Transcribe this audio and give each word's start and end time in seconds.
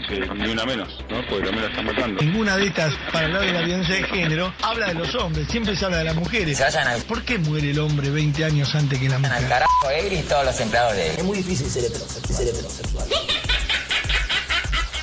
que 0.00 0.20
ni 0.34 0.48
una 0.50 0.64
menos, 0.64 0.88
¿no? 1.10 1.16
Porque 1.28 1.44
también 1.44 1.62
la 1.62 1.68
están 1.70 1.84
matando. 1.86 2.22
Ninguna 2.22 2.56
de 2.56 2.66
estas, 2.66 2.94
para 3.12 3.26
hablar 3.26 3.42
de 3.42 3.52
la 3.52 3.62
violencia 3.62 3.94
de 3.94 4.02
género, 4.04 4.52
habla 4.62 4.88
de 4.88 4.94
los 4.94 5.14
hombres, 5.14 5.48
siempre 5.48 5.76
se 5.76 5.84
habla 5.84 5.98
de 5.98 6.04
las 6.04 6.16
mujeres. 6.16 6.56
Se 6.58 6.64
vayan 6.64 6.88
al, 6.88 7.02
¿Por 7.02 7.22
qué 7.24 7.38
muere 7.38 7.70
el 7.70 7.78
hombre 7.78 8.10
20 8.10 8.44
años 8.44 8.74
antes 8.74 8.98
que 8.98 9.08
la 9.08 9.16
al 9.16 9.22
mujer? 9.22 9.48
carajo 9.48 9.90
Egri 9.90 10.16
y 10.16 10.22
todos 10.22 10.44
los 10.44 10.60
empleados 10.60 10.94
de 10.94 11.14
Es 11.14 11.24
muy 11.24 11.38
difícil 11.38 11.68
ser 11.68 11.84
heterosexual. 11.84 12.36
Ser 12.36 12.48
heterosexual. 12.48 13.08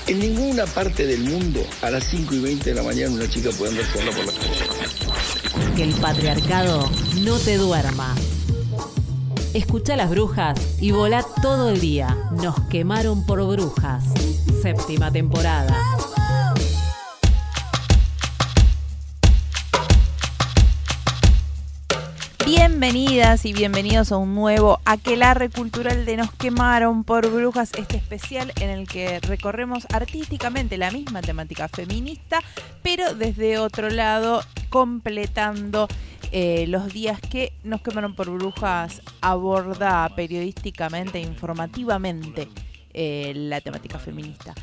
En 0.06 0.20
ninguna 0.20 0.66
parte 0.66 1.06
del 1.08 1.22
mundo 1.22 1.66
a 1.82 1.90
las 1.90 2.04
5 2.06 2.36
y 2.36 2.40
20 2.40 2.70
de 2.72 2.76
la 2.76 2.84
mañana 2.84 3.12
una 3.12 3.30
chica 3.30 3.50
puede 3.58 3.72
andar 3.72 3.86
sola 3.86 4.12
por 4.12 4.26
la 4.26 4.32
calle. 4.34 5.76
Que 5.76 5.84
el 5.84 5.94
patriarcado 5.96 6.90
no 7.22 7.38
te 7.40 7.58
duerma. 7.58 8.14
Escucha 9.54 9.96
las 9.96 10.10
brujas 10.10 10.60
y 10.82 10.92
volá 10.92 11.26
todo 11.42 11.70
el 11.70 11.80
día. 11.80 12.18
Nos 12.32 12.60
quemaron 12.70 13.26
por 13.26 13.46
brujas. 13.46 14.04
Séptima 14.64 15.12
temporada. 15.12 15.76
Bienvenidas 22.46 23.44
y 23.44 23.52
bienvenidos 23.52 24.14
a 24.14 24.18
un 24.18 24.34
nuevo 24.34 24.80
Aquelarre 24.86 25.50
Cultural 25.50 26.06
de 26.06 26.16
Nos 26.16 26.32
Quemaron 26.32 27.04
por 27.04 27.30
Brujas, 27.30 27.74
este 27.78 27.98
especial 27.98 28.54
en 28.62 28.70
el 28.70 28.88
que 28.88 29.20
recorremos 29.20 29.86
artísticamente 29.92 30.78
la 30.78 30.92
misma 30.92 31.20
temática 31.20 31.68
feminista, 31.68 32.40
pero 32.82 33.14
desde 33.16 33.58
otro 33.58 33.90
lado, 33.90 34.44
completando 34.70 35.90
eh, 36.32 36.68
los 36.70 36.88
días 36.94 37.20
que 37.20 37.52
Nos 37.66 37.82
Quemaron 37.82 38.16
por 38.16 38.30
Brujas 38.30 39.02
aborda 39.20 40.08
periodísticamente 40.16 41.20
informativamente 41.20 42.48
eh, 42.94 43.34
la 43.36 43.62
temática 43.62 44.00
feminista. 44.00 44.54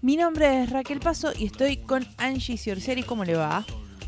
Mi 0.00 0.16
nombre 0.16 0.62
es 0.62 0.70
Raquel 0.70 1.00
Paso 1.00 1.32
y 1.36 1.46
estoy 1.46 1.78
con 1.78 2.06
Angie 2.18 2.56
Ciorcieri. 2.56 3.02
¿Cómo 3.02 3.24
le 3.24 3.34
va? 3.34 3.64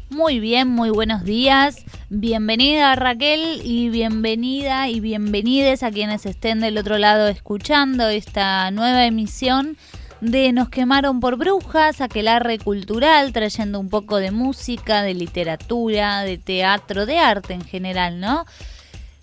Muy 0.08 0.40
bien, 0.40 0.68
muy 0.68 0.90
buenos 0.90 1.24
días. 1.24 1.84
Bienvenida 2.08 2.94
Raquel 2.96 3.60
y 3.64 3.90
bienvenida 3.90 4.88
y 4.88 4.98
bienvenides 4.98 5.84
a 5.84 5.90
quienes 5.92 6.26
estén 6.26 6.60
del 6.60 6.78
otro 6.78 6.98
lado 6.98 7.28
escuchando 7.28 8.08
esta 8.08 8.70
nueva 8.72 9.06
emisión 9.06 9.76
de 10.20 10.52
Nos 10.52 10.68
quemaron 10.68 11.20
por 11.20 11.36
brujas, 11.36 12.00
aquelarre 12.00 12.58
cultural, 12.58 13.32
trayendo 13.32 13.80
un 13.80 13.88
poco 13.88 14.16
de 14.16 14.32
música, 14.32 15.02
de 15.02 15.14
literatura, 15.14 16.22
de 16.22 16.38
teatro, 16.38 17.06
de 17.06 17.18
arte 17.18 17.54
en 17.54 17.64
general, 17.64 18.20
¿no? 18.20 18.44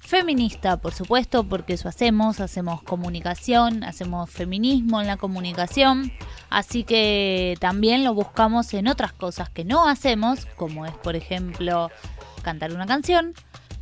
Feminista, 0.07 0.77
por 0.77 0.93
supuesto, 0.93 1.43
porque 1.43 1.73
eso 1.73 1.89
hacemos, 1.89 2.39
hacemos 2.39 2.81
comunicación, 2.81 3.83
hacemos 3.83 4.29
feminismo 4.29 5.01
en 5.01 5.07
la 5.07 5.17
comunicación, 5.17 6.13
así 6.49 6.85
que 6.85 7.57
también 7.59 8.05
lo 8.05 8.13
buscamos 8.13 8.73
en 8.73 8.87
otras 8.87 9.11
cosas 9.11 9.49
que 9.49 9.65
no 9.65 9.85
hacemos, 9.85 10.45
como 10.55 10.85
es, 10.85 10.93
por 10.93 11.17
ejemplo, 11.17 11.91
cantar 12.41 12.71
una 12.71 12.85
canción, 12.85 13.33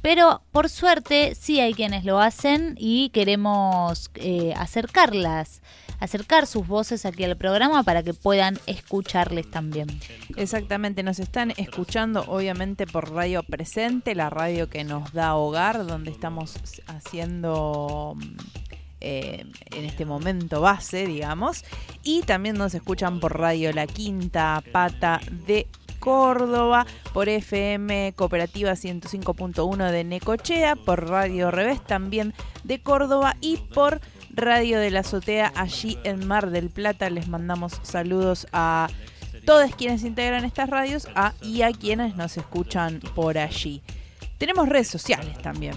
pero 0.01 0.41
por 0.51 0.69
suerte 0.69 1.35
sí 1.35 1.59
hay 1.59 1.75
quienes 1.75 2.05
lo 2.05 2.19
hacen 2.19 2.73
y 2.79 3.09
queremos 3.09 4.09
eh, 4.15 4.51
acercarlas, 4.57 5.61
acercar 5.99 6.47
sus 6.47 6.67
voces 6.67 7.05
aquí 7.05 7.23
al 7.23 7.37
programa 7.37 7.83
para 7.83 8.03
que 8.03 8.13
puedan 8.13 8.59
escucharles 8.67 9.49
también. 9.49 9.87
Exactamente, 10.35 11.03
nos 11.03 11.19
están 11.19 11.51
escuchando 11.57 12.23
obviamente 12.27 12.87
por 12.87 13.11
Radio 13.11 13.43
Presente, 13.43 14.15
la 14.15 14.29
radio 14.29 14.69
que 14.69 14.83
nos 14.83 15.13
da 15.13 15.35
hogar, 15.35 15.85
donde 15.85 16.11
estamos 16.11 16.55
haciendo 16.87 18.15
eh, 19.01 19.45
en 19.71 19.85
este 19.85 20.05
momento 20.05 20.61
base, 20.61 21.05
digamos, 21.05 21.63
y 22.03 22.21
también 22.21 22.57
nos 22.57 22.73
escuchan 22.73 23.19
por 23.19 23.37
Radio 23.37 23.71
La 23.71 23.87
Quinta 23.87 24.63
Pata 24.71 25.19
de 25.45 25.67
Córdoba, 25.99 26.85
por 27.13 27.29
FM 27.29 28.13
Cooperativa 28.15 28.71
105.1 28.71 29.91
de 29.91 30.03
Necochea, 30.03 30.75
por 30.75 31.09
Radio 31.09 31.51
Revés 31.51 31.83
también 31.83 32.33
de 32.63 32.79
Córdoba 32.81 33.35
y 33.41 33.57
por 33.57 34.01
Radio 34.35 34.79
de 34.79 34.91
la 34.91 34.99
Azotea 34.99 35.53
allí 35.55 35.97
en 36.03 36.27
Mar 36.27 36.49
del 36.49 36.69
Plata. 36.69 37.09
Les 37.09 37.27
mandamos 37.27 37.79
saludos 37.83 38.47
a 38.51 38.89
todos 39.45 39.73
quienes 39.75 40.03
integran 40.03 40.43
estas 40.43 40.69
radios 40.69 41.07
a, 41.15 41.33
y 41.41 41.61
a 41.61 41.71
quienes 41.71 42.15
nos 42.15 42.35
escuchan 42.37 42.99
por 43.15 43.37
allí. 43.37 43.81
Tenemos 44.37 44.67
redes 44.67 44.89
sociales 44.89 45.37
también. 45.41 45.75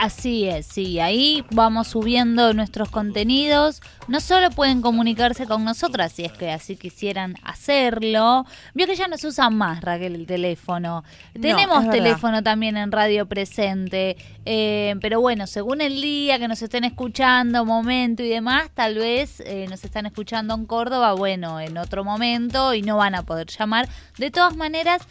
Así 0.00 0.46
es, 0.46 0.66
sí, 0.66 1.00
ahí 1.00 1.44
vamos 1.50 1.88
subiendo 1.88 2.52
nuestros 2.52 2.90
contenidos. 2.90 3.80
No 4.06 4.20
solo 4.20 4.50
pueden 4.50 4.82
comunicarse 4.82 5.46
con 5.46 5.64
nosotras, 5.64 6.12
si 6.12 6.24
es 6.24 6.32
que 6.32 6.50
así 6.50 6.76
quisieran 6.76 7.36
hacerlo. 7.42 8.44
Vio 8.74 8.86
que 8.86 8.96
ya 8.96 9.08
no 9.08 9.16
se 9.16 9.28
usa 9.28 9.50
más, 9.50 9.80
Raquel, 9.80 10.14
el 10.14 10.26
teléfono. 10.26 11.04
Tenemos 11.32 11.86
verdad. 11.86 11.92
teléfono 11.92 12.42
también 12.42 12.76
en 12.76 12.92
Radio 12.92 13.26
Presente. 13.26 14.16
eh, 14.44 14.94
pero 15.00 15.20
bueno, 15.20 15.46
según 15.46 15.80
el 15.80 16.00
día 16.00 16.38
que 16.38 16.48
nos 16.48 16.60
estén 16.62 16.84
escuchando, 16.84 17.64
momento 17.64 18.22
y 18.22 18.28
demás, 18.28 18.70
tal 18.74 18.96
vez 18.96 19.40
eh, 19.40 19.66
nos 19.68 19.84
están 19.84 20.06
escuchando 20.06 20.54
en 20.54 20.66
Córdoba, 20.66 21.12
bueno, 21.14 21.60
en 21.60 21.78
otro 21.78 22.04
momento 22.04 22.74
y 22.74 22.82
no 22.82 22.96
van 22.96 23.14
a 23.14 23.22
poder 23.22 23.48
llamar. 23.48 23.88
De 24.18 24.30
todas 24.30 24.56
maneras, 24.56 25.02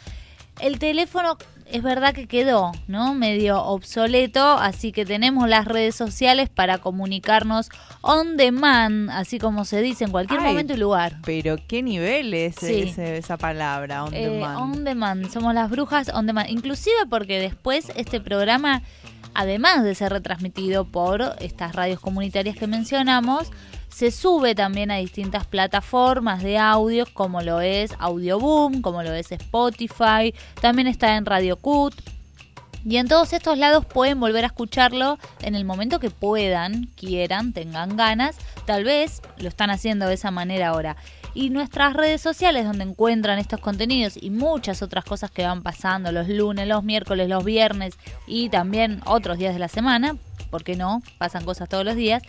el 0.60 0.78
teléfono 0.78 1.38
es 1.70 1.82
verdad 1.82 2.14
que 2.14 2.26
quedó, 2.26 2.72
¿no? 2.86 3.14
Medio 3.14 3.62
obsoleto, 3.64 4.52
así 4.58 4.92
que 4.92 5.04
tenemos 5.04 5.48
las 5.48 5.64
redes 5.66 5.94
sociales 5.94 6.48
para 6.48 6.78
comunicarnos 6.78 7.68
on 8.00 8.36
demand, 8.36 9.10
así 9.10 9.38
como 9.38 9.64
se 9.64 9.80
dice 9.82 10.04
en 10.04 10.10
cualquier 10.10 10.40
Ay, 10.40 10.46
momento 10.46 10.74
y 10.74 10.76
lugar. 10.76 11.16
Pero 11.24 11.56
qué 11.68 11.82
nivel 11.82 12.32
es 12.34 12.56
Sí. 12.56 12.82
ese- 12.88 13.18
esa 13.18 13.36
palabra, 13.36 14.04
on 14.04 14.14
Eh, 14.14 14.28
demand? 14.28 14.56
on 14.58 14.84
demand, 14.84 15.30
somos 15.30 15.54
las 15.54 15.70
brujas 15.70 16.08
on 16.14 16.26
demand. 16.26 16.48
Inclusive 16.50 17.06
porque 17.08 17.38
después 17.40 17.92
este 17.96 18.20
programa, 18.20 18.82
además 19.34 19.84
de 19.84 19.94
ser 19.94 20.12
retransmitido 20.12 20.84
por 20.84 21.34
estas 21.40 21.74
radios 21.74 22.00
comunitarias 22.00 22.56
que 22.56 22.66
mencionamos, 22.66 23.50
se 23.88 24.10
sube 24.10 24.54
también 24.54 24.90
a 24.90 24.96
distintas 24.96 25.46
plataformas 25.46 26.42
de 26.42 26.58
audio, 26.58 27.04
como 27.12 27.40
lo 27.42 27.60
es 27.60 27.92
Audioboom, 27.98 28.82
como 28.82 29.02
lo 29.02 29.12
es 29.12 29.32
Spotify, 29.32 30.34
también 30.60 30.86
está 30.86 31.16
en 31.16 31.26
Radio 31.26 31.56
Cut. 31.56 31.94
Y 32.84 32.96
en 32.96 33.08
todos 33.08 33.32
estos 33.32 33.58
lados 33.58 33.84
pueden 33.84 34.20
volver 34.20 34.44
a 34.44 34.48
escucharlo 34.48 35.18
en 35.42 35.54
el 35.54 35.64
momento 35.64 35.98
que 35.98 36.10
puedan, 36.10 36.86
quieran, 36.96 37.52
tengan 37.52 37.96
ganas. 37.96 38.36
Tal 38.66 38.84
vez 38.84 39.20
lo 39.36 39.48
están 39.48 39.70
haciendo 39.70 40.06
de 40.06 40.14
esa 40.14 40.30
manera 40.30 40.68
ahora. 40.68 40.96
Y 41.34 41.50
nuestras 41.50 41.94
redes 41.94 42.20
sociales 42.20 42.64
donde 42.64 42.84
encuentran 42.84 43.38
estos 43.38 43.60
contenidos 43.60 44.16
y 44.20 44.30
muchas 44.30 44.80
otras 44.80 45.04
cosas 45.04 45.30
que 45.30 45.44
van 45.44 45.62
pasando 45.62 46.12
los 46.12 46.28
lunes, 46.28 46.66
los 46.66 46.82
miércoles, 46.84 47.28
los 47.28 47.44
viernes 47.44 47.94
y 48.26 48.48
también 48.48 49.02
otros 49.06 49.38
días 49.38 49.54
de 49.54 49.60
la 49.60 49.68
semana, 49.68 50.16
porque 50.50 50.74
no, 50.74 51.02
pasan 51.18 51.44
cosas 51.44 51.68
todos 51.68 51.84
los 51.84 51.96
días, 51.96 52.22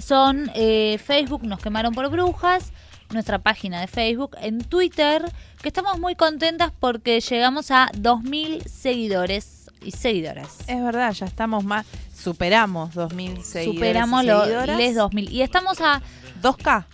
son 0.00 0.50
eh, 0.54 0.98
Facebook, 1.04 1.42
nos 1.44 1.60
quemaron 1.60 1.94
por 1.94 2.08
brujas, 2.10 2.72
nuestra 3.10 3.38
página 3.38 3.80
de 3.80 3.86
Facebook, 3.86 4.36
en 4.40 4.58
Twitter, 4.60 5.22
que 5.62 5.68
estamos 5.68 5.98
muy 5.98 6.14
contentas 6.14 6.72
porque 6.78 7.20
llegamos 7.20 7.70
a 7.70 7.88
2.000 7.92 8.66
seguidores 8.66 9.70
y 9.82 9.92
seguidoras. 9.92 10.58
Es 10.66 10.82
verdad, 10.82 11.12
ya 11.12 11.26
estamos 11.26 11.64
más, 11.64 11.86
superamos 12.14 12.94
2.000 12.94 13.42
seguidores. 13.42 13.74
Superamos 13.74 14.24
y 14.24 14.26
los 14.26 14.66
les 14.66 14.96
2.000 14.96 15.30
y 15.30 15.42
estamos 15.42 15.80
a 15.80 16.02
2K. 16.42 16.84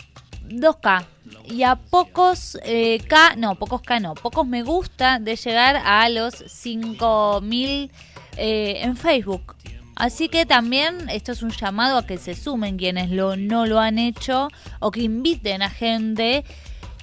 2K. 0.49 1.06
Y 1.47 1.62
a 1.62 1.77
pocos 1.77 2.59
eh, 2.65 3.03
K, 3.09 3.37
no, 3.37 3.55
pocos 3.56 3.83
K 3.83 4.01
no, 4.01 4.15
pocos 4.15 4.47
me 4.47 4.62
gusta 4.62 5.19
de 5.19 5.37
llegar 5.37 5.77
a 5.77 6.09
los 6.09 6.35
5000 6.35 7.91
eh, 8.37 8.81
en 8.83 8.97
Facebook. 8.97 9.56
Así 9.96 10.29
que 10.29 10.44
también 10.46 11.08
esto 11.08 11.32
es 11.32 11.43
un 11.43 11.50
llamado 11.50 11.99
a 11.99 12.06
que 12.06 12.19
se 12.19 12.35
sumen 12.35 12.76
quienes 12.76 13.11
lo, 13.11 13.37
no 13.37 13.67
lo 13.67 13.79
han 13.81 13.99
hecho 13.99 14.49
o 14.81 14.91
que 14.91 15.02
inviten 15.02 15.62
a 15.62 15.70
gente. 15.70 16.44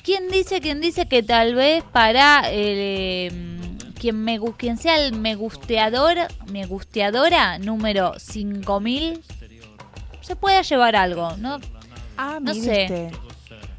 ¿Quién 0.03 0.29
dice, 0.29 0.61
quién 0.61 0.81
dice 0.81 1.07
que 1.07 1.23
tal 1.23 1.55
vez 1.55 1.83
para 1.91 2.43
eh, 2.47 3.31
quien, 3.99 4.23
me, 4.23 4.39
quien 4.57 4.77
sea 4.77 4.99
el 5.05 5.13
me 5.13 5.35
gusteador, 5.35 6.17
me 6.51 6.65
gusteadora 6.65 7.59
número 7.59 8.19
5000 8.19 9.21
se 10.21 10.35
pueda 10.35 10.61
llevar 10.61 10.95
algo, 10.95 11.35
¿no? 11.37 11.59
Ah, 12.17 12.39
No 12.41 12.53
sé. 12.53 13.11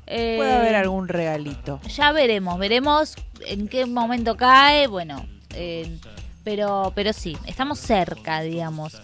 Eh, 0.06 0.35
Puede 0.37 0.53
haber 0.53 0.75
algún 0.75 1.09
regalito. 1.09 1.81
ya 1.88 2.12
veremos, 2.12 2.59
veremos 2.59 3.14
en 3.47 3.69
qué 3.69 3.87
momento 3.87 4.37
cae, 4.37 4.87
bueno, 4.87 5.25
eh, 5.55 5.99
pero, 6.44 6.93
pero 6.94 7.12
sí, 7.12 7.37
estamos 7.47 7.79
cerca, 7.79 8.41
digamos. 8.43 9.00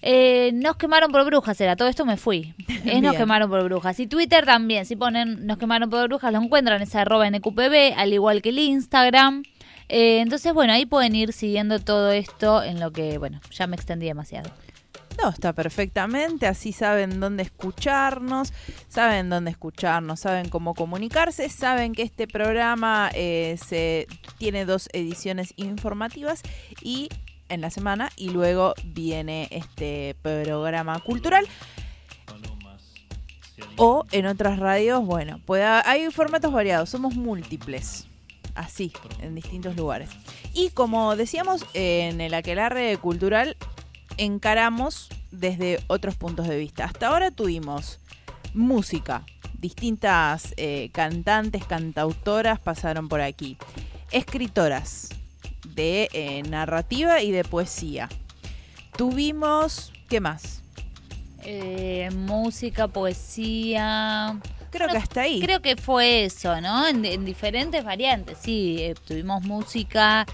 Eh, 0.00 0.52
nos 0.54 0.76
quemaron 0.76 1.10
por 1.10 1.24
brujas, 1.24 1.60
era 1.60 1.74
todo 1.74 1.88
esto 1.88 2.04
me 2.04 2.16
fui. 2.16 2.54
Es 2.84 3.02
nos 3.02 3.16
quemaron 3.16 3.50
por 3.50 3.64
brujas. 3.64 3.98
Y 4.00 4.06
Twitter 4.06 4.44
también, 4.44 4.86
si 4.86 4.96
ponen 4.96 5.46
nos 5.46 5.58
quemaron 5.58 5.90
por 5.90 6.06
brujas, 6.06 6.32
lo 6.32 6.40
encuentran, 6.40 6.80
es 6.80 6.94
arroba 6.94 7.28
NQPB, 7.28 7.94
al 7.96 8.12
igual 8.12 8.42
que 8.42 8.50
el 8.50 8.58
Instagram. 8.58 9.42
Eh, 9.88 10.20
entonces, 10.20 10.52
bueno, 10.52 10.72
ahí 10.72 10.86
pueden 10.86 11.14
ir 11.14 11.32
siguiendo 11.32 11.78
todo 11.80 12.12
esto 12.12 12.62
en 12.62 12.78
lo 12.78 12.92
que, 12.92 13.18
bueno, 13.18 13.40
ya 13.50 13.66
me 13.66 13.76
extendí 13.76 14.06
demasiado. 14.06 14.50
No, 15.20 15.30
está 15.30 15.52
perfectamente, 15.52 16.46
así 16.46 16.72
saben 16.72 17.18
dónde 17.18 17.42
escucharnos, 17.42 18.52
saben 18.88 19.28
dónde 19.28 19.50
escucharnos, 19.50 20.20
saben 20.20 20.48
cómo 20.48 20.74
comunicarse, 20.74 21.48
saben 21.48 21.92
que 21.92 22.02
este 22.02 22.28
programa 22.28 23.10
eh, 23.14 23.58
se 23.64 24.06
tiene 24.38 24.64
dos 24.64 24.88
ediciones 24.92 25.54
informativas 25.56 26.42
y 26.82 27.08
en 27.48 27.60
la 27.60 27.70
semana 27.70 28.10
y 28.16 28.30
luego 28.30 28.74
viene 28.84 29.48
este 29.50 30.14
programa 30.22 31.00
cultural. 31.00 31.46
O 33.76 34.04
en 34.12 34.26
otras 34.26 34.58
radios, 34.58 35.04
bueno, 35.04 35.40
puede, 35.44 35.64
hay 35.64 36.10
formatos 36.12 36.52
variados, 36.52 36.90
somos 36.90 37.14
múltiples, 37.14 38.06
así, 38.54 38.92
en 39.20 39.34
distintos 39.34 39.74
lugares. 39.76 40.10
Y 40.54 40.70
como 40.70 41.16
decíamos, 41.16 41.64
en 41.74 42.20
el 42.20 42.34
aquelarre 42.34 42.96
cultural 42.98 43.56
encaramos 44.18 45.08
desde 45.30 45.82
otros 45.86 46.16
puntos 46.16 46.46
de 46.48 46.58
vista. 46.58 46.84
Hasta 46.84 47.08
ahora 47.08 47.30
tuvimos 47.30 48.00
música, 48.52 49.24
distintas 49.58 50.52
eh, 50.56 50.90
cantantes, 50.92 51.64
cantautoras 51.64 52.58
pasaron 52.58 53.08
por 53.08 53.20
aquí, 53.20 53.56
escritoras 54.10 55.08
de 55.74 56.08
eh, 56.12 56.42
narrativa 56.42 57.22
y 57.22 57.30
de 57.30 57.44
poesía. 57.44 58.08
Tuvimos, 58.96 59.92
¿qué 60.08 60.20
más? 60.20 60.62
Eh, 61.44 62.10
música, 62.12 62.88
poesía. 62.88 64.38
Creo 64.70 64.88
Bueno, 64.88 64.92
que 64.92 64.98
hasta 64.98 65.20
ahí. 65.22 65.40
Creo 65.40 65.62
que 65.62 65.76
fue 65.76 66.24
eso, 66.24 66.60
¿no? 66.60 66.86
En, 66.88 67.04
en 67.04 67.24
diferentes 67.24 67.84
variantes, 67.84 68.38
sí. 68.42 68.92
tuvimos 69.06 69.42
música. 69.44 70.26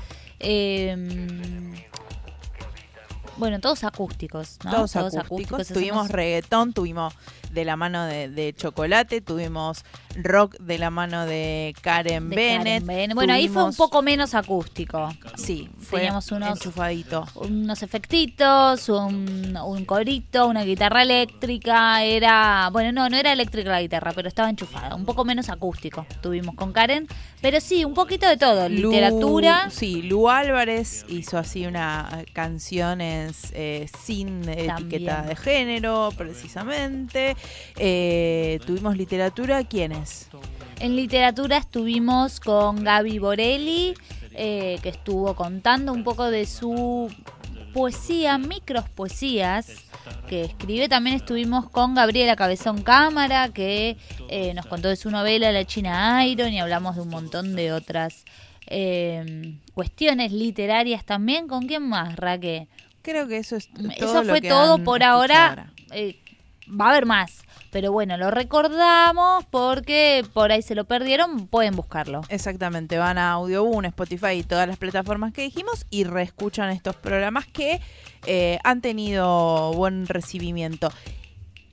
Bueno, 3.37 3.61
todos 3.61 3.85
acústicos, 3.85 4.59
¿no? 4.65 4.71
Todos, 4.71 4.97
acústicos. 4.97 5.69
Tuvimos 5.69 6.09
reggaetón, 6.11 6.73
tuvimos 6.73 7.15
de 7.53 7.65
la 7.65 7.77
mano 7.77 8.05
de, 8.05 8.29
de 8.29 8.53
Chocolate, 8.53 9.21
tuvimos 9.21 9.85
rock 10.17 10.57
de 10.59 10.79
la 10.79 10.91
mano 10.91 11.25
de 11.27 11.75
Karen 11.83 12.29
de 12.31 12.37
Bennett. 12.37 12.85
Karen. 12.87 13.11
Bueno, 13.15 13.33
ahí 13.33 13.49
fue 13.49 13.65
un 13.65 13.75
poco 13.75 14.03
menos 14.03 14.35
acústico. 14.35 15.09
Sí, 15.37 15.69
fue 15.79 16.01
Teníamos 16.01 16.31
unos- 16.33 16.51
enchufadito. 16.51 17.27
Unos 17.37 17.83
efectitos, 17.83 18.89
un, 18.89 19.57
un 19.57 19.85
corito, 19.85 20.47
una 20.49 20.63
guitarra 20.65 21.03
eléctrica. 21.03 22.03
Era. 22.05 22.69
Bueno, 22.73 22.93
no, 22.93 23.09
no 23.09 23.17
era 23.17 23.33
eléctrica 23.33 23.71
la 23.71 23.83
guitarra, 23.83 24.13
pero 24.15 24.29
estaba 24.29 24.51
enchufada. 24.51 24.95
Un 24.95 25.05
poco 25.05 25.25
menos 25.25 25.49
acústico 25.49 26.07
tuvimos 26.23 26.55
con 26.55 26.73
Karen. 26.73 27.07
Pero 27.41 27.61
sí, 27.61 27.85
un 27.85 27.95
poquito 27.95 28.27
de 28.27 28.37
todo. 28.37 28.69
Lu- 28.69 28.91
Literatura. 28.91 29.69
Sí, 29.71 30.03
Lu 30.03 30.29
Álvarez 30.31 31.05
hizo 31.09 31.39
así 31.39 31.67
una 31.67 32.25
eh, 33.53 33.87
sin 34.03 34.49
etiqueta 34.49 35.23
de 35.23 35.37
género, 35.37 36.11
precisamente. 36.17 37.37
Eh, 37.77 38.61
tuvimos 38.67 38.97
literatura, 38.97 39.65
¿quiénes? 39.65 40.29
En 40.81 40.97
literatura 40.97 41.57
estuvimos 41.57 42.41
con 42.41 42.83
Gaby 42.83 43.19
Borelli, 43.19 43.95
eh, 44.35 44.79
que 44.83 44.89
estuvo 44.89 45.35
contando 45.35 45.93
un 45.93 46.03
poco 46.05 46.31
de 46.31 46.47
su 46.47 47.09
poesía, 47.73 48.39
micros 48.39 48.89
poesías 48.89 49.67
que 50.29 50.43
escribe. 50.43 50.89
También 50.89 51.17
estuvimos 51.17 51.69
con 51.69 51.95
Gabriela 51.95 52.37
Cabezón 52.37 52.83
Cámara, 52.83 53.51
que 53.51 53.97
eh, 54.29 54.55
nos 54.55 54.67
contó 54.67 54.89
de 54.89 54.97
su 54.97 55.11
novela 55.11 55.53
La 55.53 55.65
China 55.65 56.25
Iron 56.27 56.53
y 56.53 56.61
hablamos 56.61 56.97
de 56.97 57.03
un 57.03 57.09
montón 57.09 57.55
de 57.57 57.73
otras 57.73 58.25
eh, 58.67 59.57
cuestiones 59.75 60.33
literarias 60.33 61.05
también. 61.05 61.49
¿Con 61.49 61.67
quién 61.67 61.89
más, 61.89 62.17
Raque? 62.17 62.69
Creo 63.05 63.29
que 63.29 63.37
eso 63.37 63.57
es 63.57 63.69
todo 63.71 63.91
Eso 63.91 64.25
lo 64.25 64.31
fue 64.31 64.41
que 64.41 64.49
todo 64.49 64.75
han 64.77 64.85
por 64.85 65.03
ahora. 65.03 65.71
Eh, 65.93 66.19
va 66.69 66.87
a 66.87 66.91
haber 66.91 67.05
más. 67.05 67.45
Pero 67.71 67.93
bueno, 67.93 68.17
lo 68.17 68.31
recordamos 68.31 69.45
porque 69.51 70.25
por 70.33 70.53
ahí 70.53 70.63
se 70.63 70.75
lo 70.75 70.85
perdieron, 70.85 71.49
pueden 71.49 71.77
buscarlo. 71.77 72.23
Exactamente, 72.29 72.97
van 72.99 73.19
a 73.19 73.33
Audioboom, 73.33 73.85
Spotify 73.87 74.39
y 74.39 74.43
todas 74.43 74.67
las 74.67 74.79
plataformas 74.79 75.33
que 75.33 75.43
dijimos 75.43 75.85
y 75.91 76.05
reescuchan 76.05 76.71
estos 76.71 76.97
programas 76.97 77.47
que 77.47 77.81
eh, 78.27 78.59
han 78.65 78.81
tenido 78.81 79.73
buen 79.75 80.07
recibimiento. 80.07 80.91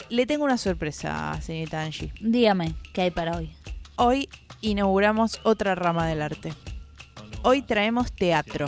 Le 0.10 0.26
tengo 0.26 0.44
una 0.44 0.58
sorpresa, 0.58 1.40
señorita 1.42 1.82
Angie. 1.82 2.12
Dígame, 2.20 2.74
¿qué 2.94 3.04
hay 3.04 3.12
para 3.12 3.38
hoy? 3.38 3.52
Hoy 3.96 4.28
inauguramos 4.60 5.40
otra 5.44 5.76
rama 5.76 6.08
del 6.08 6.24
arte. 6.24 6.52
Hoy 7.44 7.62
traemos 7.62 8.12
teatro. 8.12 8.68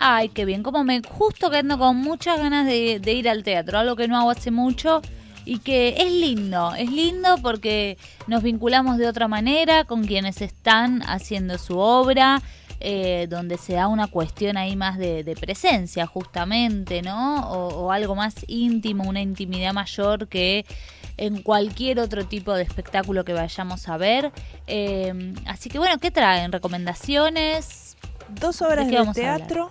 Ay, 0.00 0.28
qué 0.28 0.44
bien. 0.44 0.62
Como 0.62 0.84
me 0.84 1.02
justo 1.02 1.50
que 1.50 1.58
ando 1.58 1.76
con 1.76 1.96
muchas 1.96 2.38
ganas 2.38 2.66
de, 2.66 3.00
de 3.00 3.12
ir 3.12 3.28
al 3.28 3.42
teatro, 3.42 3.78
algo 3.78 3.96
que 3.96 4.06
no 4.06 4.16
hago 4.16 4.30
hace 4.30 4.52
mucho 4.52 5.02
y 5.44 5.58
que 5.58 5.96
es 5.98 6.12
lindo. 6.12 6.72
Es 6.76 6.90
lindo 6.90 7.36
porque 7.42 7.98
nos 8.28 8.44
vinculamos 8.44 8.96
de 8.96 9.08
otra 9.08 9.26
manera 9.26 9.84
con 9.84 10.04
quienes 10.04 10.40
están 10.40 11.02
haciendo 11.02 11.58
su 11.58 11.78
obra, 11.78 12.40
eh, 12.78 13.26
donde 13.28 13.58
se 13.58 13.72
da 13.72 13.88
una 13.88 14.06
cuestión 14.06 14.56
ahí 14.56 14.76
más 14.76 14.98
de, 14.98 15.24
de 15.24 15.34
presencia, 15.34 16.06
justamente, 16.06 17.02
¿no? 17.02 17.50
O, 17.50 17.86
o 17.86 17.90
algo 17.90 18.14
más 18.14 18.36
íntimo, 18.46 19.02
una 19.02 19.20
intimidad 19.20 19.72
mayor 19.72 20.28
que 20.28 20.64
en 21.16 21.42
cualquier 21.42 21.98
otro 21.98 22.24
tipo 22.24 22.54
de 22.54 22.62
espectáculo 22.62 23.24
que 23.24 23.32
vayamos 23.32 23.88
a 23.88 23.96
ver. 23.96 24.30
Eh, 24.68 25.34
así 25.46 25.68
que 25.70 25.78
bueno, 25.78 25.98
¿qué 25.98 26.12
traen? 26.12 26.52
¿Recomendaciones? 26.52 27.96
Dos 28.40 28.62
obras 28.62 28.86
¿De 28.86 28.96
de, 28.96 29.12
teatro 29.12 29.68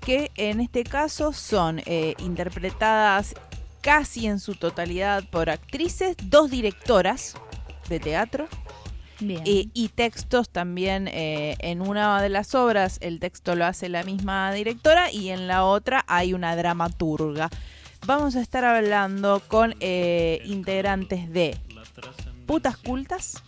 que 0.00 0.30
en 0.36 0.60
este 0.60 0.84
caso 0.84 1.32
son 1.32 1.80
eh, 1.86 2.14
interpretadas 2.18 3.34
casi 3.80 4.26
en 4.26 4.40
su 4.40 4.54
totalidad 4.54 5.24
por 5.30 5.50
actrices, 5.50 6.16
dos 6.24 6.50
directoras 6.50 7.34
de 7.88 8.00
teatro. 8.00 8.48
Bien. 9.20 9.42
Y, 9.44 9.88
textos 9.94 10.48
también, 10.48 11.06
eh, 11.08 11.54
en 11.58 11.82
una 11.82 12.22
de 12.22 12.30
las 12.30 12.54
obras 12.54 12.96
el 13.02 13.20
texto 13.20 13.54
lo 13.54 13.66
hace 13.66 13.90
la 13.90 14.02
misma 14.02 14.50
directora 14.52 15.12
y 15.12 15.28
en 15.28 15.46
la 15.46 15.64
otra 15.64 16.06
hay 16.08 16.32
una 16.32 16.56
dramaturga. 16.56 17.50
Vamos 18.06 18.34
a 18.34 18.40
estar 18.40 18.64
hablando 18.64 19.42
con 19.46 19.74
eh, 19.80 20.40
integrantes 20.46 21.30
de 21.30 21.58
Putas 22.46 22.78
Cultas 22.78 23.42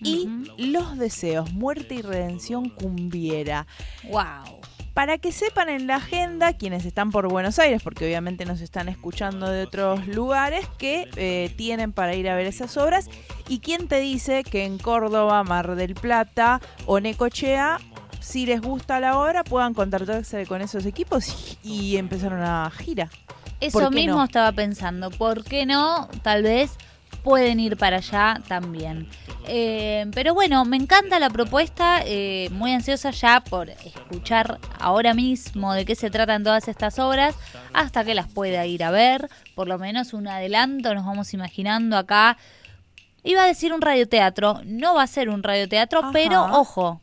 y 0.00 0.28
Los 0.58 0.98
Deseos, 0.98 1.52
Muerte 1.52 1.94
y 1.94 2.02
Redención 2.02 2.68
Cumbiera. 2.68 3.68
Wow. 4.10 4.60
Para 4.94 5.18
que 5.18 5.32
sepan 5.32 5.68
en 5.68 5.88
la 5.88 5.96
agenda, 5.96 6.52
quienes 6.52 6.84
están 6.84 7.10
por 7.10 7.28
Buenos 7.28 7.58
Aires, 7.58 7.82
porque 7.82 8.04
obviamente 8.04 8.44
nos 8.44 8.60
están 8.60 8.88
escuchando 8.88 9.50
de 9.50 9.64
otros 9.64 10.06
lugares, 10.06 10.68
que 10.78 11.08
eh, 11.16 11.52
tienen 11.56 11.92
para 11.92 12.14
ir 12.14 12.28
a 12.28 12.36
ver 12.36 12.46
esas 12.46 12.76
obras. 12.76 13.10
¿Y 13.48 13.58
quién 13.58 13.88
te 13.88 13.98
dice 13.98 14.44
que 14.44 14.64
en 14.64 14.78
Córdoba, 14.78 15.42
Mar 15.42 15.74
del 15.74 15.94
Plata 15.96 16.60
o 16.86 17.00
Necochea, 17.00 17.80
si 18.20 18.46
les 18.46 18.60
gusta 18.60 19.00
la 19.00 19.18
obra, 19.18 19.42
puedan 19.42 19.74
contactarse 19.74 20.46
con 20.46 20.62
esos 20.62 20.86
equipos 20.86 21.58
y 21.64 21.96
empezar 21.96 22.32
una 22.32 22.70
gira? 22.70 23.10
Eso 23.60 23.80
¿Por 23.80 23.90
qué 23.90 23.96
mismo 23.96 24.18
no? 24.18 24.24
estaba 24.24 24.52
pensando. 24.52 25.10
¿Por 25.10 25.42
qué 25.42 25.66
no? 25.66 26.08
Tal 26.22 26.44
vez 26.44 26.70
pueden 27.24 27.58
ir 27.58 27.76
para 27.76 27.96
allá 27.96 28.40
también. 28.46 29.08
Eh, 29.48 30.06
pero 30.14 30.34
bueno, 30.34 30.64
me 30.64 30.76
encanta 30.76 31.18
la 31.18 31.30
propuesta. 31.30 32.02
eh, 32.04 32.48
muy 32.52 32.72
ansiosa 32.72 33.10
ya 33.10 33.40
por 33.40 33.70
escuchar 33.70 34.60
ahora 34.78 35.14
mismo 35.14 35.72
de 35.74 35.84
qué 35.84 35.96
se 35.96 36.10
tratan 36.10 36.44
todas 36.44 36.68
estas 36.68 36.98
obras. 37.00 37.34
Hasta 37.72 38.04
que 38.04 38.14
las 38.14 38.28
pueda 38.28 38.64
ir 38.66 38.84
a 38.84 38.90
ver. 38.90 39.28
Por 39.56 39.66
lo 39.66 39.78
menos 39.78 40.12
un 40.12 40.28
adelanto. 40.28 40.94
Nos 40.94 41.04
vamos 41.04 41.34
imaginando 41.34 41.96
acá. 41.96 42.36
Iba 43.24 43.44
a 43.44 43.46
decir 43.46 43.72
un 43.72 43.80
radioteatro. 43.80 44.60
No 44.64 44.94
va 44.94 45.02
a 45.02 45.06
ser 45.06 45.30
un 45.30 45.42
radioteatro, 45.42 46.00
Ajá. 46.00 46.10
pero 46.12 46.44
ojo. 46.44 47.00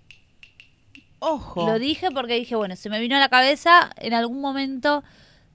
Ojo. 1.19 1.65
Lo 1.67 1.77
dije 1.79 2.09
porque 2.11 2.35
dije, 2.35 2.55
bueno, 2.55 2.75
se 2.75 2.89
me 2.89 2.99
vino 2.99 3.15
a 3.15 3.19
la 3.19 3.29
cabeza 3.29 3.89
en 3.97 4.13
algún 4.13 4.39
momento 4.41 5.03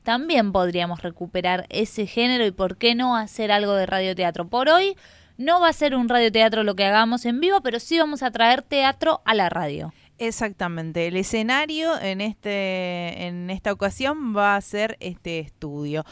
también 0.06 0.52
podríamos 0.52 1.02
recuperar 1.02 1.66
ese 1.68 2.06
género 2.06 2.46
y 2.46 2.52
por 2.52 2.76
qué 2.76 2.94
no 2.94 3.16
hacer 3.16 3.50
algo 3.50 3.74
de 3.74 3.86
radioteatro. 3.86 4.46
Por 4.46 4.68
hoy 4.68 4.96
no 5.36 5.60
va 5.60 5.68
a 5.68 5.72
ser 5.72 5.96
un 5.96 6.08
radioteatro 6.08 6.62
lo 6.62 6.76
que 6.76 6.84
hagamos 6.84 7.24
en 7.24 7.40
vivo, 7.40 7.60
pero 7.60 7.80
sí 7.80 7.98
vamos 7.98 8.22
a 8.22 8.30
traer 8.30 8.62
teatro 8.62 9.20
a 9.24 9.34
la 9.34 9.48
radio. 9.48 9.92
Exactamente. 10.18 11.08
El 11.08 11.16
escenario 11.16 12.00
en 12.00 12.20
este 12.20 13.26
en 13.26 13.50
esta 13.50 13.72
ocasión 13.72 14.36
va 14.36 14.54
a 14.54 14.60
ser 14.60 14.96
este 15.00 15.40
estudio. 15.40 16.04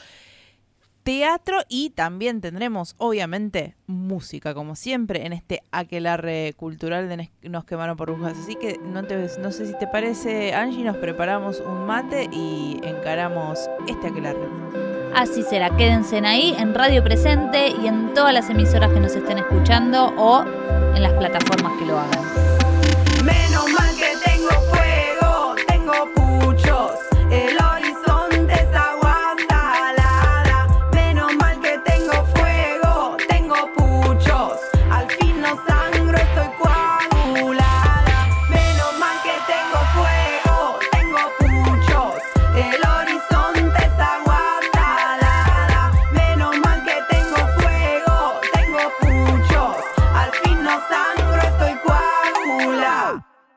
Teatro 1.05 1.59
y 1.69 1.91
también 1.91 2.41
tendremos, 2.41 2.95
obviamente, 2.97 3.77
música, 3.87 4.55
como 4.55 4.75
siempre, 4.75 5.27
en 5.27 5.35
este 5.35 5.63
aquelarre 5.71 6.55
cultural 6.57 7.11
de 7.11 7.31
Nos 7.43 7.67
quemaron 7.67 7.99
por 7.99 8.11
brujas. 8.11 8.39
Así 8.39 8.55
que 8.55 8.81
no, 8.83 9.03
no 9.03 9.51
sé 9.53 9.67
si 9.67 9.79
te 9.79 9.87
parece, 9.87 10.55
Angie, 10.55 10.83
nos 10.83 10.97
preparamos 10.97 11.61
un 11.61 11.85
mate 11.85 12.31
y 12.33 12.81
encaramos 12.83 13.69
este 13.87 14.07
aquelarre. 14.07 14.49
Así 15.15 15.43
será, 15.43 15.77
quédense 15.77 16.19
ahí 16.19 16.57
en 16.59 16.75
Radio 16.75 17.05
Presente 17.05 17.69
y 17.69 17.87
en 17.87 18.15
todas 18.15 18.33
las 18.33 18.49
emisoras 18.49 18.91
que 18.91 19.01
nos 19.01 19.15
estén 19.15 19.37
escuchando 19.37 20.07
o 20.17 20.43
en 20.95 21.03
las 21.03 21.13
plataformas 21.13 21.79
que 21.79 21.85
lo 21.85 21.99
hagan. 21.99 22.64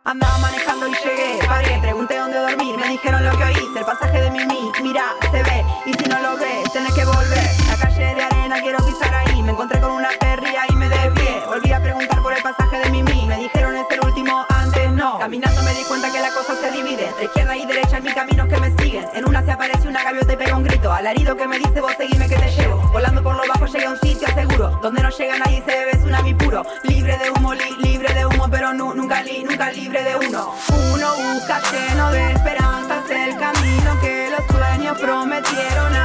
Andaba 0.08 0.38
manejando 0.38 0.88
y 0.88 0.94
llegué, 0.94 1.38
paré, 1.46 1.80
pregunté 1.82 2.18
dónde 2.18 2.38
dormir, 2.38 2.78
me 2.78 2.88
dijeron 2.88 3.26
lo 3.26 3.38
que 3.38 3.44
oíste, 3.44 3.80
el 3.80 3.86
pasaje 3.86 4.22
de 4.22 4.32
Mimi, 4.32 4.72
mira, 4.82 5.04
se 5.30 5.44
ve, 5.44 5.66
y 5.86 5.92
si 5.92 6.10
no 6.10 6.18
lo 6.22 6.38
ves, 6.38 6.72
tenés 6.72 6.94
que 6.94 7.04
volver, 7.04 7.50
la 7.68 7.76
calle 7.76 8.16
de 8.16 8.24
arena, 8.24 8.62
quiero 8.62 8.78
pisar 8.86 9.14
ahí, 9.14 9.44
me 9.44 9.52
encontré 9.52 9.82
con 9.82 9.92
una 9.92 10.08
perria 10.18 10.62
y 10.70 10.76
me 10.78 10.88
desvié, 10.88 11.42
volví 11.48 11.74
a 11.74 11.84
preguntar 11.84 12.22
por 12.22 12.32
el 12.32 12.42
pasaje 12.42 12.80
de 12.80 12.90
Mimi, 12.90 13.26
me 13.26 13.36
dijeron 13.36 13.76
es 13.76 13.86
el 13.90 14.00
último, 14.06 14.46
antes 14.48 14.94
no, 14.94 15.20
caminando 15.20 15.62
me 15.64 15.74
di 15.74 15.84
cuenta 15.84 16.10
que 16.10 16.22
la 16.22 16.32
cosa 16.32 16.56
se 16.56 16.72
divide, 16.72 17.08
entre 17.08 17.26
izquierda 17.26 17.58
y 17.58 17.66
derecha 17.66 17.98
en 17.98 18.04
mis 18.06 18.14
caminos 18.14 18.48
que 18.48 18.58
me 18.62 18.78
siguen, 18.78 19.06
en 19.14 19.28
una 19.28 19.44
se 19.44 19.52
aparece 19.52 19.90
una 19.90 20.06
gaviota 20.06 20.32
y 20.32 20.38
pega 20.38 20.56
un 20.56 20.64
grito, 20.64 20.90
alarido 20.90 21.36
que 21.36 21.50
me 21.50 21.60
dice 21.60 21.82
vos 21.82 21.92
seguime 21.98 22.30
que 22.30 22.38
te 22.38 22.50
llevo, 22.52 22.78
volando 22.94 23.22
por 23.22 23.36
lo 23.36 23.44
bajo 23.46 23.66
llegué 23.66 23.88
a 23.88 23.92
un 23.92 24.00
sitio 24.00 24.30
seguro, 24.30 24.80
donde 24.82 25.04
no 25.04 25.10
llega 25.10 25.38
nadie 25.38 25.62
se 25.68 25.78
bebe 25.78 25.98
tsunami 25.98 26.34
puro, 26.34 26.64
libre 26.84 27.18
de 27.18 27.30
humo, 27.30 27.37
libre 29.78 30.04
de 30.04 30.16
uno. 30.16 30.56
Uno 30.94 31.16
busca 31.16 31.62
lleno 31.72 32.12
de 32.12 32.32
esperanzas 32.32 33.10
el 33.10 33.38
camino 33.38 34.00
que 34.02 34.30
los 34.32 34.46
sueños 34.48 34.98
prometieron 35.00 35.97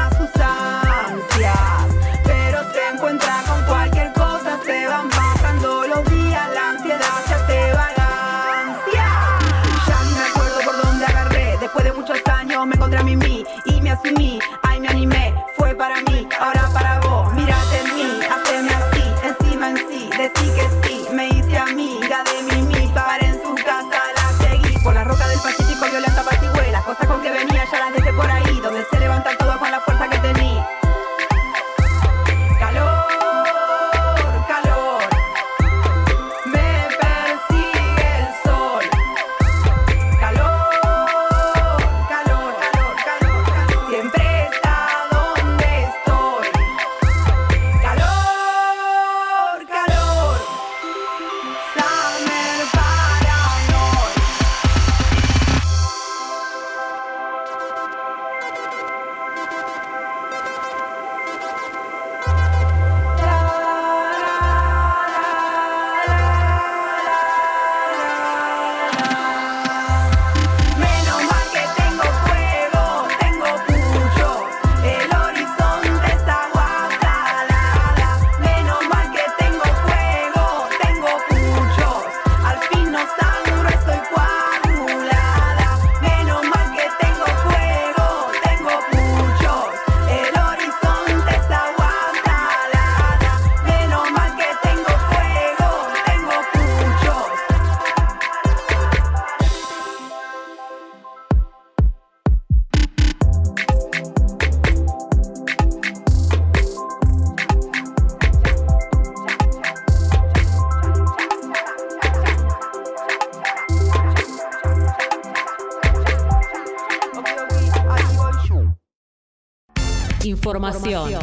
Información, 120.54 121.14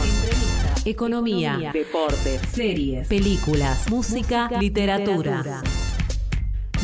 economía, 0.86 1.70
deportes, 1.72 2.42
series, 2.52 3.08
películas, 3.08 3.88
música, 3.88 4.50
literatura. 4.60 5.62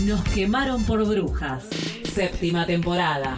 Nos 0.05 0.23
quemaron 0.25 0.83
por 0.83 1.03
brujas. 1.07 1.63
Séptima 2.03 2.67
temporada. 2.67 3.35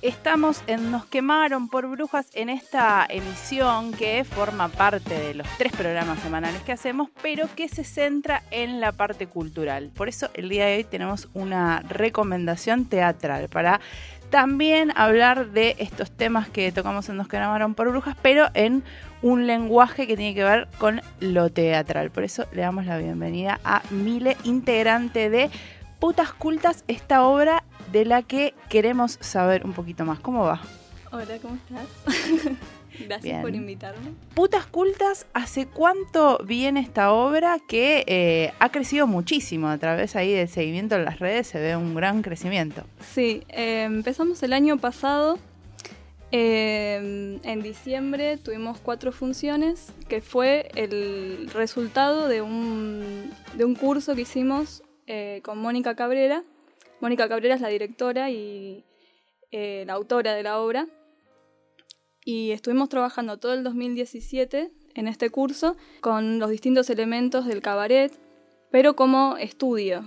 Estamos 0.00 0.62
en 0.66 0.90
Nos 0.90 1.04
quemaron 1.04 1.68
por 1.68 1.86
brujas 1.88 2.28
en 2.32 2.48
esta 2.48 3.06
emisión 3.06 3.92
que 3.92 4.24
forma 4.24 4.68
parte 4.68 5.12
de 5.12 5.34
los 5.34 5.46
tres 5.58 5.72
programas 5.72 6.20
semanales 6.20 6.62
que 6.62 6.72
hacemos, 6.72 7.10
pero 7.20 7.54
que 7.54 7.68
se 7.68 7.84
centra 7.84 8.42
en 8.50 8.80
la 8.80 8.92
parte 8.92 9.26
cultural. 9.26 9.90
Por 9.94 10.08
eso 10.08 10.30
el 10.32 10.48
día 10.48 10.64
de 10.64 10.76
hoy 10.78 10.84
tenemos 10.84 11.28
una 11.34 11.80
recomendación 11.80 12.86
teatral 12.86 13.50
para 13.50 13.82
también 14.30 14.92
hablar 14.96 15.50
de 15.50 15.76
estos 15.78 16.10
temas 16.10 16.48
que 16.48 16.72
tocamos 16.72 17.08
en 17.08 17.16
Nos 17.16 17.28
quemaron 17.28 17.74
por 17.74 17.90
brujas, 17.90 18.16
pero 18.22 18.46
en 18.54 18.82
un 19.22 19.46
lenguaje 19.46 20.06
que 20.06 20.16
tiene 20.16 20.34
que 20.34 20.44
ver 20.44 20.68
con 20.78 21.02
lo 21.20 21.50
teatral. 21.50 22.10
Por 22.10 22.24
eso 22.24 22.46
le 22.52 22.62
damos 22.62 22.86
la 22.86 22.96
bienvenida 22.96 23.60
a 23.64 23.82
Mile, 23.90 24.36
integrante 24.44 25.28
de 25.28 25.50
Putas 25.98 26.32
Cultas, 26.32 26.84
esta 26.88 27.24
obra 27.24 27.64
de 27.92 28.04
la 28.04 28.22
que 28.22 28.54
queremos 28.68 29.18
saber 29.20 29.66
un 29.66 29.72
poquito 29.72 30.04
más. 30.04 30.20
¿Cómo 30.20 30.44
va? 30.44 30.60
Hola, 31.10 31.36
¿cómo 31.42 31.56
estás? 31.56 32.56
Gracias 33.06 33.22
Bien. 33.22 33.42
por 33.42 33.54
invitarme. 33.54 34.12
Putas 34.34 34.66
Cultas, 34.66 35.26
¿hace 35.32 35.66
cuánto 35.66 36.38
viene 36.44 36.80
esta 36.80 37.12
obra 37.12 37.58
que 37.68 38.04
eh, 38.06 38.52
ha 38.58 38.70
crecido 38.70 39.06
muchísimo 39.06 39.68
a 39.68 39.78
través 39.78 40.16
ahí 40.16 40.32
del 40.32 40.48
seguimiento 40.48 40.96
en 40.96 41.04
las 41.04 41.18
redes? 41.18 41.48
Se 41.48 41.58
ve 41.58 41.76
un 41.76 41.94
gran 41.94 42.22
crecimiento. 42.22 42.84
Sí, 43.00 43.42
eh, 43.48 43.84
empezamos 43.84 44.42
el 44.42 44.52
año 44.52 44.78
pasado. 44.78 45.38
eh, 46.32 47.38
en 47.42 47.62
diciembre 47.62 48.36
tuvimos 48.36 48.78
cuatro 48.78 49.10
funciones, 49.10 49.92
que 50.08 50.20
fue 50.20 50.70
el 50.76 51.50
resultado 51.52 52.28
de 52.28 52.40
un, 52.42 53.32
de 53.54 53.64
un 53.64 53.74
curso 53.74 54.14
que 54.14 54.22
hicimos 54.22 54.82
eh, 55.06 55.40
con 55.42 55.58
Mónica 55.58 55.96
Cabrera. 55.96 56.44
Mónica 57.00 57.28
Cabrera 57.28 57.56
es 57.56 57.60
la 57.60 57.68
directora 57.68 58.30
y 58.30 58.84
la 59.50 59.94
autora 59.94 60.34
de 60.34 60.44
la 60.44 60.60
obra. 60.60 60.86
Y 62.32 62.52
estuvimos 62.52 62.88
trabajando 62.88 63.38
todo 63.38 63.54
el 63.54 63.64
2017 63.64 64.70
en 64.94 65.08
este 65.08 65.30
curso 65.30 65.76
con 66.00 66.38
los 66.38 66.48
distintos 66.48 66.88
elementos 66.88 67.44
del 67.44 67.60
cabaret, 67.60 68.12
pero 68.70 68.94
como 68.94 69.36
estudio. 69.36 70.04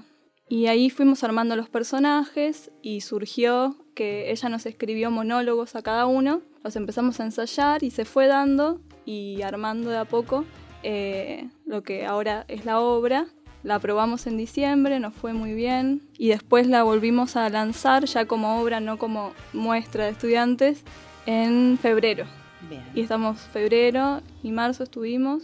Y 0.48 0.68
ahí 0.68 0.90
fuimos 0.90 1.25
armando 1.25 1.57
los 1.57 1.68
personajes 1.68 2.72
y 2.81 3.01
surgió 3.01 3.75
que 3.94 4.31
ella 4.31 4.48
nos 4.48 4.66
escribió 4.66 5.12
monólogos 5.12 5.75
a 5.75 5.81
cada 5.81 6.05
uno, 6.05 6.42
los 6.64 6.77
empezamos 6.77 7.20
a 7.20 7.25
ensayar 7.25 7.83
y 7.83 7.92
se 7.92 8.05
fue 8.05 8.27
dando 8.27 8.79
y 9.03 9.42
armando 9.42 9.90
de 9.90 9.98
a 9.98 10.05
poco 10.05 10.46
eh, 10.81 11.50
lo 11.66 11.83
que 11.83 12.05
ahora 12.05 12.46
es 12.48 12.64
la 12.64 12.79
obra. 12.79 13.27
La 13.64 13.79
probamos 13.79 14.27
en 14.27 14.38
diciembre, 14.38 15.00
nos 15.01 15.14
fue 15.14 15.33
muy 15.33 15.53
bien 15.53 16.01
y 16.18 16.29
después 16.29 16.68
la 16.68 16.83
volvimos 16.83 17.36
a 17.36 17.50
lanzar 17.50 18.05
ya 18.05 18.25
como 18.25 18.62
obra, 18.62 18.79
no 18.79 18.98
como 18.98 19.33
muestra 19.51 20.05
de 20.05 20.12
estudiantes, 20.12 20.83
en 21.25 21.77
febrero. 21.81 22.25
Bien. 22.70 22.83
Y 22.94 23.01
estamos 23.01 23.40
febrero 23.40 24.22
y 24.42 24.51
marzo 24.51 24.83
estuvimos 24.83 25.44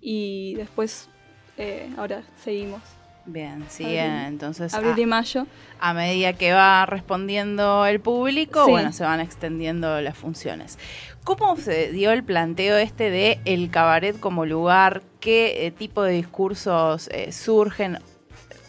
y 0.00 0.54
después 0.54 1.08
eh, 1.58 1.90
ahora 1.96 2.22
seguimos. 2.42 2.80
Bien, 3.24 3.64
sí, 3.68 3.84
Abril. 3.84 3.98
eh, 3.98 4.26
entonces 4.26 4.74
Abril 4.74 4.98
y 4.98 5.06
mayo. 5.06 5.46
a 5.78 5.94
medida 5.94 6.32
que 6.32 6.52
va 6.52 6.84
respondiendo 6.86 7.86
el 7.86 8.00
público, 8.00 8.64
Sí. 8.64 8.70
bueno, 8.72 8.92
se 8.92 9.04
van 9.04 9.20
extendiendo 9.20 10.00
las 10.00 10.16
funciones. 10.16 10.76
¿Cómo 11.22 11.56
se 11.56 11.92
dio 11.92 12.10
el 12.10 12.24
planteo 12.24 12.76
este 12.78 13.10
de 13.10 13.38
el 13.44 13.70
cabaret 13.70 14.18
como 14.18 14.44
lugar? 14.44 15.02
¿Qué 15.20 15.66
eh, 15.66 15.70
tipo 15.70 16.02
de 16.02 16.14
discursos 16.14 17.08
eh, 17.12 17.30
surgen? 17.30 17.98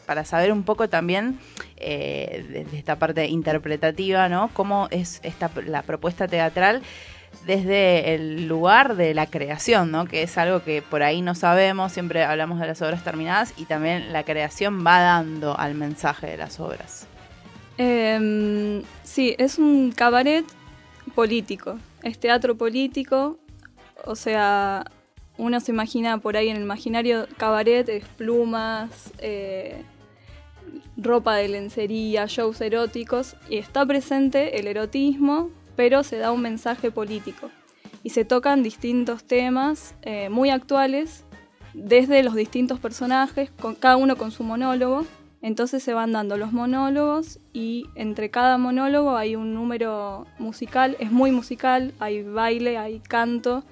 Para 0.06 0.26
saber 0.26 0.52
un 0.52 0.63
poco 0.63 0.89
también 0.89 1.39
eh, 1.78 2.46
de, 2.50 2.66
de 2.66 2.78
esta 2.78 2.98
parte 2.98 3.28
interpretativa, 3.28 4.30
¿no? 4.30 4.50
¿Cómo 4.54 4.88
es 4.92 5.20
esta, 5.24 5.50
la 5.66 5.82
propuesta 5.84 6.28
teatral 6.28 6.82
desde 7.46 8.16
el 8.16 8.48
lugar 8.48 8.96
de 8.96 9.13
la 9.13 9.26
creación, 9.26 9.92
¿no? 9.92 10.06
Que 10.06 10.24
es 10.24 10.38
algo 10.38 10.63
que 10.63 10.82
por 10.82 11.04
ahí 11.04 11.22
no 11.22 11.36
sabemos, 11.36 11.92
siempre 11.92 12.24
hablamos 12.24 12.60
de 12.60 12.68
las 12.68 12.82
obras 12.82 13.04
terminadas 13.04 13.54
y 13.58 13.66
también 13.66 14.13
la 14.13 14.24
creación 14.24 14.86
va 14.86 15.02
dando 15.02 15.58
al 15.58 15.76
mensaje 15.76 16.28
de 16.28 16.38
las 16.38 16.60
obras. 16.60 17.08
Em, 17.78 18.84
sí, 19.04 19.36
es 19.38 19.58
un 19.58 19.92
cabaret 19.92 20.46
político, 21.16 21.80
es 22.04 22.20
teatro 22.20 22.56
político, 22.56 23.38
o 24.06 24.16
sea, 24.16 24.86
uno 25.38 25.60
se 25.60 25.72
imagina 25.72 26.20
por 26.20 26.38
ahí 26.38 26.50
en 26.50 26.58
el 26.58 26.63
imaginario 26.63 27.28
cabaret, 27.38 27.89
es 27.89 28.06
plumas, 28.06 29.12
eh, 29.18 29.82
ropa 30.98 31.36
de 31.36 31.48
lencería, 31.50 32.26
shows 32.28 32.62
eróticos, 32.62 33.36
y 33.50 33.58
está 33.58 33.86
presente 33.86 34.60
el 34.60 34.68
erotismo, 34.68 35.50
pero 35.76 36.04
se 36.04 36.18
da 36.18 36.32
un 36.32 36.42
mensaje 36.42 36.92
político. 36.92 37.50
Y 38.04 38.10
se 38.10 38.26
tocan 38.26 38.64
distintos 38.64 39.24
temas 39.24 39.96
eh, 40.02 40.30
muy 40.30 40.50
actuales 40.50 41.24
desde 41.74 42.24
los 42.24 42.36
distintos 42.36 42.80
personajes, 42.80 43.50
con, 43.60 43.76
cada 43.76 43.98
uno 43.98 44.16
con 44.16 44.32
su 44.32 44.44
monólogo. 44.44 45.06
Entonces 45.42 45.84
se 45.84 45.94
van 45.94 46.14
dando 46.14 46.38
los 46.38 46.54
monólogos 46.54 47.40
y 47.52 47.88
entre 47.96 48.30
cada 48.30 48.58
monólogo 48.58 49.18
hay 49.18 49.36
un 49.36 49.54
número 49.54 50.26
musical, 50.40 50.96
es 51.00 51.12
muy 51.12 51.32
musical, 51.32 51.94
hay 52.00 52.24
baile, 52.24 52.78
hay 52.78 53.00
canto 53.00 53.64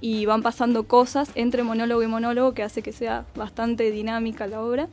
y 0.00 0.24
van 0.24 0.42
pasando 0.42 0.84
cosas 0.84 1.30
entre 1.34 1.62
monólogo 1.62 2.02
y 2.02 2.06
monólogo 2.06 2.54
que 2.54 2.62
hace 2.62 2.82
que 2.82 2.92
sea 2.92 3.26
bastante 3.34 3.90
dinámica 3.90 4.46
la 4.46 4.62
obra. 4.62 4.88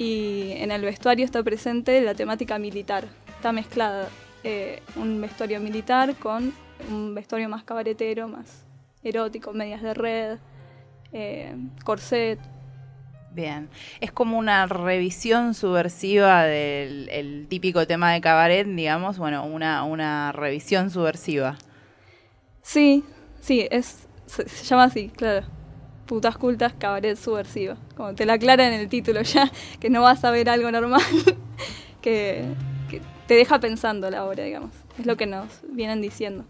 Y 0.00 0.52
en 0.52 0.70
el 0.70 0.80
vestuario 0.80 1.26
está 1.26 1.42
presente 1.42 2.00
la 2.00 2.14
temática 2.14 2.58
militar, 2.58 3.04
está 3.36 3.52
mezclada 3.52 4.08
eh, 4.44 4.80
un 4.96 5.20
vestuario 5.20 5.60
militar 5.60 6.14
con 6.14 6.54
un 6.90 7.14
vestuario 7.14 7.50
más 7.50 7.64
cabaretero, 7.64 8.26
más 8.26 8.64
erótico, 9.02 9.52
medias 9.52 9.82
de 9.82 9.92
red, 9.92 10.38
eh, 11.12 11.54
corset. 11.84 12.38
Bien, 13.34 13.68
es 14.00 14.10
como 14.10 14.38
una 14.38 14.64
revisión 14.64 15.52
subversiva 15.52 16.44
del 16.44 17.10
el 17.10 17.46
típico 17.46 17.86
tema 17.86 18.10
de 18.14 18.22
cabaret, 18.22 18.66
digamos, 18.66 19.18
bueno, 19.18 19.44
una, 19.44 19.84
una 19.84 20.32
revisión 20.32 20.88
subversiva. 20.88 21.58
Sí, 22.62 23.04
sí, 23.42 23.68
es, 23.70 24.08
se, 24.24 24.48
se 24.48 24.64
llama 24.64 24.84
así, 24.84 25.10
claro. 25.10 25.59
Putas 26.10 26.36
cultas, 26.36 26.72
cabaret 26.76 27.16
subversivo. 27.16 27.76
Como 27.96 28.16
te 28.16 28.26
la 28.26 28.32
aclara 28.32 28.66
en 28.66 28.72
el 28.72 28.88
título 28.88 29.22
ya, 29.22 29.48
que 29.78 29.90
no 29.90 30.02
vas 30.02 30.24
a 30.24 30.32
ver 30.32 30.48
algo 30.50 30.68
normal, 30.72 31.00
que, 32.02 32.46
que 32.90 33.00
te 33.28 33.34
deja 33.34 33.60
pensando 33.60 34.10
la 34.10 34.24
obra, 34.24 34.42
digamos. 34.42 34.72
Es 34.98 35.06
lo 35.06 35.16
que 35.16 35.26
nos 35.26 35.46
vienen 35.70 36.02
diciendo. 36.02 36.44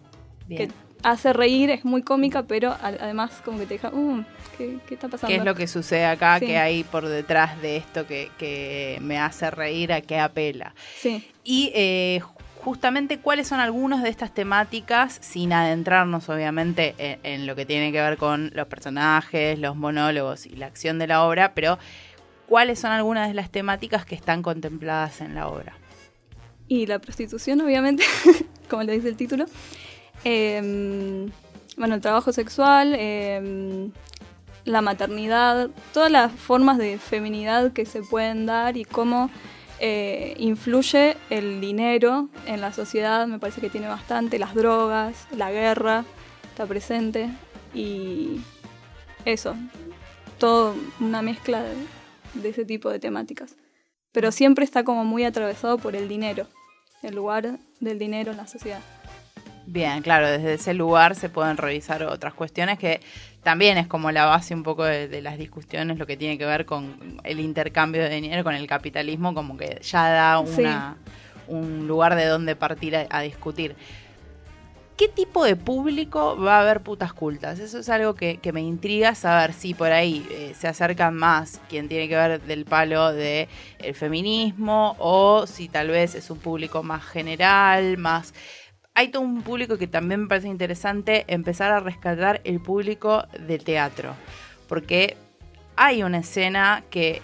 Bien. 0.47 0.69
Que 0.71 0.75
hace 1.03 1.35
reír, 1.35 1.69
es 1.69 1.85
muy 1.85 2.01
cómica, 2.01 2.45
pero 2.45 2.75
además 2.81 3.33
como 3.45 3.59
que 3.59 3.67
te 3.67 3.75
deja, 3.75 3.91
"Uh, 3.91 4.25
¿qué, 4.57 4.79
qué 4.89 4.95
está 4.95 5.09
pasando? 5.09 5.29
¿Qué 5.29 5.37
es 5.37 5.45
lo 5.45 5.55
que 5.55 5.67
sucede 5.67 6.07
acá? 6.07 6.39
Sí. 6.39 6.47
¿Qué 6.47 6.57
hay 6.57 6.83
por 6.83 7.07
detrás 7.07 7.61
de 7.61 7.77
esto 7.77 8.07
que, 8.07 8.31
que 8.39 8.97
me 9.03 9.19
hace 9.19 9.51
reír? 9.51 9.93
¿A 9.93 10.01
qué 10.01 10.19
apela? 10.19 10.75
Sí. 10.97 11.23
Y 11.45 11.71
eh, 11.75 12.23
justamente 12.65 13.19
cuáles 13.19 13.49
son 13.49 13.61
algunas 13.61 14.03
de 14.03 14.11
estas 14.11 14.33
temáticas, 14.33 15.19
sin 15.21 15.53
adentrarnos 15.53 16.29
obviamente 16.29 16.95
en, 16.99 17.19
en 17.23 17.47
lo 17.47 17.57
que 17.57 17.67
tiene 17.67 17.93
que 17.93 18.01
ver 18.01 18.17
con 18.17 18.51
los 18.55 18.67
personajes, 18.67 19.59
los 19.59 19.77
monólogos 19.77 20.47
y 20.47 20.51
la 20.57 20.67
acción 20.67 20.99
de 20.99 21.07
la 21.07 21.25
obra, 21.25 21.53
pero 21.55 21.79
cuáles 22.47 22.79
son 22.79 22.93
algunas 22.93 23.29
de 23.29 23.35
las 23.35 23.51
temáticas 23.51 24.05
que 24.05 24.15
están 24.15 24.43
contempladas 24.43 25.21
en 25.21 25.35
la 25.35 25.49
obra. 25.49 25.75
Y 26.69 26.87
la 26.87 26.99
prostitución, 26.99 27.61
obviamente, 27.61 28.05
como 28.71 28.83
le 28.83 28.93
dice 28.93 29.09
el 29.09 29.17
título. 29.17 29.47
Eh, 30.25 31.29
bueno, 31.77 31.95
el 31.95 32.01
trabajo 32.01 32.33
sexual, 32.33 32.95
eh, 32.97 33.91
la 34.65 34.83
maternidad, 34.83 35.71
todas 35.93 36.11
las 36.11 36.33
formas 36.33 36.79
de 36.79 36.99
feminidad 36.99 37.73
que 37.73 37.87
se 37.87 38.03
pueden 38.03 38.47
dar 38.47 38.77
y 38.77 38.85
cómo 38.85 39.31
eh, 39.81 40.35
influye 40.39 41.17
el 41.31 41.61
dinero 41.61 42.29
en 42.47 42.61
la 42.61 42.73
sociedad, 42.73 43.27
me 43.27 43.39
parece 43.39 43.61
que 43.61 43.71
tiene 43.71 43.89
bastante, 43.89 44.39
las 44.39 44.55
drogas, 44.55 45.27
la 45.35 45.51
guerra, 45.51 46.05
está 46.51 46.67
presente 46.67 47.31
y 47.75 48.41
eso, 49.25 49.57
todo 50.39 50.75
una 51.01 51.23
mezcla 51.23 51.63
de, 51.63 51.75
de 52.35 52.49
ese 52.51 52.65
tipo 52.65 52.91
de 52.91 52.99
temáticas. 52.99 53.57
Pero 54.13 54.33
siempre 54.33 54.65
está 54.65 54.85
como 54.85 55.05
muy 55.05 55.25
atravesado 55.25 55.79
por 55.79 55.97
el 55.97 56.09
dinero, 56.09 56.47
el 57.03 57.15
lugar 57.15 57.59
del 57.81 57.99
dinero 57.99 58.33
en 58.33 58.37
la 58.37 58.47
sociedad. 58.47 58.83
Bien, 59.67 60.03
claro, 60.03 60.29
desde 60.29 60.55
ese 60.55 60.75
lugar 60.75 61.15
se 61.15 61.29
pueden 61.29 61.57
revisar 61.57 62.03
otras 62.03 62.35
cuestiones 62.35 62.79
que 62.79 63.01
también 63.43 63.79
es 63.79 63.87
como 63.87 64.11
la 64.13 64.27
base 64.27 64.55
un 64.55 64.63
poco 64.63 64.85
de, 64.85 65.09
de 65.09 65.23
las 65.23 65.39
discusiones, 65.39 65.99
lo 65.99 66.07
que 66.07 66.17
tiene 66.17 66.37
que 66.39 66.45
ver 66.47 66.67
con 66.67 67.21
el 67.25 67.41
intercambio 67.41 68.03
de 68.03 68.11
dinero, 68.11 68.45
con 68.45 68.55
el 68.55 68.67
capitalismo, 68.67 69.35
como 69.35 69.57
que 69.57 69.81
ya 69.83 70.09
da 70.11 70.45
Sí. 70.47 70.61
una, 70.61 70.97
un 71.49 71.87
lugar 71.87 72.15
de 72.17 72.27
donde 72.27 72.55
partir 72.57 72.95
a, 72.97 73.07
a 73.11 73.23
discutir. 73.23 73.75
¿Qué 74.97 75.09
tipo 75.09 75.43
de 75.47 75.57
público 75.57 76.37
va 76.39 76.59
a 76.59 76.61
haber 76.61 76.81
putas 76.83 77.15
cultas? 77.15 77.59
Eso 77.59 77.79
es 77.79 77.89
algo 77.89 78.15
que, 78.15 78.37
que 78.37 78.53
me 78.53 78.61
intriga 78.61 79.15
saber 79.15 79.55
si 79.55 79.73
por 79.73 79.91
ahí 79.93 80.27
eh, 80.31 80.53
se 80.55 80.69
acercan 80.69 81.15
más 81.17 81.59
quien 81.71 81.89
tiene 81.89 82.07
que 82.07 82.17
ver 82.17 82.43
del 82.43 82.67
palo 82.67 83.11
del 83.11 83.49
el 83.79 83.95
feminismo 83.95 84.97
o 84.99 85.47
si 85.47 85.71
tal 85.71 85.89
vez 85.89 86.15
es 86.15 86.29
un 86.31 86.39
público 86.39 86.83
más 86.83 87.03
general, 87.03 87.97
más... 87.97 88.35
Hay 88.95 89.09
todo 89.09 89.23
un 89.23 89.43
público 89.43 89.79
que 89.79 89.87
también 89.87 90.23
me 90.23 90.29
parece 90.29 90.49
interesante 90.49 91.25
empezar 91.29 91.73
a 91.73 91.81
rescatar 91.81 92.41
el 92.45 92.61
público 92.61 93.27
de 93.39 93.59
teatro, 93.59 94.15
porque 94.69 95.17
hay 95.77 96.03
una 96.03 96.19
escena 96.19 96.83
que 96.91 97.23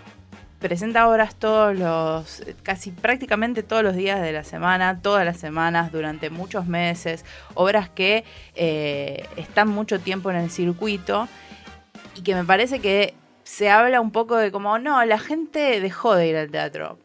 presenta 0.58 1.08
obras 1.08 1.34
todos 1.36 1.76
los, 1.76 2.42
casi 2.62 2.90
prácticamente 2.90 3.62
todos 3.62 3.82
los 3.82 3.94
días 3.94 4.22
de 4.22 4.32
la 4.32 4.44
semana, 4.44 5.00
todas 5.00 5.24
las 5.24 5.38
semanas, 5.38 5.92
durante 5.92 6.30
muchos 6.30 6.66
meses, 6.66 7.24
obras 7.54 7.88
que 7.88 8.24
eh, 8.54 9.26
están 9.36 9.68
mucho 9.68 10.00
tiempo 10.00 10.30
en 10.30 10.36
el 10.36 10.50
circuito 10.50 11.28
y 12.14 12.22
que 12.22 12.34
me 12.34 12.44
parece 12.44 12.80
que 12.80 13.14
se 13.44 13.70
habla 13.70 14.00
un 14.00 14.10
poco 14.10 14.36
de 14.36 14.50
como, 14.50 14.78
no, 14.78 15.04
la 15.04 15.18
gente 15.18 15.80
dejó 15.80 16.16
de 16.16 16.28
ir 16.28 16.36
al 16.36 16.50
teatro. 16.50 16.98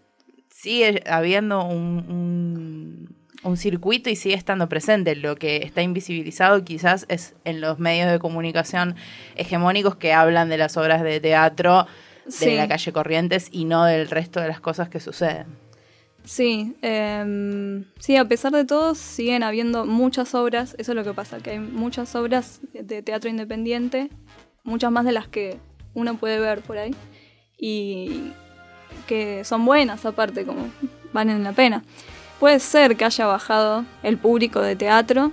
Sigue 0.50 1.04
habiendo 1.08 1.64
un, 1.64 2.06
un, 2.10 3.11
un 3.44 3.58
circuito 3.58 4.10
y 4.10 4.16
sigue 4.16 4.36
estando 4.36 4.70
presente. 4.70 5.16
Lo 5.16 5.36
que 5.36 5.58
está 5.58 5.82
invisibilizado 5.82 6.64
quizás 6.64 7.06
es 7.10 7.36
en 7.44 7.62
los 7.62 7.80
medios 7.80 8.12
de 8.12 8.20
comunicación 8.20 8.96
hegemónicos 9.36 9.96
que 9.96 10.14
hablan 10.14 10.50
de 10.50 10.58
las 10.58 10.78
obras 10.78 11.02
de 11.04 11.20
teatro 11.20 11.88
de 12.26 12.32
Sí. 12.32 12.56
la 12.56 12.68
calle 12.68 12.94
Corrientes 12.94 13.48
y 13.52 13.66
no 13.66 13.84
del 13.86 14.08
resto 14.10 14.40
de 14.40 14.48
las 14.48 14.60
cosas 14.60 14.90
que 14.90 15.00
suceden. 15.00 15.48
Sí, 16.24 16.76
em, 16.84 17.86
sí, 18.00 18.16
a 18.16 18.26
pesar 18.26 18.52
de 18.52 18.64
todo, 18.64 18.94
siguen 18.94 19.42
habiendo 19.42 19.86
muchas 19.86 20.36
obras. 20.36 20.76
Eso 20.78 20.92
es 20.92 20.96
lo 20.96 21.04
que 21.04 21.14
pasa, 21.14 21.40
que 21.40 21.52
hay 21.52 21.60
muchas 21.60 22.14
obras 22.16 22.62
de 22.74 23.02
teatro 23.02 23.28
independiente, 23.28 24.10
muchas 24.64 24.92
más 24.92 25.04
de 25.04 25.14
las 25.14 25.28
que 25.28 25.58
uno 25.96 26.18
puede 26.18 26.40
ver 26.40 26.62
por 26.62 26.78
ahí. 26.78 26.94
Y 27.58 28.34
que 29.08 29.44
son 29.46 29.66
buenas, 29.66 30.06
aparte, 30.06 30.46
como 30.46 30.70
valen 31.12 31.44
la 31.44 31.54
pena. 31.54 31.84
Puede 32.42 32.60
ser 32.60 32.98
que 32.98 33.06
haya 33.06 33.28
bajado 33.28 33.86
el 34.02 34.18
público 34.18 34.62
de 34.62 34.76
teatro 34.76 35.32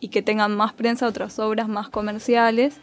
y 0.00 0.08
que 0.08 0.22
tengan 0.22 0.56
más 0.56 0.72
prensa 0.72 1.06
otras 1.06 1.38
obras 1.38 1.68
más 1.68 1.90
comerciales. 1.90 2.78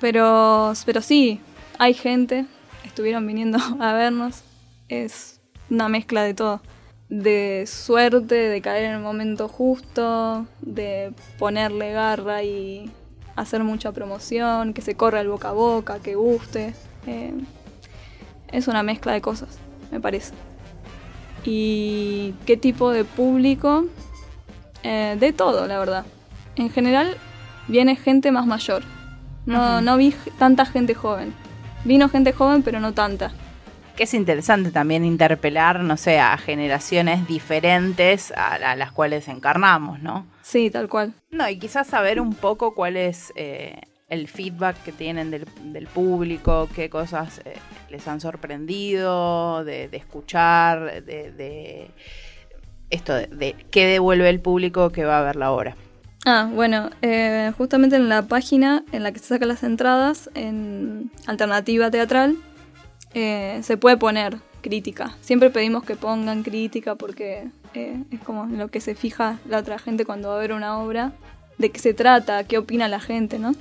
Pero, 0.00 0.72
pero 0.84 1.00
sí, 1.00 1.40
hay 1.78 1.94
gente, 1.94 2.44
estuvieron 2.84 3.24
viniendo 3.24 3.58
a 3.80 3.92
vernos. 3.92 4.42
Es 4.88 5.40
una 5.70 5.88
mezcla 5.88 6.24
de 6.24 6.34
todo. 6.34 6.60
De 7.08 7.66
suerte, 7.68 8.34
de 8.34 8.60
caer 8.60 8.86
en 8.86 8.94
el 8.94 9.00
momento 9.00 9.46
justo, 9.46 10.48
de 10.60 11.12
ponerle 11.38 11.92
garra 11.92 12.42
y 12.42 12.90
hacer 13.36 13.62
mucha 13.62 13.92
promoción, 13.92 14.74
que 14.74 14.82
se 14.82 14.96
corra 14.96 15.20
el 15.20 15.28
boca 15.28 15.50
a 15.50 15.52
boca, 15.52 16.00
que 16.00 16.16
guste. 16.16 16.74
Eh, 17.06 17.32
es 18.50 18.66
una 18.66 18.82
mezcla 18.82 19.12
de 19.12 19.20
cosas, 19.20 19.60
me 19.92 20.00
parece. 20.00 20.34
¿Y 21.44 22.34
qué 22.46 22.56
tipo 22.56 22.90
de 22.90 23.04
público? 23.04 23.86
Eh, 24.82 25.16
de 25.18 25.32
todo, 25.32 25.66
la 25.66 25.78
verdad. 25.78 26.04
En 26.56 26.70
general, 26.70 27.16
viene 27.68 27.96
gente 27.96 28.32
más 28.32 28.46
mayor. 28.46 28.82
No, 29.46 29.80
no 29.80 29.96
vi 29.96 30.14
tanta 30.38 30.64
gente 30.64 30.94
joven. 30.94 31.34
Vino 31.84 32.08
gente 32.08 32.32
joven, 32.32 32.62
pero 32.62 32.80
no 32.80 32.92
tanta. 32.92 33.32
Que 33.96 34.04
es 34.04 34.14
interesante 34.14 34.70
también 34.70 35.04
interpelar, 35.04 35.80
no 35.80 35.96
sé, 35.96 36.18
a 36.18 36.36
generaciones 36.38 37.28
diferentes 37.28 38.32
a, 38.32 38.54
a 38.54 38.76
las 38.76 38.90
cuales 38.90 39.28
encarnamos, 39.28 40.00
¿no? 40.00 40.26
Sí, 40.42 40.70
tal 40.70 40.88
cual. 40.88 41.14
No, 41.30 41.48
y 41.48 41.58
quizás 41.58 41.86
saber 41.86 42.20
un 42.20 42.34
poco 42.34 42.74
cuál 42.74 42.96
es 42.96 43.32
eh, 43.36 43.82
el 44.08 44.28
feedback 44.28 44.82
que 44.82 44.92
tienen 44.92 45.30
del, 45.30 45.46
del 45.64 45.86
público, 45.86 46.68
qué 46.74 46.90
cosas 46.90 47.40
eh, 47.44 47.54
les 47.90 48.06
han 48.06 48.20
sorprendido, 48.20 49.64
de, 49.64 49.88
de 49.88 49.96
escuchar, 49.96 51.04
de, 51.04 51.32
de 51.32 51.90
esto, 52.90 53.14
de, 53.14 53.56
qué 53.70 53.86
devuelve 53.86 54.28
el 54.28 54.40
público 54.40 54.90
que 54.90 55.04
va 55.04 55.18
a 55.18 55.22
ver 55.22 55.36
la 55.36 55.52
obra. 55.52 55.76
Ah, 56.26 56.48
bueno, 56.52 56.90
eh, 57.02 57.52
justamente 57.56 57.96
en 57.96 58.08
la 58.08 58.22
página 58.22 58.84
en 58.92 59.02
la 59.02 59.12
que 59.12 59.18
se 59.18 59.26
sacan 59.26 59.48
las 59.48 59.62
entradas, 59.62 60.30
en 60.34 61.10
alternativa 61.26 61.90
teatral, 61.90 62.36
eh, 63.12 63.60
se 63.62 63.76
puede 63.76 63.96
poner 63.96 64.38
crítica. 64.62 65.14
Siempre 65.20 65.50
pedimos 65.50 65.84
que 65.84 65.96
pongan 65.96 66.42
crítica 66.42 66.94
porque 66.94 67.48
es 67.74 68.20
como 68.24 68.46
lo 68.46 68.68
que 68.68 68.80
se 68.80 68.94
fija 68.94 69.38
la 69.48 69.58
otra 69.58 69.78
gente 69.78 70.04
cuando 70.04 70.28
va 70.28 70.36
a 70.36 70.40
ver 70.40 70.52
una 70.52 70.78
obra, 70.78 71.12
de 71.58 71.70
qué 71.70 71.78
se 71.78 71.92
trata, 71.92 72.44
qué 72.44 72.58
opina 72.58 72.88
la 72.88 73.00
gente, 73.00 73.38
¿no? 73.38 73.54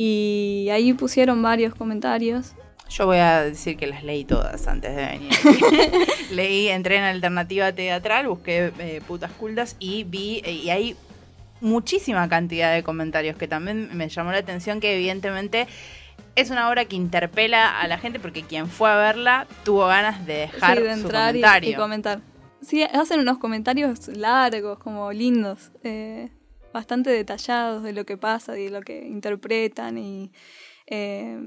Y 0.00 0.68
ahí 0.70 0.92
pusieron 0.92 1.42
varios 1.42 1.74
comentarios. 1.74 2.52
Yo 2.88 3.06
voy 3.06 3.16
a 3.18 3.42
decir 3.42 3.76
que 3.76 3.88
las 3.88 4.04
leí 4.04 4.24
todas 4.24 4.68
antes 4.68 4.94
de 4.94 5.04
venir. 5.06 5.32
leí, 6.30 6.68
entré 6.68 6.98
en 6.98 7.02
alternativa 7.02 7.72
teatral, 7.72 8.28
busqué 8.28 8.72
eh, 8.78 9.00
putas 9.08 9.32
cultas 9.32 9.74
y 9.80 10.04
vi, 10.04 10.40
eh, 10.44 10.52
y 10.52 10.70
hay 10.70 10.96
muchísima 11.60 12.28
cantidad 12.28 12.72
de 12.72 12.84
comentarios 12.84 13.36
que 13.36 13.48
también 13.48 13.90
me 13.92 14.08
llamó 14.08 14.30
la 14.30 14.38
atención 14.38 14.78
que 14.78 14.94
evidentemente 14.94 15.66
es 16.36 16.50
una 16.50 16.70
obra 16.70 16.84
que 16.84 16.94
interpela 16.94 17.80
a 17.80 17.88
la 17.88 17.98
gente 17.98 18.20
porque 18.20 18.42
quien 18.42 18.68
fue 18.68 18.88
a 18.88 18.96
verla 18.96 19.48
tuvo 19.64 19.86
ganas 19.88 20.24
de 20.24 20.34
dejar 20.34 20.78
Sí, 20.78 20.84
de 20.84 20.94
su 20.94 21.00
y- 21.00 21.10
comentario. 21.10 21.70
y, 21.70 21.74
comentar. 21.74 22.20
Sí, 22.62 22.84
hacen 22.84 23.18
unos 23.18 23.38
comentarios 23.38 24.06
largos, 24.08 24.78
como 24.78 25.10
lindos, 25.12 25.72
eh, 25.82 26.30
bastante 26.78 27.10
detallados 27.10 27.82
de 27.82 27.92
lo 27.92 28.04
que 28.06 28.16
pasa 28.16 28.56
y 28.58 28.64
de 28.66 28.70
lo 28.70 28.82
que 28.82 29.04
interpretan 29.06 29.98
y, 29.98 30.30
eh, 30.86 31.38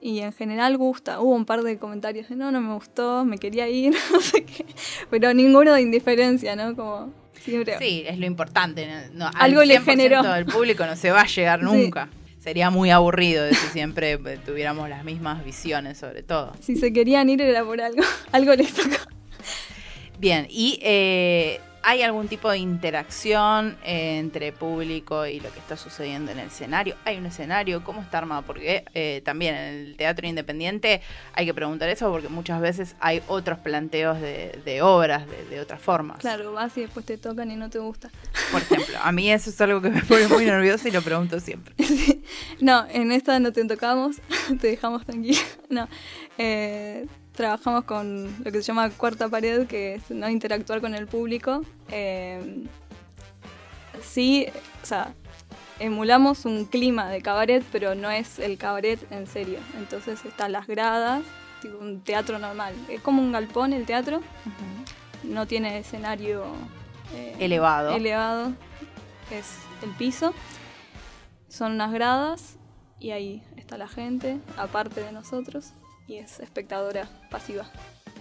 y 0.00 0.20
en 0.20 0.32
general 0.32 0.76
gusta. 0.76 1.20
Hubo 1.20 1.34
un 1.34 1.46
par 1.46 1.62
de 1.62 1.78
comentarios 1.78 2.28
de 2.28 2.36
no, 2.36 2.52
no 2.52 2.60
me 2.60 2.74
gustó, 2.74 3.24
me 3.24 3.38
quería 3.38 3.68
ir, 3.68 3.94
no 4.12 4.20
sé 4.20 4.44
qué, 4.44 4.66
pero 5.10 5.32
ninguno 5.34 5.72
de 5.74 5.80
indiferencia, 5.82 6.54
¿no? 6.54 6.76
Como 6.76 7.12
siempre. 7.42 7.78
Sí, 7.78 8.04
es 8.06 8.18
lo 8.18 8.26
importante. 8.26 8.86
No, 9.12 9.26
al 9.26 9.32
Algo 9.36 9.64
le 9.64 9.80
100% 9.80 9.84
generó. 9.84 10.22
del 10.22 10.46
público 10.46 10.84
no 10.86 10.96
se 10.96 11.10
va 11.10 11.22
a 11.22 11.26
llegar 11.26 11.60
Sí. 11.64 11.64
nunca. 11.66 12.08
Sería 12.38 12.70
muy 12.70 12.90
aburrido 12.90 13.42
de 13.44 13.54
si 13.54 13.66
siempre 13.70 14.12
eh, 14.12 14.38
tuviéramos 14.44 14.88
las 14.88 15.02
mismas 15.02 15.44
visiones 15.44 15.98
sobre 15.98 16.22
todo. 16.22 16.52
Si 16.60 16.76
se 16.76 16.92
querían 16.92 17.28
ir 17.28 17.40
era 17.40 17.64
por 17.64 17.80
algo, 17.80 18.02
algo 18.32 18.54
les 18.54 18.72
tocó. 18.72 18.96
Bien, 20.20 20.46
¿y 20.48 20.78
eh, 20.82 21.60
hay 21.88 22.02
algún 22.02 22.26
tipo 22.26 22.50
de 22.50 22.58
interacción 22.58 23.76
entre 23.84 24.50
público 24.50 25.24
y 25.24 25.38
lo 25.38 25.52
que 25.52 25.60
está 25.60 25.76
sucediendo 25.76 26.32
en 26.32 26.40
el 26.40 26.48
escenario? 26.48 26.96
¿Hay 27.04 27.16
un 27.16 27.26
escenario? 27.26 27.84
¿Cómo 27.84 28.02
está 28.02 28.18
armado? 28.18 28.42
Porque 28.42 28.84
eh, 28.92 29.22
también 29.24 29.54
en 29.54 29.74
el 29.86 29.96
teatro 29.96 30.26
independiente 30.26 31.00
hay 31.32 31.46
que 31.46 31.54
preguntar 31.54 31.88
eso 31.88 32.10
porque 32.10 32.28
muchas 32.28 32.60
veces 32.60 32.96
hay 32.98 33.22
otros 33.28 33.60
planteos 33.60 34.20
de, 34.20 34.60
de 34.64 34.82
obras 34.82 35.28
de, 35.30 35.44
de 35.44 35.60
otras 35.60 35.80
formas. 35.80 36.18
Claro, 36.18 36.52
vas 36.52 36.76
y 36.76 36.80
después 36.80 37.06
te 37.06 37.18
tocan 37.18 37.52
y 37.52 37.56
no 37.56 37.70
te 37.70 37.78
gusta. 37.78 38.10
Por 38.50 38.62
ejemplo, 38.62 38.98
a 39.00 39.12
mí 39.12 39.30
eso 39.30 39.50
es 39.50 39.60
algo 39.60 39.80
que 39.80 39.90
me 39.90 40.02
pone 40.02 40.26
muy 40.26 40.44
nerviosa 40.44 40.88
y 40.88 40.90
lo 40.90 41.02
pregunto 41.02 41.38
siempre. 41.38 41.72
No, 42.60 42.86
en 42.90 43.12
esta 43.12 43.38
no 43.38 43.52
te 43.52 43.64
tocamos, 43.64 44.16
te 44.60 44.68
dejamos 44.68 45.04
tranquila. 45.04 45.40
No, 45.68 45.88
eh, 46.38 47.06
trabajamos 47.36 47.84
con 47.84 48.34
lo 48.42 48.50
que 48.50 48.62
se 48.62 48.62
llama 48.62 48.90
cuarta 48.90 49.28
pared, 49.28 49.66
que 49.66 49.94
es 49.94 50.10
no 50.10 50.28
interactuar 50.28 50.80
con 50.80 50.94
el 50.94 51.06
público. 51.06 51.62
Eh, 51.90 52.64
sí, 54.02 54.46
o 54.82 54.86
sea, 54.86 55.14
emulamos 55.78 56.44
un 56.44 56.64
clima 56.64 57.08
de 57.08 57.22
cabaret, 57.22 57.64
pero 57.70 57.94
no 57.94 58.10
es 58.10 58.38
el 58.38 58.58
cabaret 58.58 59.00
en 59.12 59.26
serio. 59.26 59.58
Entonces 59.78 60.24
están 60.24 60.52
las 60.52 60.66
gradas, 60.66 61.22
tipo 61.62 61.78
un 61.78 62.00
teatro 62.00 62.38
normal. 62.38 62.74
Es 62.88 63.00
como 63.00 63.22
un 63.22 63.30
galpón 63.32 63.72
el 63.72 63.86
teatro, 63.86 64.20
no 65.22 65.46
tiene 65.46 65.78
escenario 65.78 66.44
eh, 67.14 67.36
Elevado. 67.38 67.94
elevado, 67.94 68.52
es 69.30 69.58
el 69.82 69.90
piso. 69.90 70.34
Son 71.48 71.72
unas 71.72 71.92
gradas 71.92 72.56
y 72.98 73.10
ahí 73.12 73.42
está 73.56 73.78
la 73.78 73.88
gente, 73.88 74.38
aparte 74.56 75.02
de 75.02 75.12
nosotros, 75.12 75.72
y 76.08 76.16
es 76.16 76.40
espectadora 76.40 77.08
pasiva. 77.30 77.66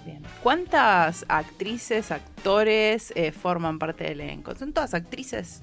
Bien. 0.05 0.21
¿Cuántas 0.43 1.25
actrices, 1.27 2.11
actores 2.11 3.11
eh, 3.15 3.31
forman 3.31 3.79
parte 3.79 4.03
del 4.03 4.21
elenco? 4.21 4.55
¿Son 4.55 4.71
todas 4.71 4.93
actrices? 4.93 5.61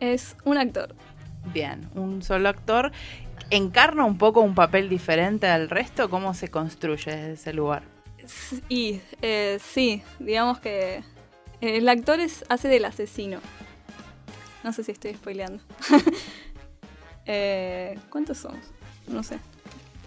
Es 0.00 0.36
un 0.44 0.58
actor. 0.58 0.94
Bien, 1.52 1.88
un 1.94 2.22
solo 2.22 2.48
actor. 2.48 2.92
¿Encarna 3.50 4.04
un 4.04 4.18
poco 4.18 4.40
un 4.40 4.54
papel 4.54 4.88
diferente 4.88 5.46
al 5.46 5.70
resto? 5.70 6.10
¿Cómo 6.10 6.34
se 6.34 6.48
construye 6.48 7.10
desde 7.10 7.32
ese 7.32 7.52
lugar? 7.52 7.82
Y 8.68 9.00
eh, 9.20 9.58
sí, 9.60 10.02
digamos 10.18 10.60
que 10.60 11.02
el 11.60 11.88
actor 11.88 12.20
es, 12.20 12.44
hace 12.48 12.68
del 12.68 12.84
asesino. 12.84 13.40
No 14.64 14.72
sé 14.72 14.84
si 14.84 14.92
estoy 14.92 15.14
spoileando. 15.14 15.62
Eh, 17.24 17.96
¿Cuántos 18.10 18.38
somos? 18.38 18.58
No 19.06 19.22
sé. 19.22 19.38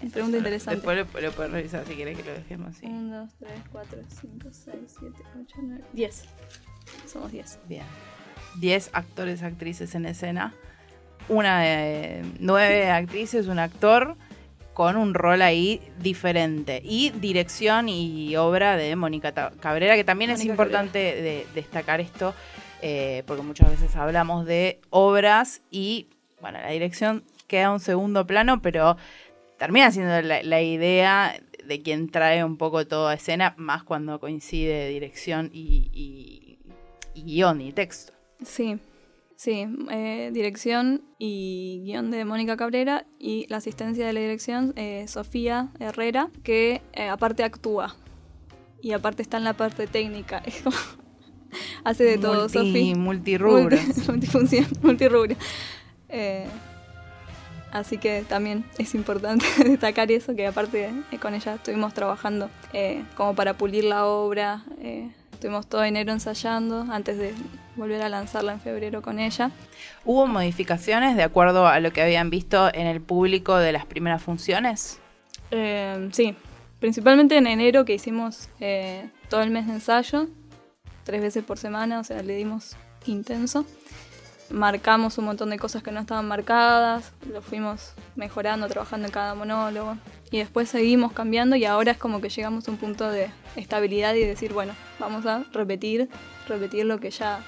Pregunta 0.13 0.37
interesante. 0.37 0.75
Después 0.75 0.97
lo, 0.97 1.21
lo 1.21 1.31
puedes 1.31 1.51
revisar 1.51 1.85
si 1.85 1.93
quieres 1.95 2.17
que 2.17 2.23
lo 2.23 2.33
dejemos 2.33 2.69
así. 2.75 2.85
1, 2.85 3.17
2, 3.17 3.29
3, 3.39 3.51
4, 3.71 3.99
5, 4.21 4.47
6, 4.51 4.75
7, 4.99 5.13
8, 5.43 5.55
9, 5.61 5.83
10. 5.93 6.23
Somos 7.05 7.31
10. 7.31 7.59
Bien. 7.67 7.83
10 8.59 8.89
actores, 8.93 9.43
actrices 9.43 9.95
en 9.95 10.05
escena. 10.05 10.53
Una 11.27 11.61
de 11.61 12.23
nueve 12.39 12.91
actrices, 12.91 13.47
un 13.47 13.57
actor 13.59 14.15
con 14.73 14.95
un 14.97 15.13
rol 15.13 15.41
ahí 15.41 15.81
diferente. 15.99 16.81
Y 16.83 17.09
dirección 17.11 17.89
y 17.89 18.35
obra 18.35 18.75
de 18.77 18.95
Mónica 18.95 19.33
Cabrera, 19.59 19.95
que 19.95 20.03
también 20.03 20.29
es 20.31 20.43
importante 20.45 20.99
de- 20.99 21.47
destacar 21.55 21.99
esto, 22.01 22.35
eh, 22.81 23.23
porque 23.25 23.41
muchas 23.41 23.69
veces 23.71 23.95
hablamos 23.95 24.45
de 24.45 24.79
obras 24.91 25.61
y, 25.71 26.09
bueno, 26.41 26.59
la 26.59 26.69
dirección 26.69 27.23
queda 27.47 27.71
un 27.71 27.79
segundo 27.79 28.27
plano, 28.27 28.61
pero 28.61 28.97
termina 29.57 29.91
siendo 29.91 30.21
la, 30.21 30.43
la 30.43 30.61
idea 30.61 31.39
de 31.65 31.81
quien 31.81 32.09
trae 32.09 32.43
un 32.43 32.57
poco 32.57 32.85
toda 32.87 33.13
escena, 33.15 33.53
más 33.57 33.83
cuando 33.83 34.19
coincide 34.19 34.89
dirección 34.89 35.49
y, 35.53 35.89
y- 35.93 36.57
y 37.13 37.23
guion 37.23 37.61
y 37.61 37.71
texto. 37.71 38.13
Sí, 38.45 38.77
sí. 39.35 39.65
eh, 39.89 40.29
dirección 40.33 41.01
y 41.17 41.81
guion 41.85 42.11
de 42.11 42.25
Mónica 42.25 42.55
Cabrera 42.57 43.05
y 43.17 43.47
la 43.49 43.57
asistencia 43.57 44.05
de 44.05 44.13
la 44.13 44.19
dirección, 44.19 44.73
eh, 44.75 45.05
Sofía 45.07 45.69
Herrera, 45.79 46.29
que 46.43 46.81
eh, 46.93 47.07
aparte 47.07 47.43
actúa. 47.43 47.95
Y 48.81 48.91
aparte 48.91 49.23
está 49.23 49.37
en 49.37 49.45
la 49.45 49.53
parte 49.53 49.87
técnica. 49.87 50.43
Hace 51.83 52.03
de 52.03 52.17
todo, 52.17 52.47
Multi- 52.47 52.53
Sofía. 52.53 52.95
multirrubro. 52.95 53.77
Multi- 53.77 54.01
multifunción, 54.11 54.65
multirrubro. 54.83 55.35
Eh, 56.09 56.45
así 57.79 57.97
que 57.97 58.23
también 58.27 58.65
es 58.77 58.95
importante 58.95 59.45
destacar 59.63 60.11
eso, 60.11 60.35
que 60.35 60.47
aparte 60.47 60.91
eh, 61.11 61.17
con 61.19 61.33
ella 61.33 61.55
estuvimos 61.55 61.93
trabajando 61.93 62.49
eh, 62.73 63.03
como 63.15 63.35
para 63.35 63.53
pulir 63.53 63.83
la 63.83 64.05
obra. 64.05 64.63
eh, 64.81 65.09
estuvimos 65.35 65.67
todo 65.67 65.83
enero 65.83 66.13
ensayando 66.13 66.87
antes 66.89 67.17
de 67.17 67.33
volver 67.75 68.01
a 68.01 68.09
lanzarla 68.09 68.53
en 68.53 68.61
febrero 68.61 69.01
con 69.01 69.19
ella. 69.19 69.51
¿Hubo 70.05 70.27
modificaciones 70.27 71.15
de 71.15 71.23
acuerdo 71.23 71.67
a 71.67 71.79
lo 71.79 71.91
que 71.91 72.01
habían 72.01 72.29
visto 72.29 72.73
en 72.73 72.87
el 72.87 73.01
público 73.01 73.57
de 73.57 73.71
las 73.71 73.85
primeras 73.85 74.23
funciones? 74.23 74.99
Eh, 75.51 76.09
sí, 76.13 76.35
principalmente 76.79 77.37
en 77.37 77.47
enero 77.47 77.85
que 77.85 77.93
hicimos 77.93 78.49
eh, 78.59 79.09
todo 79.29 79.41
el 79.41 79.51
mes 79.51 79.67
de 79.67 79.73
ensayo, 79.73 80.27
tres 81.03 81.21
veces 81.21 81.43
por 81.43 81.57
semana, 81.57 81.99
o 81.99 82.03
sea, 82.03 82.23
le 82.23 82.35
dimos 82.35 82.75
intenso. 83.05 83.65
Marcamos 84.51 85.17
un 85.17 85.25
montón 85.25 85.49
de 85.49 85.57
cosas 85.57 85.81
que 85.81 85.91
no 85.91 85.99
estaban 85.99 86.27
marcadas, 86.27 87.11
lo 87.31 87.41
fuimos 87.41 87.93
mejorando, 88.15 88.67
trabajando 88.67 89.07
en 89.07 89.11
cada 89.11 89.33
monólogo. 89.35 89.97
Y 90.31 90.37
después 90.37 90.69
seguimos 90.69 91.13
cambiando 91.13 91.55
y 91.55 91.65
ahora 91.65 91.91
es 91.93 91.97
como 91.97 92.21
que 92.21 92.29
llegamos 92.29 92.67
a 92.67 92.71
un 92.71 92.77
punto 92.77 93.09
de 93.09 93.29
estabilidad 93.55 94.13
y 94.15 94.21
decir, 94.23 94.53
bueno, 94.53 94.73
vamos 94.99 95.25
a 95.25 95.43
repetir, 95.51 96.09
repetir 96.47 96.85
lo 96.85 96.99
que 96.99 97.09
ya... 97.09 97.39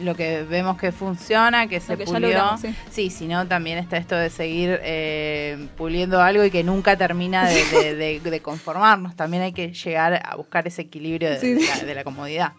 Lo 0.00 0.14
que 0.14 0.42
vemos 0.42 0.76
que 0.76 0.92
funciona, 0.92 1.68
que 1.68 1.80
se 1.80 1.96
que 1.96 2.04
pulió. 2.04 2.20
logramos, 2.20 2.60
sí. 2.60 2.74
sí, 2.90 3.08
si 3.10 3.26
no, 3.26 3.46
también 3.48 3.78
está 3.78 3.96
esto 3.96 4.14
de 4.14 4.28
seguir 4.28 4.78
eh, 4.82 5.68
puliendo 5.78 6.20
algo 6.20 6.44
y 6.44 6.50
que 6.50 6.62
nunca 6.62 6.98
termina 6.98 7.48
de, 7.48 7.64
de- 7.64 7.94
de- 7.94 8.20
de 8.30 8.40
conformarnos. 8.42 9.16
También 9.16 9.42
hay 9.42 9.52
que 9.54 9.72
llegar 9.72 10.20
a 10.22 10.36
buscar 10.36 10.66
ese 10.66 10.82
equilibrio 10.82 11.40
sí. 11.40 11.58
la, 11.66 11.82
de 11.86 11.94
la 11.94 12.04
comodidad. 12.04 12.52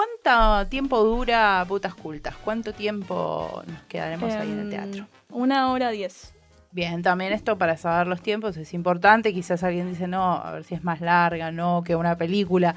¿Cuánto 0.00 0.68
tiempo 0.70 1.02
dura 1.04 1.64
Putas 1.68 1.94
Cultas? 1.94 2.34
¿Cuánto 2.36 2.72
tiempo 2.72 3.62
nos 3.66 3.82
quedaremos 3.82 4.32
ahí 4.32 4.50
en 4.50 4.58
el 4.60 4.64
em, 4.64 4.70
teatro? 4.70 5.06
Una 5.30 5.70
hora 5.70 5.90
diez. 5.90 6.32
Bien, 6.72 7.02
también 7.02 7.32
esto 7.34 7.58
para 7.58 7.76
saber 7.76 8.06
los 8.06 8.22
tiempos 8.22 8.56
es 8.56 8.72
importante. 8.72 9.34
Quizás 9.34 9.62
alguien 9.62 9.90
dice, 9.90 10.06
no, 10.06 10.36
a 10.36 10.52
ver 10.52 10.64
si 10.64 10.74
es 10.74 10.84
más 10.84 11.00
larga, 11.02 11.50
no, 11.50 11.82
que 11.84 11.96
una 11.96 12.16
película. 12.16 12.74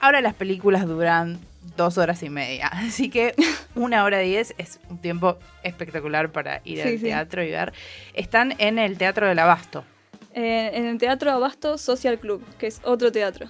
Ahora 0.00 0.20
las 0.22 0.32
películas 0.34 0.86
duran 0.86 1.40
dos 1.76 1.98
horas 1.98 2.22
y 2.22 2.30
media, 2.30 2.68
así 2.72 3.10
que 3.10 3.34
una 3.74 4.04
hora 4.04 4.18
diez 4.20 4.54
es 4.56 4.80
un 4.88 4.96
tiempo 4.98 5.36
espectacular 5.62 6.32
para 6.32 6.62
ir 6.64 6.78
Sí, 6.78 6.88
al 6.88 6.98
sí. 6.98 7.04
teatro 7.04 7.42
y 7.42 7.50
ver. 7.50 7.72
Están 8.14 8.54
en 8.58 8.78
el 8.78 8.96
Teatro 8.96 9.26
del 9.28 9.38
Abasto. 9.38 9.84
Eh, 10.32 10.70
en 10.72 10.86
el 10.86 10.96
Teatro 10.98 11.30
Abasto 11.32 11.76
Social 11.76 12.18
Club, 12.18 12.42
que 12.58 12.66
es 12.68 12.80
otro 12.84 13.12
teatro. 13.12 13.46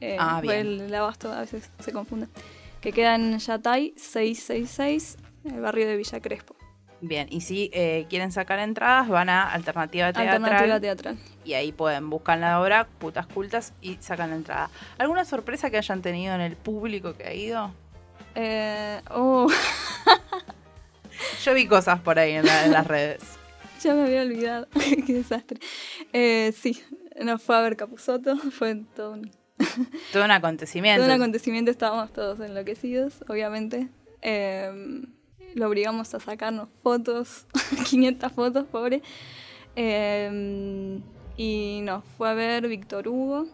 Eh, 0.00 0.16
Ah, 0.18 0.40
bien. 0.42 0.80
El 0.80 0.94
Abasto 0.94 1.32
a 1.32 1.40
veces 1.40 1.70
se 1.78 1.92
confunde. 1.92 2.26
Que 2.84 2.92
queda 2.92 3.14
en 3.14 3.38
Yatay 3.38 3.94
666, 3.96 5.16
en 5.46 5.54
el 5.54 5.60
barrio 5.62 5.88
de 5.88 5.96
Villa 5.96 6.20
Crespo. 6.20 6.54
Bien, 7.00 7.26
y 7.30 7.40
si 7.40 7.70
eh, 7.72 8.04
quieren 8.10 8.30
sacar 8.30 8.58
entradas, 8.58 9.08
van 9.08 9.30
a 9.30 9.50
Alternativa 9.50 10.12
Teatral. 10.12 10.28
Alternativa 10.44 10.80
teatral. 10.80 11.18
Y 11.46 11.54
ahí 11.54 11.72
pueden 11.72 12.10
buscar 12.10 12.38
la 12.38 12.60
obra, 12.60 12.86
putas 12.98 13.26
cultas, 13.26 13.72
y 13.80 13.96
sacan 14.00 14.28
la 14.30 14.36
entrada. 14.36 14.70
¿Alguna 14.98 15.24
sorpresa 15.24 15.70
que 15.70 15.78
hayan 15.78 16.02
tenido 16.02 16.34
en 16.34 16.42
el 16.42 16.56
público 16.56 17.14
que 17.14 17.24
ha 17.24 17.32
ido? 17.32 17.72
Eh, 18.34 19.00
oh, 19.10 19.48
Yo 21.42 21.54
vi 21.54 21.66
cosas 21.66 22.00
por 22.00 22.18
ahí 22.18 22.32
en, 22.32 22.44
la- 22.44 22.66
en 22.66 22.72
las 22.72 22.86
redes. 22.86 23.22
ya 23.82 23.94
me 23.94 24.02
había 24.02 24.20
olvidado. 24.20 24.68
Qué 25.06 25.14
desastre. 25.14 25.58
Eh, 26.12 26.52
sí, 26.54 26.82
nos 27.22 27.42
fue 27.42 27.56
a 27.56 27.62
ver 27.62 27.76
Capuzoto. 27.78 28.36
Fue 28.36 28.74
todo 28.94 29.12
un, 29.12 29.30
Todo 30.12 30.24
un 30.24 30.30
acontecimiento. 30.30 31.02
todo 31.02 31.14
un 31.14 31.20
acontecimiento. 31.20 31.70
Estábamos 31.70 32.12
todos 32.12 32.40
enloquecidos, 32.40 33.24
obviamente. 33.28 33.88
Eh, 34.22 35.02
lo 35.54 35.68
obligamos 35.68 36.12
a 36.14 36.20
sacarnos 36.20 36.68
fotos, 36.82 37.46
500 37.88 38.32
fotos, 38.32 38.64
pobre. 38.64 39.02
Eh, 39.76 41.00
y 41.36 41.80
nos 41.82 42.04
fue 42.16 42.30
a 42.30 42.34
ver 42.34 42.68
Víctor 42.68 43.08
Hugo. 43.08 43.46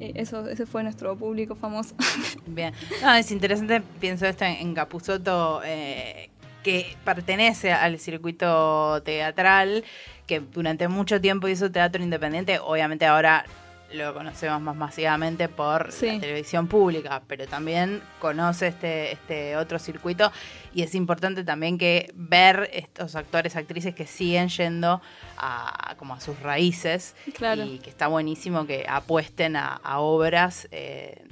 Eh, 0.00 0.12
Eso, 0.14 0.48
ese 0.48 0.66
fue 0.66 0.82
nuestro 0.82 1.16
público 1.16 1.54
famoso. 1.56 1.94
Bien. 2.46 2.72
No, 3.02 3.14
es 3.14 3.30
interesante, 3.30 3.82
pienso 4.00 4.26
esto 4.26 4.44
en, 4.44 4.74
Capuzotto, 4.74 5.60
eh, 5.64 6.30
que 6.62 6.96
pertenece 7.04 7.72
al 7.72 7.98
circuito 7.98 9.02
teatral, 9.02 9.84
que 10.26 10.40
durante 10.40 10.88
mucho 10.88 11.20
tiempo 11.20 11.48
hizo 11.48 11.70
teatro 11.70 12.02
independiente. 12.02 12.58
Obviamente 12.60 13.06
ahora 13.06 13.44
lo 13.92 14.12
conocemos 14.12 14.60
más 14.60 14.76
masivamente 14.76 15.48
por 15.48 15.92
Sí. 15.92 16.06
la 16.12 16.20
televisión 16.20 16.66
pública, 16.68 17.22
pero 17.26 17.46
también 17.46 18.02
conoce 18.20 18.66
este, 18.68 19.12
este 19.12 19.56
otro 19.56 19.78
circuito 19.78 20.30
y 20.74 20.82
es 20.82 20.94
importante 20.94 21.42
también 21.42 21.78
que 21.78 22.10
ver 22.14 22.68
estos 22.74 23.14
actores, 23.16 23.56
actrices 23.56 23.94
que 23.94 24.06
siguen 24.06 24.48
yendo 24.50 25.00
a, 25.38 25.94
como 25.98 26.14
a 26.14 26.20
sus 26.20 26.38
raíces 26.40 27.16
Claro. 27.34 27.64
y 27.64 27.78
que 27.78 27.88
está 27.88 28.08
buenísimo 28.08 28.66
que 28.66 28.84
apuesten 28.88 29.56
a, 29.56 29.80
a 29.82 30.00
obras 30.00 30.68
eh, 30.70 31.24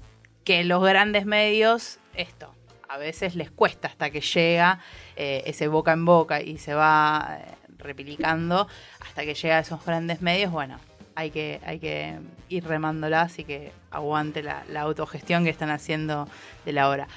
que 0.45 0.65
los 0.65 0.83
grandes 0.83 1.27
medios, 1.27 1.99
esto, 2.15 2.55
a 2.89 2.97
veces 2.99 3.35
les 3.35 3.51
cuesta 3.51 3.89
hasta 3.89 4.11
que 4.11 4.21
llega 4.23 4.79
eh, 5.17 5.43
ese 5.45 5.69
boca 5.69 5.93
en 5.93 6.05
boca 6.07 6.41
y 6.41 6.57
se 6.57 6.73
va 6.73 7.39
eh, 7.41 7.45
replicando 7.79 8.67
hasta 9.01 9.25
que 9.25 9.35
llega 9.35 9.59
a 9.59 9.61
esos 9.61 9.85
grandes 9.85 10.23
medios, 10.23 10.51
bueno, 10.53 10.79
hay 11.17 11.31
que, 11.31 11.61
hay 11.65 11.81
que 11.81 12.19
ir 12.49 12.65
remándola, 12.65 13.23
así 13.23 13.43
que 13.43 13.73
aguante 13.91 14.43
la, 14.43 14.63
la 14.71 14.83
autogestión 14.83 15.43
que 15.43 15.51
están 15.51 15.71
haciendo 15.71 16.29
de 16.65 16.73
la 16.73 16.89
obra. 16.89 17.09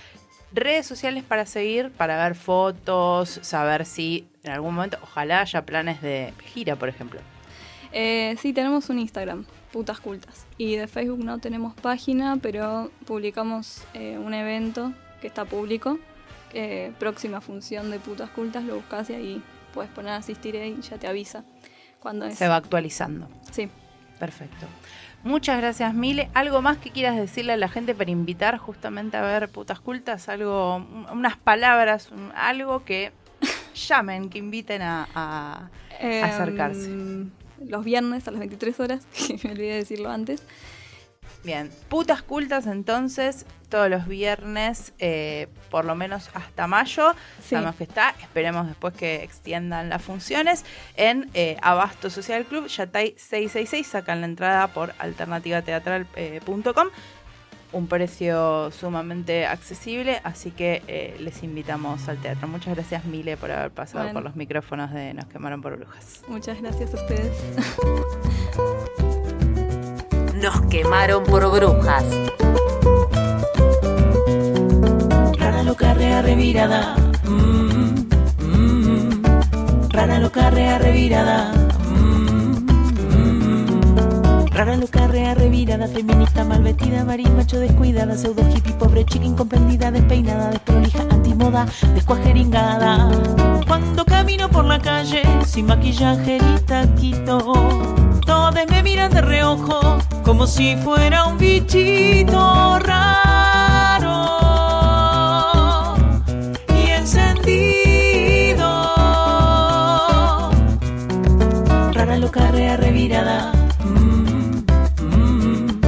Redes 0.52 0.88
sociales 0.88 1.24
para 1.24 1.46
seguir, 1.46 1.92
para 1.92 2.18
ver 2.24 2.34
fotos, 2.34 3.40
saber 3.44 3.86
si 3.86 4.28
en 4.44 4.52
algún 4.52 4.74
momento, 4.74 4.98
ojalá 5.04 5.42
haya 5.42 5.64
planes 5.64 6.02
de 6.02 6.34
gira, 6.54 6.76
por 6.76 6.90
ejemplo. 6.90 7.20
Eh, 7.92 8.36
sí, 8.42 8.54
tenemos 8.54 8.90
un 8.90 9.00
Instagram, 9.00 9.46
Putas 9.72 10.00
Cultas. 10.00 10.48
Y 10.58 10.76
de 10.76 10.88
Facebook 10.88 11.24
no 11.24 11.40
tenemos 11.40 11.76
página, 11.76 12.38
pero 12.42 12.90
publicamos 13.06 13.84
eh, 13.94 14.18
un 14.18 14.34
evento 14.34 14.94
que 15.22 15.28
está 15.28 15.46
público. 15.46 16.00
eh, 16.54 16.92
próxima 17.00 17.42
función 17.42 17.92
de 17.92 18.00
Putas 18.00 18.30
Cultas, 18.30 18.64
lo 18.64 18.76
buscas 18.76 19.10
y 19.10 19.14
ahí 19.14 19.44
puedes 19.74 19.92
poner 19.92 20.14
asistir 20.14 20.56
y 20.56 20.82
ya 20.82 20.98
te 20.98 21.08
avisa 21.08 21.44
cuando 22.00 22.26
es. 22.26 22.38
Se 22.38 22.48
va 22.48 22.56
actualizando. 22.56 23.28
Sí. 23.52 23.70
Perfecto. 24.20 24.68
Muchas 25.24 25.58
gracias, 25.60 25.94
Mile. 25.94 26.30
¿Algo 26.34 26.62
más 26.62 26.78
que 26.78 26.92
quieras 26.92 27.16
decirle 27.18 27.54
a 27.54 27.58
la 27.58 27.68
gente 27.68 27.94
para 27.94 28.10
invitar 28.12 28.58
justamente 28.58 29.18
a 29.18 29.22
ver 29.22 29.50
putas 29.50 29.80
cultas? 29.80 30.30
Algo, 30.30 30.78
un- 30.78 31.08
unas 31.12 31.36
palabras, 31.38 32.10
algo 32.36 32.84
que 32.86 33.12
llamen, 33.88 34.30
que 34.30 34.38
inviten 34.38 34.82
a, 34.82 35.08
a- 35.16 35.70
a 36.02 36.26
acercarse. 36.26 36.92
Em, 36.92 37.30
Los 37.68 37.84
viernes 37.84 38.28
a 38.28 38.32
las 38.32 38.40
23 38.40 38.80
horas, 38.80 39.06
que 39.28 39.38
me 39.44 39.52
olvidé 39.52 39.76
decirlo 39.76 40.10
antes. 40.10 40.42
Bien, 41.44 41.72
putas 41.88 42.22
cultas 42.22 42.68
entonces, 42.68 43.46
todos 43.70 43.90
los 43.90 44.08
viernes, 44.08 44.92
eh, 45.00 45.48
por 45.72 45.86
lo 45.86 45.96
menos 45.96 46.30
hasta 46.34 46.68
mayo. 46.68 47.14
Sí. 47.42 47.52
Sabemos 47.52 47.76
que 47.76 47.86
está, 47.86 48.14
esperemos 48.22 48.68
después 48.68 48.94
que 48.94 49.24
extiendan 49.24 49.88
las 49.90 50.02
funciones. 50.02 50.66
En 50.98 51.30
eh, 51.34 51.56
Abasto 51.62 52.10
Social 52.10 52.46
Club, 52.46 52.68
Yatay 52.68 53.16
666, 53.18 53.88
sacan 53.88 54.20
la 54.20 54.28
entrada 54.28 54.68
por 54.68 54.94
alternativateatral.com. 55.00 56.88
Un 57.72 57.88
precio 57.88 58.72
sumamente 58.72 59.46
accesible, 59.46 60.22
así 60.24 60.50
que 60.50 60.82
eh, 60.88 61.16
les 61.20 61.44
invitamos 61.44 62.10
al 62.10 62.18
teatro. 62.18 62.48
Muchas 62.48 62.74
gracias, 62.76 63.06
Mile, 63.06 63.38
por 63.38 63.52
haber 63.52 63.70
pasado 63.70 64.00
Bueno. 64.06 64.14
por 64.14 64.24
los 64.24 64.36
micrófonos 64.36 64.92
de 64.92 65.14
Nos 65.14 65.26
quemaron 65.26 65.62
por 65.62 65.78
brujas. 65.78 66.24
Muchas 66.28 66.60
gracias 66.60 66.94
a 66.96 66.98
ustedes. 66.98 67.32
Nos 70.42 70.62
quemaron 70.70 71.24
por 71.26 71.50
brujas. 71.52 72.04
Rara 75.38 75.64
loca, 75.64 75.94
rea, 75.94 76.22
revirada, 76.22 76.96
Mm, 77.26 78.06
mm. 78.40 79.22
Rara 79.90 80.20
loca, 80.20 80.50
rea 80.50 80.78
revirada. 80.78 81.52
Mm, 81.90 82.66
mm. 83.14 84.46
Rara 84.52 84.76
loca, 84.78 85.08
rea 85.08 85.34
revirada, 85.36 85.88
feminista 85.88 86.44
mal 86.46 86.64
vestida, 86.64 87.04
varil, 87.04 87.32
macho 87.36 87.60
descuidada, 87.60 88.16
pseudo 88.18 88.44
hippie, 88.50 88.74
pobre 88.74 89.06
chica 89.06 89.26
incomprendida, 89.26 89.92
despeinada, 89.92 90.52
desprolija, 90.52 91.02
antimoda, 91.10 91.66
descuajeringada. 91.94 93.12
Cuando 93.68 94.06
camino 94.06 94.50
por 94.50 94.66
la 94.66 94.80
calle, 94.80 95.24
sin 95.46 95.66
maquillaje 95.66 96.38
y 96.38 96.60
taquito, 96.62 97.40
todos 98.30 98.54
me 98.70 98.84
miran 98.84 99.12
de 99.12 99.22
reojo, 99.22 99.98
como 100.24 100.46
si 100.46 100.76
fuera 100.78 101.26
un 101.26 101.40
bichito 101.40 102.78
raro 102.78 104.18
y 106.68 106.90
encendido. 106.92 108.70
Rara 111.92 112.18
loca, 112.18 112.52
rea 112.52 112.78
revirada. 112.78 113.52
Mm, 113.84 114.64
mm. 115.02 115.82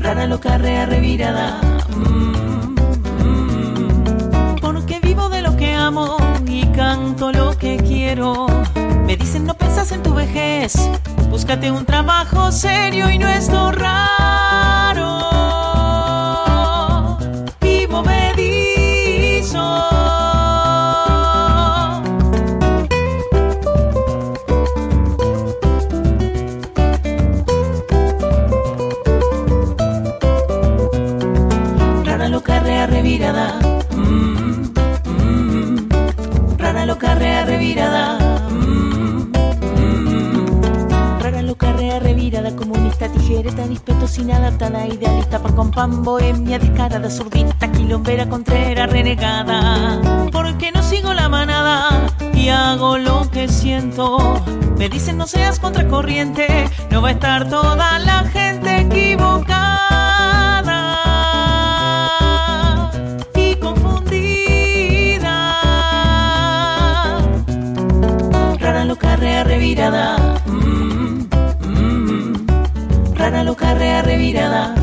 Rara 0.00 0.26
loca, 0.26 0.58
revirada. 0.58 1.62
Mm, 1.96 2.74
mm. 3.24 4.56
Porque 4.60 5.00
vivo 5.00 5.30
de 5.30 5.40
lo 5.40 5.56
que 5.56 5.72
amo 5.72 6.18
y 6.46 6.66
canto 6.66 7.32
lo 7.32 7.56
que 7.56 7.78
quiero. 7.78 8.46
Dicen 9.20 9.44
no 9.44 9.54
pensás 9.54 9.92
en 9.92 10.02
tu 10.02 10.14
vejez, 10.14 10.72
búscate 11.28 11.70
un 11.70 11.84
trabajo 11.84 12.50
serio 12.50 13.10
y 13.10 13.18
no 13.18 13.28
esto 13.28 13.70
raro. 13.70 15.59
Compán, 45.70 46.02
bohemia, 46.02 46.58
descarada, 46.58 47.08
zurdita, 47.08 47.70
quilombera, 47.70 48.28
contrera, 48.28 48.86
renegada. 48.86 50.00
Porque 50.32 50.72
no 50.72 50.82
sigo 50.82 51.14
la 51.14 51.28
manada 51.28 52.08
y 52.34 52.48
hago 52.48 52.98
lo 52.98 53.30
que 53.30 53.46
siento. 53.46 54.42
Me 54.76 54.88
dicen 54.88 55.16
no 55.16 55.28
seas 55.28 55.60
contracorriente, 55.60 56.68
no 56.90 57.02
va 57.02 57.10
a 57.10 57.12
estar 57.12 57.48
toda 57.48 58.00
la 58.00 58.24
gente 58.24 58.80
equivocada 58.80 59.60
y 63.36 63.54
confundida. 63.56 65.28
Rara 68.58 68.84
loca, 68.86 69.14
rea 69.16 69.44
revirada. 69.44 70.16
Mm, 70.46 71.28
mm. 71.60 72.46
Rara 73.14 73.44
loca, 73.44 73.74
rea 73.74 74.02
revirada. 74.02 74.79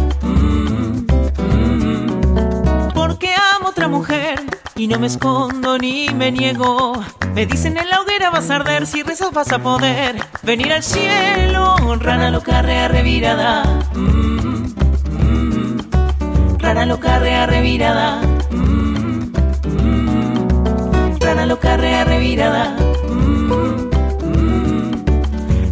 Y 4.76 4.88
no 4.88 5.00
me 5.00 5.08
escondo 5.08 5.78
ni 5.78 6.10
me 6.10 6.32
niego. 6.32 7.04
Me 7.34 7.46
dicen 7.46 7.78
en 7.78 7.89
la 7.89 8.02
hoguera 8.02 8.30
vas 8.30 8.50
a 8.50 8.58
arder, 8.58 8.86
si 8.86 9.04
rezas 9.04 9.32
vas 9.32 9.52
a 9.52 9.60
poder 9.60 10.15
venir 10.43 10.72
al 10.72 10.84
cielo. 10.84 11.76
Rara 12.00 12.30
loca, 12.30 12.62
rea 12.62 12.88
revirada. 12.88 13.63
Mm, 13.96 14.74
mm. 15.12 16.58
Rara 16.60 16.86
loca, 16.86 17.20
rea 17.20 17.46
revirada. 17.48 18.22
Mm, 18.52 19.32
mm. 19.65 21.20
Rara 21.20 21.46
loca, 21.46 21.78
rea 21.78 22.04
revirada. 22.04 22.76
Mm, 23.10 23.89
mm. 24.24 25.04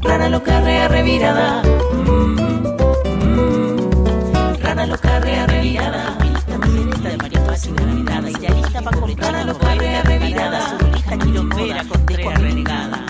Rara 0.01 0.29
loca, 0.29 0.61
rea 0.61 0.87
revirada. 0.87 1.61
Mm, 2.07 2.39
mm. 3.23 4.55
Rara 4.61 4.85
loca, 4.85 5.19
rea 5.19 5.47
revirada. 5.47 6.24
Feminista, 7.65 8.21
feminista 8.21 8.81
de 8.81 8.81
María 8.81 8.81
Fácil, 8.81 8.81
revirada. 8.81 8.81
Idealista 8.81 8.81
pa' 8.81 8.91
comprar. 8.91 9.33
Rara 9.33 9.43
loca, 9.45 9.75
rea 9.75 10.03
revirada. 10.03 10.69
Surulista, 10.69 11.17
quilombera, 11.17 11.83
contrera, 11.85 12.35
renegada. 12.35 13.05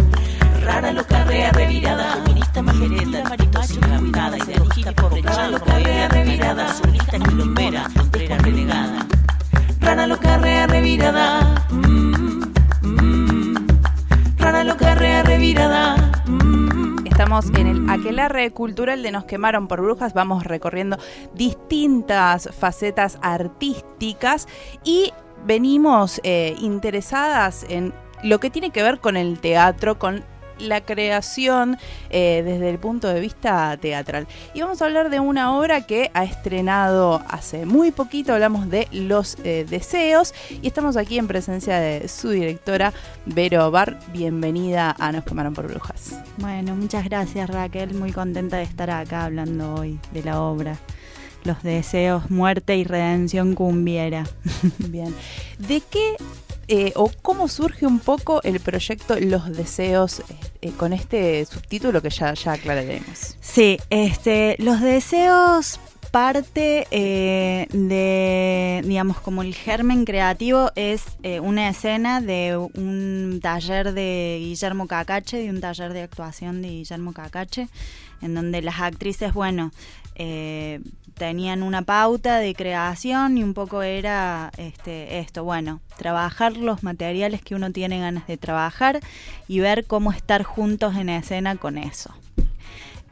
Rara 0.64 0.92
loca, 0.94 1.24
rea 1.26 1.52
revirada. 1.52 2.14
Feminista, 2.24 2.62
majereta, 2.62 3.24
María 3.30 3.50
Fácil, 3.52 3.82
revirada. 3.82 4.38
Idealista, 4.38 4.92
pobre 4.94 5.22
Rara 5.22 5.48
loca, 5.50 5.80
rea 5.80 6.08
revirada. 6.08 6.74
Surulista, 6.74 7.20
quilombera, 7.20 7.90
contrera, 7.96 8.38
renegada. 8.38 9.06
Rara 9.82 10.08
loca, 10.08 10.38
rea 10.38 10.68
revirada. 10.68 11.66
Mm, 11.72 12.42
mm. 12.82 13.68
Rara 14.38 14.64
loca, 14.64 14.96
rea 14.96 15.24
revirada. 15.24 15.95
Mm. 17.36 17.38
Estamos 17.38 17.60
en 17.60 17.68
el 17.68 17.90
aquelarre 17.90 18.52
cultural 18.52 19.04
de 19.04 19.12
Nos 19.12 19.26
quemaron 19.26 19.68
por 19.68 19.82
brujas, 19.82 20.14
vamos 20.14 20.46
recorriendo 20.46 20.98
distintas 21.34 22.50
facetas 22.58 23.18
artísticas 23.22 24.48
y 24.86 25.12
venimos 25.46 26.22
eh, 26.24 26.56
interesadas 26.60 27.66
en 27.68 27.94
lo 28.24 28.40
que 28.40 28.50
tiene 28.50 28.70
que 28.70 28.84
ver 28.84 29.00
con 29.00 29.18
el 29.18 29.40
teatro, 29.40 30.00
con 30.00 30.24
la 30.60 30.82
creación 30.82 31.78
eh, 32.10 32.42
desde 32.46 32.70
el 32.70 32.80
punto 32.80 33.08
de 33.08 33.20
vista 33.20 33.76
teatral. 33.78 34.28
Y 34.54 34.62
vamos 34.62 34.82
a 34.82 34.86
hablar 34.86 35.10
de 35.10 35.20
una 35.20 35.58
obra 35.58 35.82
que 35.82 36.12
ha 36.14 36.24
estrenado 36.24 37.22
hace 37.28 37.66
muy 37.66 37.92
poquito, 37.92 38.34
hablamos 38.34 38.70
de 38.70 38.88
Los 38.92 39.38
eh, 39.44 39.66
Deseos 39.70 40.34
y 40.50 40.68
estamos 40.68 40.98
aquí 40.98 41.18
en 41.18 41.28
presencia 41.28 41.80
de 41.80 42.08
su 42.08 42.30
directora, 42.30 42.94
Vero 43.26 43.72
Bar. 43.72 44.00
Bienvenida 44.14 44.96
a 44.98 45.12
Nos 45.12 45.24
quemaron 45.24 45.54
por 45.54 45.68
brujas. 45.68 46.20
Bueno, 46.38 46.76
muchas 46.76 47.06
gracias 47.06 47.50
Raquel, 47.50 47.94
muy 47.94 48.12
contenta 48.12 48.58
de 48.58 48.64
estar 48.64 48.90
acá 48.90 49.26
hablando 49.26 49.76
hoy 49.76 50.00
de 50.12 50.24
la 50.24 50.42
obra. 50.42 50.78
Los 51.44 51.62
deseos, 51.62 52.32
muerte 52.32 52.76
y 52.76 52.84
redención 52.84 53.54
cumbiera. 53.54 54.26
Bien. 54.80 55.14
¿De 55.60 55.80
qué 55.82 56.16
eh, 56.68 56.92
o 56.96 57.12
cómo 57.22 57.48
surge 57.48 57.86
un 57.86 58.00
poco 58.00 58.42
el 58.44 58.60
proyecto 58.60 59.20
Los 59.20 59.56
Deseos 59.56 60.24
eh, 60.62 60.72
con 60.78 60.94
este 60.94 61.46
subtítulo 61.46 62.02
que 62.02 62.10
ya, 62.10 62.34
ya 62.34 62.54
aclararemos? 62.54 63.38
Sí, 63.40 63.78
este, 63.90 64.56
los 64.60 64.82
deseos 64.82 65.80
parte 66.16 66.88
eh, 66.92 67.68
de, 67.74 68.82
digamos, 68.88 69.20
como 69.20 69.42
el 69.42 69.54
germen 69.54 70.06
creativo 70.06 70.72
es 70.76 71.04
eh, 71.24 71.42
una 71.42 71.68
escena 71.68 72.22
de 72.22 72.56
un 72.56 73.42
taller 73.42 73.92
de 73.92 74.38
Guillermo 74.40 74.88
Cacache, 74.88 75.36
de 75.36 75.50
un 75.50 75.60
taller 75.60 75.92
de 75.92 76.04
actuación 76.04 76.62
de 76.62 76.70
Guillermo 76.70 77.12
Cacache, 77.12 77.68
en 78.22 78.34
donde 78.34 78.62
las 78.62 78.80
actrices, 78.80 79.34
bueno, 79.34 79.74
eh, 80.16 80.80
tenían 81.18 81.64
una 81.64 81.82
pauta 81.82 82.38
de 82.38 82.54
creación 82.54 83.38
y 83.38 83.44
un 83.44 83.54
poco 83.54 83.82
era 83.82 84.52
este, 84.58 85.20
esto, 85.20 85.44
bueno, 85.44 85.80
trabajar 85.98 86.58
los 86.58 86.84
materiales 86.84 87.42
que 87.42 87.56
uno 87.56 87.72
tiene 87.72 88.00
ganas 88.00 88.28
de 88.28 88.38
trabajar 88.38 89.00
y 89.48 89.60
ver 89.60 89.86
cómo 89.86 90.12
estar 90.12 90.44
juntos 90.44 90.96
en 90.96 91.10
escena 91.10 91.56
con 91.56 91.78
eso. 91.78 92.14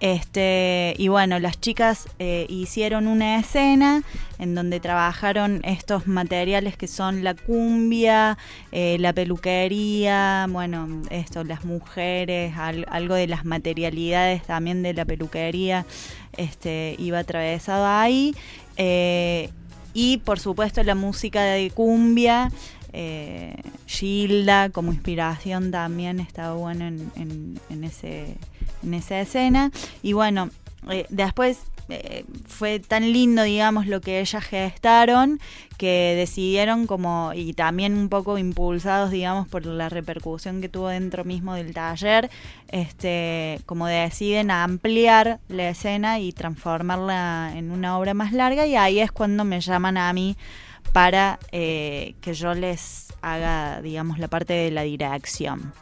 Este, 0.04 0.96
y 0.98 1.08
bueno, 1.08 1.40
las 1.40 1.62
chicas 1.62 2.10
eh, 2.20 2.46
hicieron 2.50 3.08
una 3.08 3.40
escena 3.40 4.04
en 4.38 4.54
donde 4.54 4.82
trabajaron 4.82 5.62
estos 5.64 6.08
materiales 6.08 6.76
que 6.76 6.90
son 6.90 7.24
la 7.24 7.34
cumbia, 7.36 8.38
eh, 8.74 8.98
la 9.00 9.14
peluquería, 9.14 10.46
bueno, 10.50 10.90
esto, 11.10 11.46
las 11.46 11.64
mujeres, 11.64 12.54
al- 12.58 12.86
algo 12.90 13.16
de 13.16 13.28
las 13.28 13.46
materialidades 13.46 14.44
también 14.44 14.84
de 14.84 14.94
la 14.94 15.06
peluquería, 15.06 15.86
este, 16.36 16.96
iba 17.00 17.20
atravesado 17.20 17.88
ahí. 17.88 18.36
eh, 18.76 19.52
y 19.96 20.18
por 20.18 20.40
supuesto 20.40 20.82
la 20.84 20.96
música 20.96 21.44
de 21.44 21.70
cumbia, 21.70 22.52
eh, 22.94 23.56
Gilda 23.88 24.70
como 24.70 24.94
inspiración 24.94 25.72
también 25.72 26.20
estaba 26.20 26.54
bueno 26.54 26.86
en, 26.86 27.60
ese, 27.84 28.38
en 28.84 28.94
esa 28.94 29.20
escena. 29.20 29.72
Y 30.02 30.14
bueno, 30.14 30.50
eh, 30.90 31.06
después 31.10 31.60
eh, 31.90 32.24
fue 32.48 32.80
tan 32.80 33.12
lindo, 33.12 33.44
digamos, 33.44 33.88
lo 33.88 34.00
que 34.00 34.22
ellas 34.22 34.44
gestaron, 34.44 35.40
que 35.78 36.14
decidieron 36.16 36.88
como, 36.88 37.32
y 37.36 37.54
también 37.54 37.98
un 37.98 38.08
poco 38.08 38.38
impulsados, 38.38 39.12
digamos, 39.12 39.48
por 39.48 39.66
la 39.66 39.90
repercusión 39.90 40.62
que 40.62 40.70
tuvo 40.70 40.88
dentro 40.88 41.26
mismo 41.26 41.56
del 41.56 41.74
taller, 41.74 42.30
este, 42.70 43.60
como 43.66 43.88
deciden 43.88 44.50
ampliar 44.50 45.40
la 45.50 45.70
escena 45.70 46.20
y 46.20 46.32
transformarla 46.32 47.52
en 47.56 47.72
una 47.72 47.98
obra 47.98 48.14
más 48.14 48.32
larga, 48.32 48.66
y 48.66 48.76
ahí 48.76 49.00
es 49.00 49.12
cuando 49.12 49.44
me 49.44 49.60
llaman 49.60 49.98
a 49.98 50.14
mí 50.14 50.38
para 50.92 51.40
eh, 51.52 52.16
que 52.22 52.34
yo 52.34 52.54
les 52.54 53.14
haga, 53.22 53.82
digamos, 53.82 54.20
la 54.20 54.28
parte 54.28 54.54
de 54.54 54.72
la 54.72 54.84
dirección. 54.84 55.74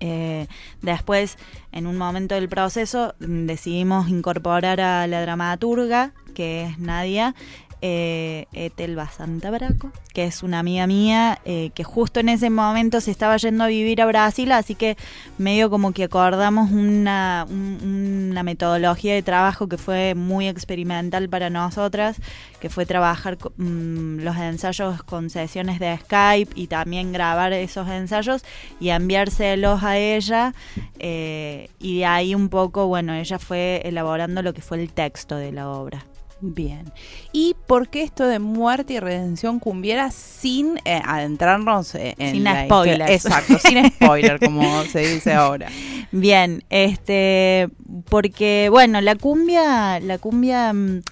Eh, 0.00 0.48
después, 0.80 1.38
en 1.70 1.86
un 1.86 1.96
momento 1.96 2.34
del 2.34 2.48
proceso, 2.48 3.14
decidimos 3.20 4.08
incorporar 4.08 4.80
a 4.80 5.06
la 5.06 5.22
dramaturga, 5.22 6.12
que 6.34 6.64
es 6.64 6.78
Nadia, 6.78 7.34
eh, 7.82 8.46
Etel 8.52 8.94
Basanta 8.96 9.50
Braco, 9.50 9.90
que 10.14 10.24
es 10.24 10.42
una 10.42 10.60
amiga 10.60 10.86
mía 10.86 11.40
eh, 11.44 11.70
que 11.74 11.82
justo 11.84 12.20
en 12.20 12.28
ese 12.28 12.48
momento 12.48 13.00
se 13.00 13.10
estaba 13.10 13.36
yendo 13.36 13.64
a 13.64 13.66
vivir 13.66 14.00
a 14.00 14.06
Brasil, 14.06 14.52
así 14.52 14.74
que 14.76 14.96
medio 15.36 15.68
como 15.68 15.92
que 15.92 16.04
acordamos 16.04 16.70
una, 16.70 17.44
un- 17.50 18.28
una 18.30 18.42
metodología 18.44 19.14
de 19.14 19.22
trabajo 19.22 19.68
que 19.68 19.78
fue 19.78 20.14
muy 20.14 20.46
experimental 20.48 21.28
para 21.28 21.50
nosotras, 21.50 22.16
que 22.60 22.70
fue 22.70 22.86
trabajar 22.86 23.36
mm, 23.56 24.20
los 24.20 24.36
ensayos 24.36 25.02
con 25.02 25.28
sesiones 25.28 25.80
de 25.80 25.98
Skype 25.98 26.52
y 26.54 26.68
también 26.68 27.12
grabar 27.12 27.52
esos 27.52 27.88
ensayos 27.88 28.44
y 28.80 28.90
enviárselos 28.90 29.82
a 29.82 29.98
ella 29.98 30.54
eh, 31.00 31.68
y 31.80 31.98
de 31.98 32.06
ahí 32.06 32.34
un 32.34 32.48
poco, 32.48 32.86
bueno, 32.86 33.12
ella 33.14 33.40
fue 33.40 33.82
elaborando 33.84 34.40
lo 34.42 34.54
que 34.54 34.62
fue 34.62 34.80
el 34.80 34.92
texto 34.92 35.34
de 35.36 35.50
la 35.50 35.68
obra. 35.68 36.06
Bien. 36.44 36.92
¿Y 37.32 37.54
por 37.68 37.88
qué 37.88 38.02
esto 38.02 38.26
de 38.26 38.40
muerte 38.40 38.94
y 38.94 38.98
redención 38.98 39.60
cumbiera 39.60 40.10
sin 40.10 40.76
eh, 40.84 41.00
adentrarnos 41.04 41.94
eh, 41.94 42.16
en 42.18 42.32
Sin 42.32 42.44
la 42.44 42.64
spoilers. 42.64 43.10
Exacto, 43.10 43.58
sin 43.60 43.88
spoiler, 43.94 44.40
como 44.40 44.82
se 44.84 45.06
dice 45.06 45.32
ahora. 45.32 45.68
Bien, 46.10 46.64
este, 46.68 47.68
porque 48.08 48.68
bueno, 48.70 49.00
la 49.00 49.14
cumbia, 49.14 50.00
la 50.00 50.18
cumbia 50.18 50.72
mm, 50.72 51.02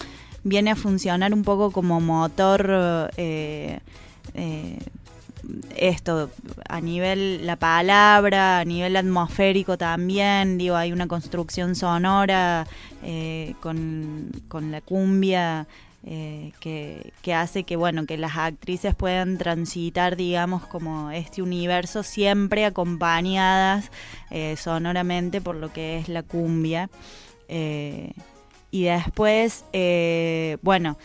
viene 0.43 0.73
a 0.73 0.77
funcionar 0.77 1.33
un 1.33 1.45
poco 1.45 1.71
como 1.71 2.01
motor, 2.01 3.11
eh, 3.17 3.79
eh, 4.35 4.79
esto 5.77 6.31
a 6.69 6.81
nivel 6.81 7.47
la 7.47 7.57
palabra, 7.57 8.61
a 8.61 8.65
nivel 8.65 8.97
atmosférico 8.97 9.77
también, 9.79 10.59
digo, 10.59 10.77
hay 10.77 10.93
una 10.93 11.07
construcción 11.07 11.75
sonora 11.75 12.67
eh, 13.03 13.55
con, 13.61 14.31
con 14.49 14.71
la 14.71 14.81
cumbia. 14.81 15.67
eh, 16.03 16.53
que, 16.61 17.13
que 17.21 17.35
hace 17.35 17.65
que 17.65 17.77
bueno 17.77 18.07
que 18.07 18.17
las 18.17 18.35
actrices 18.39 18.95
puedan 18.95 19.37
transitar 19.37 20.17
digamos 20.17 20.67
como 20.67 21.11
este 21.11 21.43
universo 21.43 22.03
siempre 22.03 22.65
acompañadas 22.65 23.91
eh, 24.31 24.57
sonoramente 24.57 25.43
por 25.43 25.57
lo 25.57 25.71
que 25.75 25.99
es 25.99 26.09
la 26.09 26.23
cumbia 26.23 26.89
y 28.71 28.83
después 28.85 29.65
bueno 30.63 30.97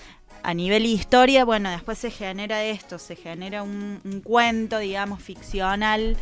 a 0.46 0.54
nivel 0.54 0.86
historia, 0.86 1.44
bueno, 1.44 1.72
después 1.72 1.98
se 1.98 2.12
genera 2.12 2.64
esto, 2.64 3.00
se 3.00 3.16
genera 3.16 3.64
un, 3.64 4.00
un 4.04 4.22
cuento, 4.22 4.78
digamos, 4.78 5.22
ficcional, 5.22 6.16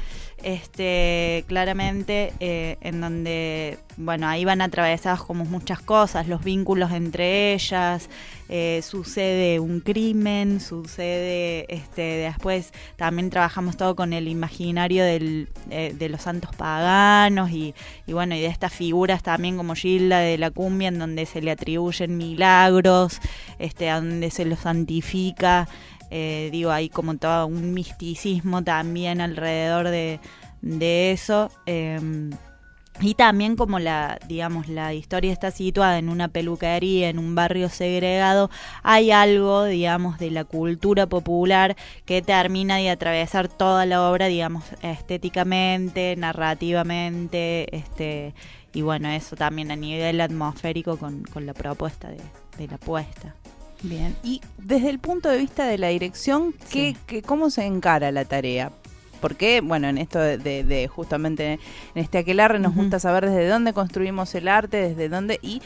este, 0.43 1.45
claramente, 1.47 2.33
eh, 2.39 2.77
en 2.81 3.01
donde, 3.01 3.79
bueno, 3.97 4.27
ahí 4.27 4.45
van 4.45 4.61
atravesadas 4.61 5.21
como 5.21 5.45
muchas 5.45 5.79
cosas, 5.81 6.27
los 6.27 6.43
vínculos 6.43 6.91
entre 6.91 7.53
ellas, 7.53 8.09
eh, 8.49 8.81
sucede 8.83 9.59
un 9.59 9.79
crimen, 9.79 10.59
sucede, 10.59 11.65
este, 11.73 12.01
después 12.01 12.73
también 12.97 13.29
trabajamos 13.29 13.77
todo 13.77 13.95
con 13.95 14.11
el 14.11 14.27
imaginario 14.27 15.03
del, 15.05 15.49
eh, 15.69 15.95
de 15.97 16.09
los 16.09 16.23
santos 16.23 16.53
paganos 16.55 17.49
y, 17.51 17.73
y 18.05 18.13
bueno, 18.13 18.35
y 18.35 18.41
de 18.41 18.47
estas 18.47 18.73
figuras 18.73 19.23
también 19.23 19.57
como 19.57 19.75
Gilda 19.75 20.19
de 20.19 20.37
la 20.37 20.51
cumbia, 20.51 20.89
en 20.89 20.99
donde 20.99 21.25
se 21.25 21.41
le 21.41 21.51
atribuyen 21.51 22.17
milagros, 22.17 23.19
este, 23.59 23.89
donde 23.89 24.29
se 24.29 24.45
lo 24.45 24.57
santifica, 24.57 25.67
eh, 26.15 26.49
digo, 26.51 26.69
hay 26.69 26.89
como 26.89 27.17
todo 27.17 27.47
un 27.47 27.73
misticismo 27.73 28.63
también 28.63 29.19
alrededor 29.19 29.89
de, 29.89 30.19
de 30.61 31.11
eso. 31.11 31.49
em, 31.65 32.29
y 33.01 33.15
también 33.15 33.55
como 33.55 33.79
la, 33.79 34.19
digamos, 34.27 34.67
la 34.67 34.93
historia 34.93 35.33
está 35.33 35.49
situada 35.49 35.97
en 35.97 36.09
una 36.09 36.27
peluquería, 36.27 37.09
en 37.09 37.17
un 37.17 37.33
barrio 37.33 37.67
segregado, 37.69 38.51
hay 38.83 39.09
algo, 39.09 39.63
digamos, 39.65 40.19
de 40.19 40.29
la 40.29 40.43
cultura 40.43 41.07
popular 41.07 41.75
que 42.05 42.21
termina 42.21 42.77
de 42.77 42.91
atravesar 42.91 43.47
toda 43.47 43.87
la 43.87 44.07
obra, 44.07 44.27
digamos, 44.27 44.63
estéticamente, 44.83 46.15
narrativamente, 46.15 47.75
este, 47.75 48.35
y 48.71 48.83
bueno, 48.83 49.09
eso 49.09 49.35
también 49.35 49.71
a 49.71 49.75
nivel 49.75 50.21
atmosférico 50.21 50.97
con, 50.97 51.23
con 51.23 51.47
la 51.47 51.55
propuesta 51.55 52.09
de, 52.09 52.21
de 52.59 52.67
la 52.67 52.77
puesta. 52.77 53.33
Bien. 53.83 54.15
Y 54.23 54.41
desde 54.57 54.89
el 54.89 54.99
punto 54.99 55.29
de 55.29 55.37
vista 55.37 55.65
de 55.67 55.77
la 55.77 55.89
dirección, 55.89 56.53
¿qué, 56.71 56.95
qué- 57.05 57.21
¿cómo 57.21 57.49
se 57.49 57.65
encara 57.65 58.11
la 58.11 58.25
tarea? 58.25 58.71
Porque, 59.21 59.61
bueno, 59.61 59.87
en 59.87 59.97
esto 59.97 60.19
de, 60.19 60.37
de- 60.37 60.63
de 60.63 60.87
justamente 60.87 61.53
en 61.53 61.59
este 61.95 62.17
aquelarre 62.19 62.59
nos 62.59 62.73
gusta 62.75 62.99
saber 62.99 63.25
desde 63.29 63.47
dónde 63.47 63.73
construimos 63.73 64.33
el 64.35 64.47
arte, 64.47 64.77
desde 64.89 65.09
dónde 65.09 65.39
y 65.41 65.61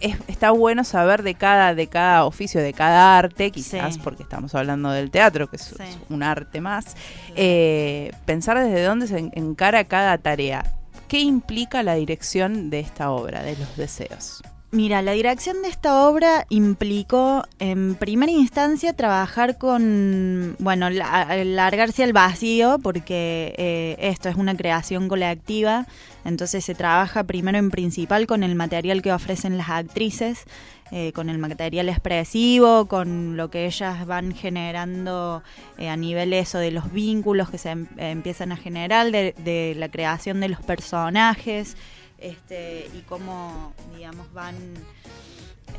es- 0.00 0.16
está 0.26 0.50
bueno 0.50 0.82
saber 0.84 1.22
de 1.22 1.34
cada 1.34 1.74
de 1.74 1.86
cada 1.86 2.24
oficio, 2.24 2.60
de 2.60 2.72
cada 2.72 3.16
arte, 3.18 3.50
quizás 3.50 3.94
Sí. 3.94 4.00
porque 4.02 4.22
estamos 4.24 4.54
hablando 4.54 4.90
del 4.90 5.10
teatro, 5.10 5.48
que 5.48 5.56
es, 5.56 5.62
Sí. 5.76 5.82
es 5.82 5.98
un 6.10 6.22
arte 6.22 6.60
más. 6.60 6.96
eh, 7.34 8.12
pensar 8.26 8.58
desde 8.58 8.82
dónde 8.84 9.06
se 9.06 9.18
en- 9.18 9.32
encara 9.34 9.84
cada 9.84 10.18
tarea. 10.18 10.74
¿Qué 11.08 11.20
implica 11.20 11.82
la 11.82 11.94
dirección 11.94 12.68
de 12.70 12.80
esta 12.80 13.10
obra, 13.10 13.42
de 13.42 13.56
los 13.56 13.76
deseos? 13.76 14.42
Mira, 14.74 15.02
la 15.02 15.12
dirección 15.12 15.60
de 15.60 15.68
esta 15.68 16.08
obra 16.08 16.46
implicó 16.48 17.42
en 17.58 17.94
primera 17.94 18.32
instancia 18.32 18.94
trabajar 18.94 19.58
con, 19.58 20.56
bueno, 20.60 20.88
la- 20.88 21.44
largarse 21.44 22.02
al 22.04 22.14
vacío 22.14 22.78
porque 22.82 23.54
eh, 23.58 23.96
esto 23.98 24.30
es 24.30 24.36
una 24.36 24.56
creación 24.56 25.08
colectiva, 25.08 25.86
entonces 26.24 26.64
se 26.64 26.74
trabaja 26.74 27.24
primero 27.24 27.58
en 27.58 27.70
principal 27.70 28.26
con 28.26 28.42
el 28.42 28.54
material 28.54 29.02
que 29.02 29.12
ofrecen 29.12 29.58
las 29.58 29.68
actrices, 29.68 30.44
eh, 30.90 31.12
con 31.12 31.28
el 31.28 31.36
material 31.36 31.90
expresivo, 31.90 32.86
con 32.88 33.36
lo 33.36 33.50
que 33.50 33.66
ellas 33.66 34.06
van 34.06 34.34
generando 34.34 35.42
eh, 35.76 35.90
a 35.90 35.98
nivel 35.98 36.32
eso 36.32 36.56
de 36.56 36.70
los 36.70 36.90
vínculos 36.94 37.50
que 37.50 37.58
se 37.58 37.70
em- 37.72 37.88
empiezan 37.98 38.52
a 38.52 38.56
generar, 38.56 39.10
de, 39.10 39.34
de 39.44 39.74
la 39.76 39.90
creación 39.90 40.40
de 40.40 40.48
los 40.48 40.60
personajes 40.62 41.76
este, 42.22 42.88
y 42.94 43.00
cómo, 43.00 43.72
digamos, 43.94 44.32
van 44.32 44.54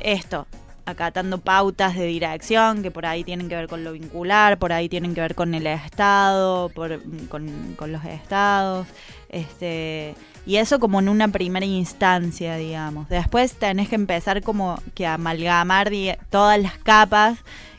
esto, 0.00 0.46
acatando 0.86 1.38
pautas 1.38 1.94
de 1.96 2.04
dirección 2.06 2.82
que 2.82 2.90
por 2.90 3.06
ahí 3.06 3.24
tienen 3.24 3.48
que 3.48 3.56
ver 3.56 3.68
con 3.68 3.84
lo 3.84 3.92
vincular, 3.92 4.58
por 4.58 4.72
ahí 4.72 4.88
tienen 4.88 5.14
que 5.14 5.20
ver 5.20 5.34
con 5.34 5.54
el 5.54 5.66
Estado, 5.66 6.68
por, 6.68 7.00
con, 7.28 7.74
con 7.76 7.92
los 7.92 8.04
estados, 8.04 8.86
este, 9.30 10.14
y 10.46 10.56
eso 10.56 10.78
como 10.78 11.00
en 11.00 11.08
una 11.08 11.28
primera 11.28 11.66
instancia, 11.66 12.56
digamos. 12.56 13.08
Después 13.08 13.54
tenés 13.54 13.88
que 13.88 13.94
empezar 13.94 14.42
como 14.42 14.78
que 14.94 15.06
a 15.06 15.14
amalgamar 15.14 15.90
todas 16.30 16.60
las 16.60 16.76
capas 16.78 17.38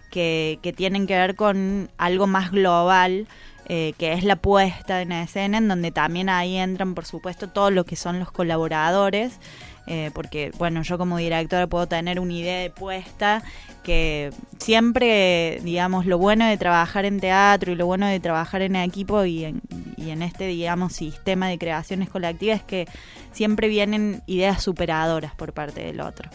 que, 0.09 0.59
que 0.61 0.73
tienen 0.73 1.05
que 1.05 1.15
ver 1.15 1.35
con 1.35 1.89
algo 1.97 2.25
más 2.25 2.51
global, 2.51 3.27
eh, 3.67 3.93
que 3.97 4.13
es 4.13 4.23
la 4.23 4.35
puesta 4.35 5.01
en 5.01 5.11
escena, 5.11 5.57
en 5.57 5.67
donde 5.67 5.91
también 5.91 6.29
ahí 6.29 6.55
entran, 6.57 6.93
por 6.93 7.05
supuesto, 7.05 7.49
todos 7.49 7.71
lo 7.71 7.83
que 7.83 7.95
son 7.95 8.19
los 8.19 8.31
colaboradores, 8.31 9.39
eh, 9.87 10.11
porque, 10.13 10.51
bueno, 10.57 10.81
yo 10.81 10.97
como 10.97 11.17
directora 11.17 11.67
puedo 11.67 11.87
tener 11.87 12.19
una 12.19 12.33
idea 12.33 12.59
de 12.59 12.69
puesta 12.69 13.43
que 13.83 14.31
siempre, 14.59 15.59
digamos, 15.63 16.05
lo 16.05 16.17
bueno 16.17 16.45
de 16.47 16.57
trabajar 16.57 17.05
en 17.05 17.19
teatro 17.19 17.71
y 17.71 17.75
lo 17.75 17.85
bueno 17.85 18.07
de 18.07 18.19
trabajar 18.19 18.63
en 18.63 18.75
equipo 18.75 19.25
y 19.25 19.45
en, 19.45 19.61
y 19.95 20.09
en 20.09 20.21
este, 20.21 20.47
digamos, 20.47 20.93
sistema 20.93 21.47
de 21.47 21.59
creaciones 21.59 22.09
colectivas 22.09 22.59
es 22.59 22.63
que 22.63 22.87
siempre 23.31 23.67
vienen 23.67 24.23
ideas 24.25 24.63
superadoras 24.63 25.35
por 25.35 25.53
parte 25.53 25.81
del 25.81 26.01
otro. 26.01 26.29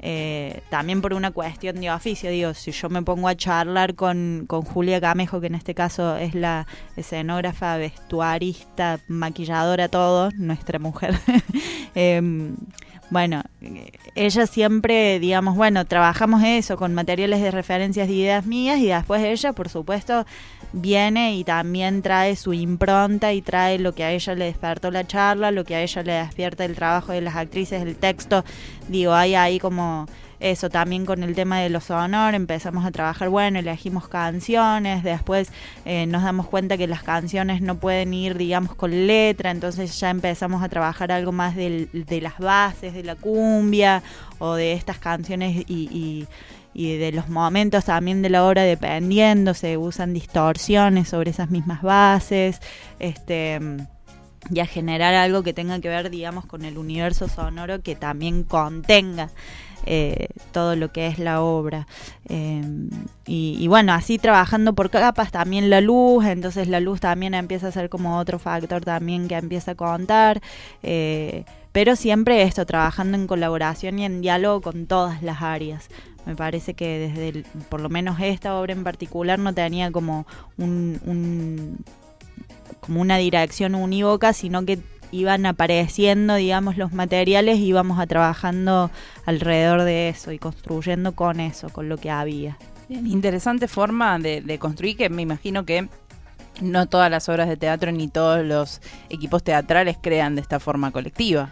Eh, 0.00 0.62
también 0.68 1.00
por 1.00 1.14
una 1.14 1.30
cuestión 1.30 1.80
de 1.80 1.90
oficio, 1.90 2.30
digo, 2.30 2.54
si 2.54 2.70
yo 2.70 2.88
me 2.88 3.02
pongo 3.02 3.28
a 3.28 3.34
charlar 3.34 3.94
con, 3.94 4.44
con 4.46 4.62
Julia 4.62 5.00
Camejo, 5.00 5.40
que 5.40 5.46
en 5.46 5.54
este 5.54 5.74
caso 5.74 6.16
es 6.16 6.34
la 6.34 6.66
escenógrafa, 6.96 7.76
vestuarista, 7.76 9.00
maquilladora, 9.08 9.88
todo, 9.88 10.30
nuestra 10.36 10.78
mujer, 10.78 11.18
em, 11.94 12.56
bueno, 13.10 13.42
ella 14.14 14.46
siempre, 14.46 15.20
digamos, 15.20 15.56
bueno, 15.56 15.84
trabajamos 15.84 16.42
eso 16.42 16.76
con 16.76 16.92
materiales 16.94 17.40
de 17.40 17.50
referencias 17.50 18.08
de 18.08 18.14
ideas 18.14 18.46
mías 18.46 18.78
y 18.78 18.86
después 18.86 19.22
ella, 19.22 19.52
por 19.52 19.68
supuesto, 19.68 20.26
viene 20.72 21.36
y 21.36 21.44
también 21.44 22.02
trae 22.02 22.34
su 22.34 22.52
impronta 22.52 23.32
y 23.32 23.42
trae 23.42 23.78
lo 23.78 23.94
que 23.94 24.04
a 24.04 24.10
ella 24.12 24.34
le 24.34 24.46
despertó 24.46 24.90
la 24.90 25.06
charla, 25.06 25.50
lo 25.50 25.64
que 25.64 25.76
a 25.76 25.82
ella 25.82 26.02
le 26.02 26.12
despierta 26.12 26.64
el 26.64 26.74
trabajo 26.74 27.12
de 27.12 27.20
las 27.20 27.36
actrices, 27.36 27.82
el 27.82 27.96
texto. 27.96 28.44
Digo, 28.88 29.14
hay 29.14 29.34
ahí 29.34 29.58
como 29.58 30.06
eso 30.40 30.68
también 30.70 31.06
con 31.06 31.22
el 31.22 31.34
tema 31.34 31.60
de 31.60 31.70
los 31.70 31.84
sonor, 31.84 32.34
empezamos 32.34 32.84
a 32.84 32.90
trabajar, 32.90 33.28
bueno, 33.28 33.58
elegimos 33.58 34.08
canciones, 34.08 35.02
después 35.02 35.50
eh, 35.84 36.06
nos 36.06 36.22
damos 36.22 36.46
cuenta 36.46 36.76
que 36.76 36.86
las 36.86 37.02
canciones 37.02 37.62
no 37.62 37.76
pueden 37.78 38.12
ir, 38.14 38.36
digamos, 38.36 38.74
con 38.74 39.06
letra, 39.06 39.50
entonces 39.50 39.98
ya 39.98 40.10
empezamos 40.10 40.62
a 40.62 40.68
trabajar 40.68 41.12
algo 41.12 41.32
más 41.32 41.54
del- 41.56 41.88
de 41.92 42.20
las 42.20 42.38
bases 42.38 42.92
de 42.94 43.02
la 43.02 43.14
cumbia 43.16 44.02
o 44.38 44.54
de 44.54 44.72
estas 44.74 44.98
canciones 44.98 45.64
y, 45.68 45.88
y- 45.90 46.26
y 46.78 46.98
de 46.98 47.10
los 47.12 47.30
momentos 47.30 47.86
también 47.86 48.20
de 48.20 48.28
la 48.28 48.44
obra 48.44 48.62
dependiendo, 48.62 49.54
se 49.54 49.78
usan 49.78 50.12
distorsiones 50.12 51.08
sobre 51.08 51.30
esas 51.30 51.50
mismas 51.50 51.80
bases, 51.80 52.60
este 52.98 53.58
y 54.48 54.60
a 54.60 54.66
generar 54.66 55.14
algo 55.14 55.42
que 55.42 55.52
tenga 55.52 55.80
que 55.80 55.88
ver, 55.88 56.08
digamos, 56.08 56.46
con 56.46 56.64
el 56.64 56.78
universo 56.78 57.28
sonoro 57.28 57.82
que 57.82 57.96
también 57.96 58.44
contenga 58.44 59.30
eh, 59.86 60.28
todo 60.52 60.76
lo 60.76 60.92
que 60.92 61.06
es 61.06 61.18
la 61.18 61.40
obra. 61.40 61.86
Eh, 62.28 62.62
y, 63.26 63.56
y, 63.58 63.68
bueno, 63.68 63.92
así 63.92 64.18
trabajando 64.18 64.74
por 64.74 64.90
capas 64.90 65.30
también 65.30 65.70
la 65.70 65.80
luz, 65.80 66.24
entonces 66.26 66.68
la 66.68 66.80
luz 66.80 67.00
también 67.00 67.34
empieza 67.34 67.68
a 67.68 67.72
ser 67.72 67.88
como 67.88 68.18
otro 68.18 68.38
factor 68.38 68.84
también 68.84 69.28
que 69.28 69.36
empieza 69.36 69.72
a 69.72 69.74
contar. 69.76 70.40
Eh, 70.82 71.44
pero 71.72 71.94
siempre 71.94 72.42
esto, 72.42 72.66
trabajando 72.66 73.16
en 73.16 73.26
colaboración 73.26 73.98
y 73.98 74.04
en 74.04 74.22
diálogo 74.22 74.60
con 74.60 74.86
todas 74.86 75.22
las 75.22 75.42
áreas. 75.42 75.88
Me 76.24 76.34
parece 76.34 76.74
que 76.74 76.98
desde, 76.98 77.28
el, 77.28 77.46
por 77.68 77.80
lo 77.80 77.88
menos 77.88 78.18
esta 78.20 78.58
obra 78.58 78.72
en 78.72 78.82
particular, 78.82 79.38
no 79.38 79.54
tenía 79.54 79.92
como 79.92 80.26
un, 80.56 81.00
un 81.04 81.84
como 82.80 83.00
una 83.00 83.16
dirección 83.16 83.74
unívoca, 83.74 84.32
sino 84.32 84.64
que 84.64 84.78
iban 85.12 85.46
apareciendo, 85.46 86.34
digamos, 86.34 86.76
los 86.76 86.92
materiales 86.92 87.58
y 87.58 87.66
íbamos 87.66 87.98
a 87.98 88.06
trabajando 88.06 88.90
alrededor 89.24 89.82
de 89.82 90.08
eso 90.08 90.32
y 90.32 90.38
construyendo 90.38 91.12
con 91.12 91.40
eso, 91.40 91.68
con 91.70 91.88
lo 91.88 91.96
que 91.96 92.10
había. 92.10 92.58
Bien, 92.88 93.06
interesante 93.06 93.68
forma 93.68 94.18
de, 94.18 94.40
de, 94.40 94.58
construir 94.58 94.96
que 94.96 95.08
me 95.08 95.22
imagino 95.22 95.64
que 95.64 95.88
no 96.60 96.86
todas 96.86 97.10
las 97.10 97.28
obras 97.28 97.48
de 97.48 97.56
teatro 97.56 97.90
ni 97.92 98.08
todos 98.08 98.44
los 98.44 98.80
equipos 99.08 99.42
teatrales 99.42 99.96
crean 100.00 100.36
de 100.36 100.42
esta 100.42 100.60
forma 100.60 100.90
colectiva. 100.90 101.50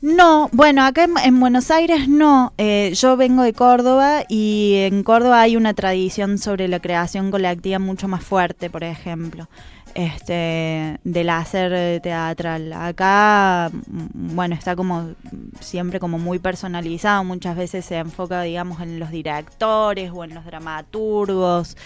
No, 0.00 0.50
bueno, 0.52 0.84
acá 0.84 1.04
en, 1.04 1.16
en 1.16 1.40
Buenos 1.40 1.70
Aires 1.70 2.08
no. 2.08 2.52
Eh, 2.58 2.92
yo 2.94 3.16
vengo 3.16 3.42
de 3.42 3.54
Córdoba 3.54 4.24
y 4.28 4.74
en 4.80 5.02
Córdoba 5.02 5.40
hay 5.40 5.56
una 5.56 5.72
tradición 5.72 6.38
sobre 6.38 6.68
la 6.68 6.78
creación 6.78 7.30
colectiva 7.30 7.78
mucho 7.78 8.06
más 8.06 8.22
fuerte, 8.22 8.68
por 8.68 8.84
ejemplo 8.84 9.48
este 9.94 10.98
del 11.04 11.30
hacer 11.30 12.00
teatral. 12.00 12.72
Acá, 12.72 13.70
bueno, 13.72 14.54
está 14.54 14.76
como 14.76 15.14
siempre 15.60 16.00
como 16.00 16.18
muy 16.18 16.38
personalizado, 16.38 17.24
muchas 17.24 17.56
veces 17.56 17.84
se 17.84 17.96
enfoca, 17.96 18.42
digamos, 18.42 18.80
en 18.80 18.98
los 18.98 19.10
directores 19.10 20.10
o 20.12 20.24
en 20.24 20.34
los 20.34 20.44
dramaturgos, 20.44 21.76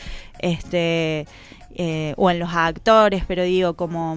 este 0.41 1.27
eh, 1.75 2.15
o 2.17 2.31
en 2.31 2.39
los 2.39 2.55
actores, 2.55 3.25
pero 3.29 3.43
digo, 3.43 3.75
como, 3.75 4.17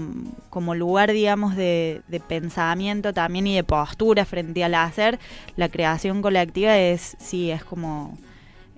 como 0.49 0.73
lugar, 0.73 1.11
digamos, 1.11 1.55
de, 1.55 2.01
de, 2.07 2.19
pensamiento 2.19 3.13
también 3.13 3.45
y 3.45 3.55
de 3.55 3.63
postura 3.63 4.25
frente 4.25 4.63
al 4.63 4.73
hacer, 4.73 5.19
la 5.57 5.69
creación 5.69 6.21
colectiva 6.21 6.77
es, 6.77 7.17
sí, 7.19 7.51
es 7.51 7.63
como, 7.63 8.17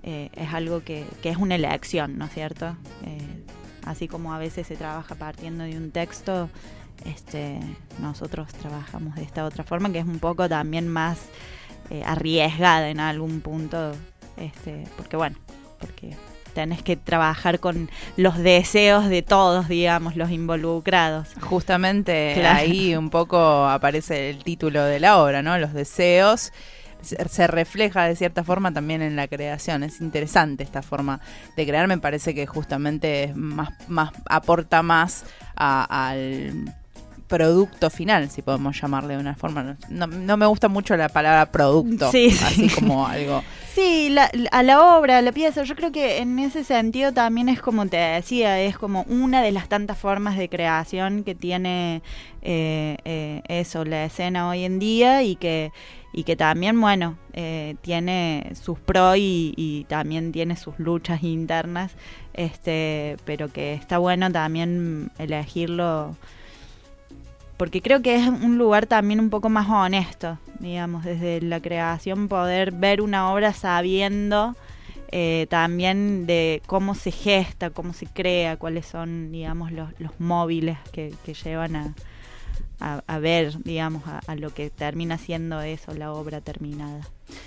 eh, 0.02 0.28
es 0.34 0.52
algo 0.52 0.82
que, 0.82 1.06
que, 1.22 1.30
es 1.30 1.36
una 1.36 1.54
elección, 1.54 2.18
¿no 2.18 2.26
es 2.26 2.34
cierto? 2.34 2.76
Eh, 3.06 3.43
así 3.86 4.08
como 4.08 4.34
a 4.34 4.38
veces 4.38 4.66
se 4.66 4.76
trabaja 4.76 5.14
partiendo 5.14 5.64
de 5.64 5.76
un 5.76 5.90
texto, 5.90 6.48
este, 7.04 7.60
nosotros 7.98 8.48
trabajamos 8.54 9.14
de 9.16 9.22
esta 9.22 9.44
otra 9.44 9.64
forma, 9.64 9.92
que 9.92 9.98
es 9.98 10.06
un 10.06 10.18
poco 10.18 10.48
también 10.48 10.88
más 10.88 11.18
eh, 11.90 12.02
arriesgada 12.04 12.88
en 12.88 13.00
algún 13.00 13.40
punto, 13.40 13.92
este, 14.36 14.84
porque 14.96 15.16
bueno, 15.16 15.36
porque 15.78 16.16
tenés 16.54 16.82
que 16.82 16.96
trabajar 16.96 17.60
con 17.60 17.90
los 18.16 18.38
deseos 18.38 19.08
de 19.08 19.22
todos, 19.22 19.68
digamos, 19.68 20.16
los 20.16 20.30
involucrados. 20.30 21.28
Justamente 21.42 22.32
claro. 22.34 22.60
ahí 22.60 22.96
un 22.96 23.10
poco 23.10 23.66
aparece 23.66 24.30
el 24.30 24.42
título 24.44 24.84
de 24.84 25.00
la 25.00 25.20
obra, 25.20 25.42
¿no? 25.42 25.58
Los 25.58 25.74
deseos 25.74 26.52
se 27.04 27.46
refleja 27.46 28.04
de 28.04 28.16
cierta 28.16 28.44
forma 28.44 28.72
también 28.72 29.02
en 29.02 29.16
la 29.16 29.28
creación. 29.28 29.82
Es 29.82 30.00
interesante 30.00 30.64
esta 30.64 30.82
forma 30.82 31.20
de 31.56 31.66
crear, 31.66 31.86
me 31.86 31.98
parece 31.98 32.34
que 32.34 32.46
justamente 32.46 33.24
es 33.24 33.36
más, 33.36 33.70
más 33.88 34.10
aporta 34.28 34.82
más 34.82 35.24
al 35.56 36.74
producto 37.26 37.90
final, 37.90 38.30
si 38.30 38.42
podemos 38.42 38.80
llamarle 38.80 39.14
de 39.14 39.20
una 39.20 39.34
forma. 39.34 39.76
No, 39.88 40.06
no 40.06 40.36
me 40.36 40.46
gusta 40.46 40.68
mucho 40.68 40.96
la 40.96 41.08
palabra 41.08 41.50
producto, 41.50 42.10
sí, 42.10 42.28
así 42.42 42.68
sí. 42.68 42.80
como 42.80 43.06
algo. 43.06 43.42
Sí, 43.74 44.08
la, 44.10 44.30
a 44.52 44.62
la 44.62 44.96
obra, 44.96 45.18
a 45.18 45.22
la 45.22 45.32
pieza, 45.32 45.64
yo 45.64 45.74
creo 45.74 45.90
que 45.90 46.18
en 46.18 46.38
ese 46.38 46.62
sentido 46.62 47.12
también 47.12 47.48
es 47.48 47.60
como 47.60 47.86
te 47.86 47.96
decía, 47.96 48.60
es 48.60 48.78
como 48.78 49.02
una 49.08 49.42
de 49.42 49.50
las 49.50 49.68
tantas 49.68 49.98
formas 49.98 50.36
de 50.36 50.48
creación 50.48 51.24
que 51.24 51.34
tiene 51.34 52.00
eh, 52.42 52.96
eh, 53.04 53.42
eso, 53.48 53.84
la 53.84 54.04
escena 54.04 54.48
hoy 54.48 54.62
en 54.62 54.78
día 54.78 55.24
y 55.24 55.34
que 55.34 55.72
y 56.16 56.22
que 56.22 56.36
también, 56.36 56.80
bueno, 56.80 57.18
eh, 57.32 57.74
tiene 57.80 58.52
sus 58.54 58.78
pros 58.78 59.16
y, 59.16 59.52
y, 59.56 59.82
también 59.88 60.30
tiene 60.30 60.54
sus 60.54 60.78
luchas 60.78 61.24
internas, 61.24 61.90
este, 62.34 63.16
pero 63.24 63.52
que 63.52 63.74
está 63.74 63.98
bueno 63.98 64.30
también 64.30 65.10
elegirlo, 65.18 66.16
porque 67.56 67.80
creo 67.80 68.02
que 68.02 68.16
es 68.16 68.26
un 68.26 68.58
lugar 68.58 68.86
también 68.86 69.20
un 69.20 69.30
poco 69.30 69.48
más 69.48 69.68
honesto, 69.68 70.38
digamos, 70.58 71.04
desde 71.04 71.40
la 71.40 71.60
creación 71.60 72.28
poder 72.28 72.72
ver 72.72 73.00
una 73.00 73.32
obra 73.32 73.52
sabiendo 73.52 74.56
eh, 75.08 75.46
también 75.48 76.26
de 76.26 76.62
cómo 76.66 76.94
se 76.94 77.12
gesta, 77.12 77.70
cómo 77.70 77.92
se 77.92 78.06
crea, 78.06 78.56
cuáles 78.56 78.86
son, 78.86 79.30
digamos, 79.30 79.70
los, 79.70 79.88
los 80.00 80.18
móviles 80.18 80.78
que, 80.92 81.14
que 81.24 81.34
llevan 81.34 81.76
a, 81.76 81.94
a, 82.80 83.02
a, 83.06 83.18
ver, 83.18 83.62
digamos, 83.62 84.06
a, 84.06 84.20
a, 84.26 84.34
lo 84.36 84.52
que 84.52 84.70
termina 84.70 85.18
siendo 85.18 85.60
eso, 85.62 85.94
la 85.94 86.12
obra 86.12 86.40
terminada. 86.40 87.00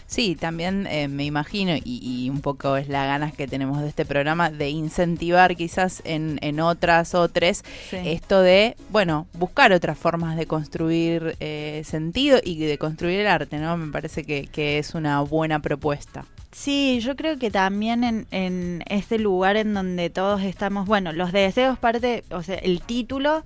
Sí, 0.08 0.36
también 0.36 0.88
eh, 0.88 1.08
me 1.08 1.26
imagino, 1.26 1.76
y, 1.76 2.00
y, 2.02 2.30
un 2.30 2.42
poco 2.42 2.78
es 2.78 2.88
la 2.88 3.06
ganas 3.06 3.34
que 3.34 3.48
tenemos 3.48 3.82
de 3.82 3.90
este 3.90 4.06
programa, 4.06 4.50
de 4.50 4.70
incentivar 4.70 5.56
quizás 5.56 6.02
en, 6.06 6.40
en 6.42 6.60
otras 6.60 7.14
o 7.14 7.28
tres 7.30 7.64
sí. 7.90 7.98
esto 8.04 8.42
de, 8.42 8.76
bueno, 8.90 9.28
buscar 9.34 9.72
otras 9.74 9.98
formas 9.98 10.38
de 10.38 10.46
construir 10.46 11.36
eh, 11.40 11.84
sentido 11.86 12.40
y 12.44 12.58
de 12.58 12.78
construir 12.78 13.20
el 13.20 13.28
arte, 13.28 13.58
¿no? 13.58 13.78
Me 13.78 13.92
parece 13.92 14.24
que, 14.24 14.48
que 14.48 14.80
es 14.80 14.96
una 14.96 15.22
buena 15.22 15.60
propuesta. 15.60 16.26
Sí, 16.52 17.00
yo 17.02 17.16
creo 17.16 17.38
que 17.38 17.52
también 17.52 18.04
en, 18.04 18.26
en, 18.32 18.84
este 18.88 19.20
lugar 19.20 19.58
en 19.58 19.74
donde 19.74 20.10
todos 20.10 20.42
estamos, 20.42 20.88
bueno, 20.88 21.12
los 21.12 21.32
deseos 21.32 21.78
parte, 21.78 22.24
o 22.32 22.42
sea, 22.42 22.56
el 22.56 22.82
título 22.82 23.44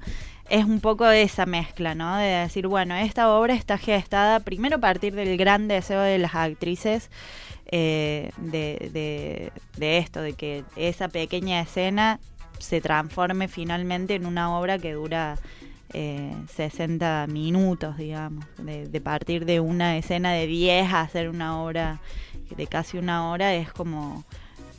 es 0.52 0.66
un 0.66 0.82
poco 0.82 1.10
esa 1.10 1.46
mezcla, 1.46 1.96
¿no? 1.96 2.18
De 2.18 2.28
decir, 2.28 2.68
bueno, 2.68 2.94
esta 2.96 3.34
obra 3.34 3.54
está 3.54 3.78
gestada 3.78 4.42
primero 4.42 4.76
a 4.76 4.80
partir 4.80 5.16
del 5.16 5.38
gran 5.38 5.70
deseo 5.70 6.02
de 6.02 6.18
las 6.18 6.36
actrices 6.36 7.10
eh, 7.68 8.32
de, 8.38 9.50
esto, 9.80 10.22
de 10.22 10.34
que 10.34 10.66
esa 10.76 11.08
pequeña 11.08 11.62
escena 11.62 12.20
se 12.60 12.82
transforme 12.82 13.48
finalmente 13.48 14.16
en 14.16 14.26
una 14.26 14.54
obra 14.58 14.78
que 14.78 14.92
dura 14.92 15.38
eh, 15.94 16.36
60 16.54 17.28
minutos, 17.30 17.96
digamos, 17.96 18.44
de, 18.58 18.90
de, 18.90 19.02
partir 19.02 19.46
de 19.46 19.62
una 19.62 19.98
escena 19.98 20.34
de 20.34 20.48
10 20.48 20.92
a 20.92 21.02
hacer 21.02 21.30
una 21.30 21.64
obra 21.64 22.02
de 22.58 22.68
casi 22.68 22.98
una 22.98 23.32
hora 23.32 23.56
es 23.56 23.72
como 23.72 24.26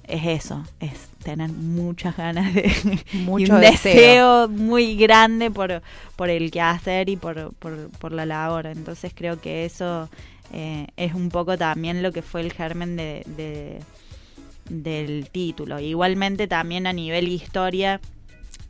es 0.07 0.45
eso, 0.45 0.65
es 0.81 0.93
tener 1.23 1.51
muchas 1.51 2.17
ganas 2.17 2.53
de 2.55 2.71
Mucho 3.13 3.55
un 3.55 3.61
deseo. 3.61 4.47
deseo. 4.47 4.49
muy 4.49 4.97
grande 4.97 5.51
por, 5.51 5.83
por 6.17 6.31
el 6.31 6.51
que 6.51 6.61
hacer 6.61 7.09
y 7.09 7.17
por, 7.17 7.55
por, 7.55 7.91
por 7.91 8.13
la 8.13 8.27
labor. 8.27 8.67
Entonces 8.67 9.13
creo 9.15 9.41
que 9.41 9.65
eso 9.65 10.09
eh, 10.53 10.87
es 10.97 11.15
un 11.15 11.29
poco 11.29 11.57
también 11.57 12.03
lo 12.03 12.13
que 12.13 12.23
fue 12.23 12.41
el 12.41 12.53
germen 12.53 12.97
de, 12.97 13.23
de, 13.27 13.81
del 14.69 15.29
título. 15.31 15.79
Igualmente 15.81 16.47
también 16.49 16.87
a 16.87 16.93
nivel 16.93 17.29
historia 17.29 18.01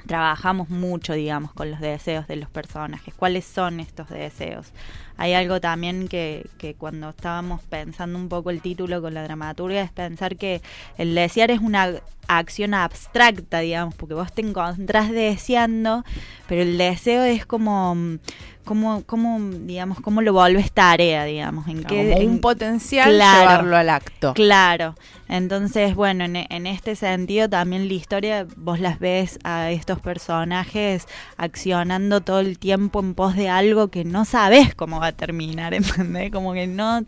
trabajamos 0.07 0.69
mucho, 0.69 1.13
digamos, 1.13 1.53
con 1.53 1.71
los 1.71 1.81
deseos 1.81 2.27
de 2.27 2.37
los 2.37 2.51
personajes. 2.51 3.15
¿Cuáles 3.15 3.45
son 3.45 3.81
estos 3.81 4.09
deseos? 4.09 4.73
Hay 5.17 5.35
algo 5.35 5.61
también 5.61 6.09
que, 6.09 6.47
que, 6.59 6.75
cuando 6.75 7.11
estábamos 7.11 7.61
pensando 7.63 8.19
un 8.19 8.29
poco 8.29 8.51
el 8.51 8.61
título 8.61 9.01
con 9.01 9.15
la 9.15 9.23
dramaturgia 9.23 9.83
es 9.83 9.93
pensar 9.93 10.37
que 10.37 10.63
el 10.99 11.15
desear 11.15 11.51
es 11.51 11.61
una 11.61 11.93
acción 12.39 12.75
abstracta, 12.75 13.61
digamos, 13.61 13.95
porque 13.95 14.15
vos 14.15 14.33
te 14.33 14.43
encontrás 14.43 15.11
deseando, 15.11 16.05
pero 16.49 16.63
el 16.63 16.77
deseo 16.77 17.23
es 17.23 17.47
como 17.47 18.19
cómo, 18.65 19.03
cómo 19.07 19.39
digamos, 19.41 20.01
cómo 20.01 20.23
lo 20.23 20.33
volves 20.33 20.73
tarea, 20.73 21.25
digamos, 21.25 21.69
en 21.69 21.85
qué 21.85 22.13
Como 22.15 22.27
un 22.27 22.41
potencial 22.41 23.11
claro, 23.15 23.41
llevarlo 23.41 23.77
al 23.77 23.91
acto. 23.91 24.35
Claro. 24.35 24.95
Entonces, 25.29 25.95
bueno, 25.95 26.25
en, 26.25 26.37
en, 26.37 26.67
este 26.67 26.95
sentido 26.95 27.49
también 27.49 27.89
la 27.89 27.95
historia 27.95 28.47
vos 28.57 28.81
las 28.81 28.99
ves 28.99 29.39
a 29.45 29.71
estos 29.71 29.99
personajes 29.99 31.07
accionando 31.39 32.21
todo 32.21 32.41
el 32.41 32.59
tiempo 32.59 33.01
en 33.01 33.15
pos 33.15 33.35
de 33.35 33.49
algo 33.49 33.89
que 33.89 34.05
no 34.05 34.27
sabes 34.27 34.75
cómo 34.75 35.01
va 35.01 35.07
a 35.07 35.13
a 35.13 35.17
terminar, 35.17 35.75
¿entendés? 35.75 36.31
Como 36.31 36.53
que 36.53 36.67
no, 36.67 37.03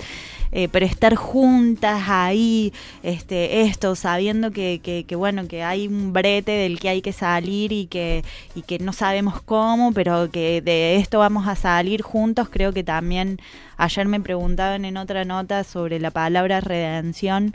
eh, 0.52 0.68
pero 0.70 0.86
estar 0.86 1.14
juntas 1.16 2.04
ahí, 2.06 2.72
este, 3.02 3.62
esto, 3.62 3.96
sabiendo 3.96 4.50
que, 4.50 4.80
que, 4.82 5.04
que, 5.04 5.13
bueno, 5.14 5.46
que 5.48 5.62
hay 5.62 5.86
un 5.86 6.12
brete 6.12 6.52
del 6.52 6.78
que 6.78 6.88
hay 6.88 7.02
que 7.02 7.12
salir 7.12 7.72
y 7.72 7.86
que, 7.86 8.24
y 8.54 8.62
que 8.62 8.78
no 8.78 8.92
sabemos 8.92 9.40
cómo, 9.42 9.92
pero 9.92 10.30
que 10.30 10.60
de 10.62 10.96
esto 10.96 11.18
vamos 11.18 11.48
a 11.48 11.56
salir 11.56 12.02
juntos, 12.02 12.48
creo 12.50 12.72
que 12.72 12.84
también 12.84 13.38
ayer 13.76 14.06
me 14.06 14.20
preguntaban 14.20 14.84
en 14.84 14.96
otra 14.96 15.24
nota 15.24 15.64
sobre 15.64 15.98
la 16.00 16.10
palabra 16.10 16.60
redención 16.60 17.54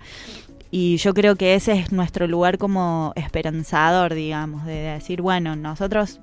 y 0.72 0.98
yo 0.98 1.14
creo 1.14 1.36
que 1.36 1.56
ese 1.56 1.74
es 1.74 1.92
nuestro 1.92 2.28
lugar 2.28 2.58
como 2.60 3.12
esperanzador, 3.16 4.14
digamos, 4.14 4.66
de 4.66 4.76
decir, 4.76 5.22
bueno, 5.22 5.56
nosotros 5.56 6.20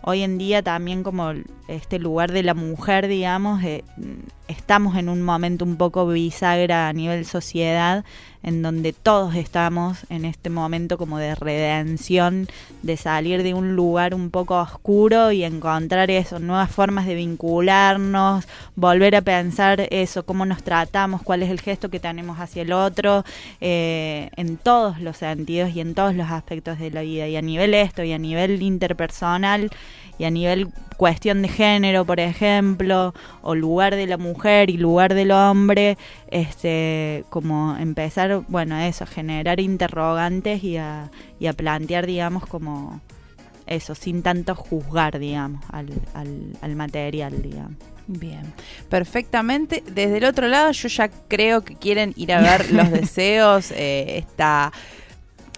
hoy 0.00 0.22
en 0.22 0.38
día 0.38 0.62
también 0.62 1.02
como 1.02 1.32
este 1.68 1.98
lugar 1.98 2.32
de 2.32 2.42
la 2.42 2.54
mujer, 2.54 3.08
digamos, 3.08 3.62
eh, 3.62 3.84
estamos 4.48 4.96
en 4.96 5.08
un 5.08 5.22
momento 5.22 5.64
un 5.64 5.76
poco 5.76 6.06
bisagra 6.06 6.88
a 6.88 6.92
nivel 6.94 7.26
sociedad, 7.26 8.04
en 8.44 8.62
donde 8.62 8.92
todos 8.92 9.34
estamos 9.34 9.98
en 10.10 10.24
este 10.24 10.50
momento 10.50 10.98
como 10.98 11.18
de 11.18 11.34
redención, 11.34 12.46
de 12.82 12.96
salir 12.96 13.42
de 13.42 13.54
un 13.54 13.74
lugar 13.74 14.14
un 14.14 14.30
poco 14.30 14.60
oscuro 14.60 15.32
y 15.32 15.44
encontrar 15.44 16.10
eso, 16.10 16.38
nuevas 16.38 16.70
formas 16.70 17.06
de 17.06 17.14
vincularnos, 17.14 18.46
volver 18.76 19.16
a 19.16 19.22
pensar 19.22 19.88
eso, 19.90 20.24
cómo 20.26 20.44
nos 20.44 20.62
tratamos, 20.62 21.22
cuál 21.22 21.42
es 21.42 21.50
el 21.50 21.60
gesto 21.60 21.88
que 21.88 22.00
tenemos 22.00 22.38
hacia 22.38 22.62
el 22.62 22.72
otro, 22.72 23.24
eh, 23.62 24.30
en 24.36 24.58
todos 24.58 25.00
los 25.00 25.16
sentidos 25.16 25.74
y 25.74 25.80
en 25.80 25.94
todos 25.94 26.14
los 26.14 26.30
aspectos 26.30 26.78
de 26.78 26.90
la 26.90 27.00
vida, 27.00 27.26
y 27.26 27.36
a 27.36 27.42
nivel 27.42 27.72
esto, 27.72 28.04
y 28.04 28.12
a 28.12 28.18
nivel 28.18 28.60
interpersonal, 28.60 29.70
y 30.18 30.24
a 30.24 30.30
nivel 30.30 30.68
cuestión 30.96 31.42
de 31.42 31.48
género, 31.48 32.04
por 32.04 32.20
ejemplo, 32.20 33.14
o 33.42 33.54
lugar 33.54 33.94
de 33.94 34.06
la 34.06 34.16
mujer 34.16 34.70
y 34.70 34.76
lugar 34.76 35.14
del 35.14 35.30
hombre, 35.30 35.98
este, 36.30 37.24
como 37.30 37.76
empezar, 37.76 38.42
bueno, 38.48 38.78
eso, 38.78 39.04
a 39.04 39.06
generar 39.06 39.60
interrogantes 39.60 40.62
y 40.64 40.76
a, 40.76 41.10
y 41.38 41.46
a 41.46 41.52
plantear, 41.52 42.06
digamos, 42.06 42.46
como 42.46 43.00
eso, 43.66 43.94
sin 43.94 44.22
tanto 44.22 44.54
juzgar, 44.54 45.18
digamos, 45.18 45.64
al, 45.70 45.88
al, 46.14 46.56
al 46.60 46.76
material, 46.76 47.42
digamos. 47.42 47.76
Bien, 48.06 48.52
perfectamente. 48.88 49.82
Desde 49.86 50.18
el 50.18 50.24
otro 50.24 50.48
lado, 50.48 50.72
yo 50.72 50.88
ya 50.88 51.08
creo 51.08 51.62
que 51.62 51.74
quieren 51.76 52.12
ir 52.16 52.32
a 52.32 52.40
ver 52.40 52.70
los 52.72 52.90
deseos, 52.92 53.70
eh, 53.70 54.18
esta 54.18 54.72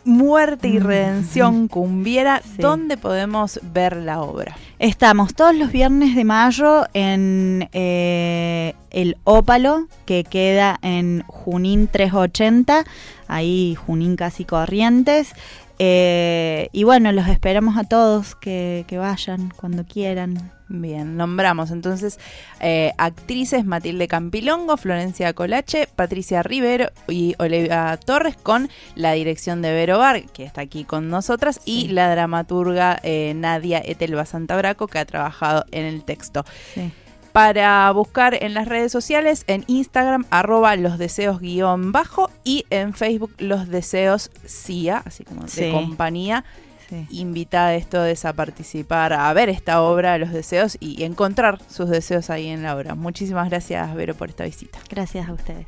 muerte 0.05 0.69
y 0.69 0.79
redención 0.79 1.69
cumbiera. 1.69 2.41
Sí. 2.43 2.63
¿Dónde 2.63 2.97
podemos 2.97 3.61
ver 3.73 3.97
la 3.97 4.21
obra? 4.23 4.57
Estamos 4.79 5.35
todos 5.35 5.55
los 5.55 5.73
viernes 5.73 6.15
de 6.15 6.25
mayo 6.25 6.85
en 6.93 7.71
eh, 7.73 8.75
el 8.91 9.17
Ópalo, 9.25 9.89
que 10.05 10.23
queda 10.23 10.79
en 10.83 11.23
Junín 11.27 11.89
380, 11.89 12.85
ahí 13.27 13.75
Junín 13.75 14.17
casi 14.17 14.45
Corrientes. 14.45 15.33
Eh, 15.79 16.69
y 16.73 16.85
bueno, 16.85 17.11
los 17.13 17.27
esperamos 17.29 17.79
a 17.79 17.85
todos 17.85 18.35
que, 18.35 18.85
que 18.87 18.99
vayan 18.99 19.51
cuando 19.57 19.85
quieran. 19.85 20.56
Bien, 20.69 21.17
nombramos 21.17 21.71
entonces 21.71 22.19
eh, 22.59 22.93
actrices 22.99 23.65
Matilde 23.65 24.09
Campilongo, 24.09 24.77
Florencia 24.77 25.33
Colache, 25.33 25.89
Patricia 25.95 26.43
Rivero 26.43 26.91
y 27.07 27.37
Olivia 27.39 27.97
Torres 28.05 28.37
con 28.37 28.69
la 28.97 29.13
dirección 29.13 29.63
de 29.63 29.73
Vero 29.73 29.99
Bar, 29.99 30.25
que 30.25 30.43
está 30.43 30.63
aquí 30.63 30.83
con 30.83 31.09
nosotras, 31.09 31.61
y 31.65 31.89
la 31.89 32.11
dramaturga 32.11 32.99
eh, 33.05 33.33
Nadia 33.37 33.81
Etelva 33.85 34.27
Santabraco, 34.27 34.89
que 34.89 34.99
ha 34.99 35.05
trabajado 35.05 35.65
en 35.71 35.85
el 35.85 36.03
texto. 36.03 36.45
Sí. 36.75 36.91
Para 37.33 37.89
buscar 37.93 38.43
en 38.43 38.55
las 38.55 38.67
redes 38.67 38.91
sociales, 38.91 39.45
en 39.47 39.63
Instagram, 39.69 40.25
arroba 40.31 40.75
los 40.75 40.99
deseos 40.99 41.39
guion 41.39 41.93
bajo 41.93 42.31
y 42.45 42.65
en 42.71 42.95
Facebook 42.95 43.35
los 43.39 43.69
deseos 43.69 44.31
CIA, 44.47 45.03
así 45.05 45.23
como 45.23 45.45
de 45.45 45.71
compañía. 45.71 46.45
Sí. 46.89 47.07
Invita 47.11 47.67
a 47.67 47.75
esto 47.75 47.99
a 48.01 48.33
participar, 48.33 49.13
a 49.13 49.33
ver 49.33 49.49
esta 49.49 49.83
obra, 49.83 50.19
Los 50.19 50.33
Deseos, 50.33 50.77
y 50.81 51.03
encontrar 51.03 51.59
sus 51.69 51.91
deseos 51.91 52.31
ahí 52.31 52.49
en 52.49 52.63
la 52.63 52.77
obra. 52.77 52.95
Muchísimas 52.95 53.51
gracias, 53.51 53.95
Vero, 53.95 54.15
por 54.15 54.29
esta 54.29 54.45
visita. 54.45 54.79
Gracias 54.89 55.29
a 55.29 55.33
ustedes. 55.33 55.67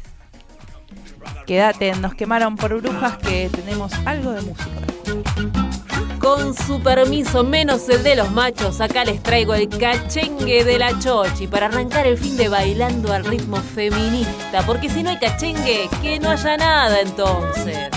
Quédate, 1.47 1.93
nos 1.97 2.15
quemaron 2.15 2.57
por 2.57 2.81
brujas 2.81 3.17
que 3.19 3.51
tenemos 3.51 3.93
algo 4.05 4.33
de 4.33 4.43
música. 4.43 4.71
Con 6.19 6.55
su 6.55 6.83
permiso, 6.83 7.45
menos 7.45 7.89
el 7.89 8.03
de 8.03 8.17
los 8.17 8.31
machos, 8.33 8.81
acá 8.81 9.05
les 9.05 9.23
traigo 9.23 9.55
el 9.55 9.69
cachengue 9.69 10.65
de 10.65 10.79
la 10.79 10.99
chochi 10.99 11.47
para 11.47 11.67
arrancar 11.67 12.07
el 12.07 12.19
fin 12.19 12.37
de 12.37 12.49
bailando 12.49 13.13
al 13.13 13.25
ritmo 13.25 13.57
feminista, 13.57 14.63
porque 14.67 14.91
si 14.91 15.03
no 15.03 15.11
hay 15.11 15.19
cachengue, 15.19 15.89
que 16.03 16.19
no 16.19 16.31
haya 16.31 16.57
nada 16.57 17.01
entonces. 17.01 17.89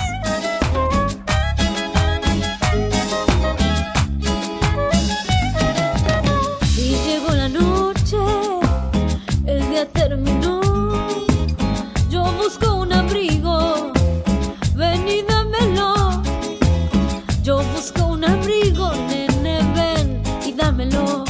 Noche, 7.51 8.17
el 9.45 9.69
día 9.69 9.87
terminó. 9.87 10.61
Yo 12.09 12.23
busco 12.33 12.75
un 12.75 12.93
abrigo, 12.93 13.91
ven 14.75 15.07
y 15.07 15.21
dámelo. 15.23 16.21
Yo 17.43 17.61
busco 17.73 18.05
un 18.05 18.25
abrigo, 18.25 18.91
nene, 19.07 19.59
ven 19.75 20.23
y 20.45 20.53
dámelo. 20.53 21.25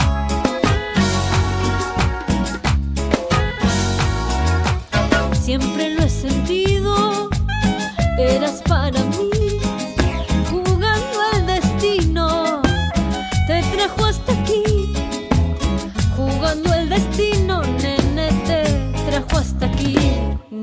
Siempre 5.34 5.96
lo 5.96 6.04
he 6.04 6.10
sentido, 6.10 7.30
eras 8.18 8.62
para 8.68 9.01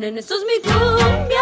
Nene, 0.09 0.23
sos 0.23 0.43
mi 0.47 0.63
cumbia, 0.63 1.05
cumbia. 1.05 1.38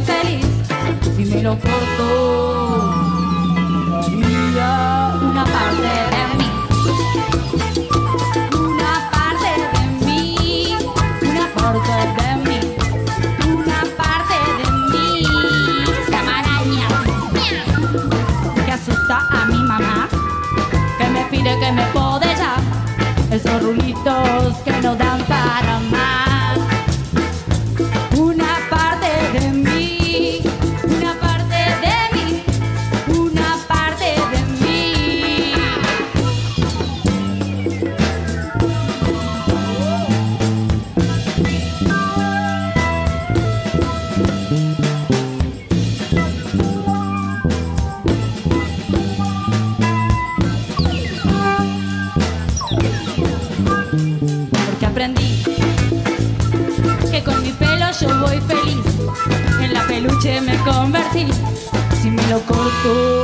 Feliz 0.00 0.46
si 1.16 1.24
me 1.24 1.42
lo 1.42 1.58
corto 1.58 2.44
daría 4.54 5.14
una 5.20 5.44
parte 5.44 5.90
de 6.14 6.22
mí. 6.38 6.48
Una 8.52 8.94
parte 9.10 9.50
de 9.74 9.86
mí. 10.06 10.76
Una 11.22 11.46
parte 11.56 11.92
de 12.18 12.30
mí. 12.46 12.60
A 19.16 19.46
mi 19.46 19.58
mamá. 19.62 20.08
Que 20.98 21.08
me 21.08 21.24
pide 21.30 21.58
que 21.58 21.72
me 21.72 21.84
pode 21.92 22.26
ya. 22.36 22.56
Esos 23.30 23.62
rulitos 23.62 24.56
que 24.64 24.72
no 24.82 24.94
dan 24.94 25.20
para 25.24 25.80
más. 25.90 26.03
Si 61.14 62.10
me 62.10 62.26
lo 62.26 62.40
corto, 62.40 63.23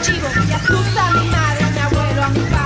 chivo. 0.00 0.28
Y 0.48 0.52
asusta 0.52 1.08
a 1.08 1.10
mi 1.12 1.28
madre, 1.28 1.64
a 1.64 1.70
mi 1.70 1.78
abuelo, 1.78 2.22
a 2.22 2.28
mi 2.28 2.40
padre, 2.40 2.59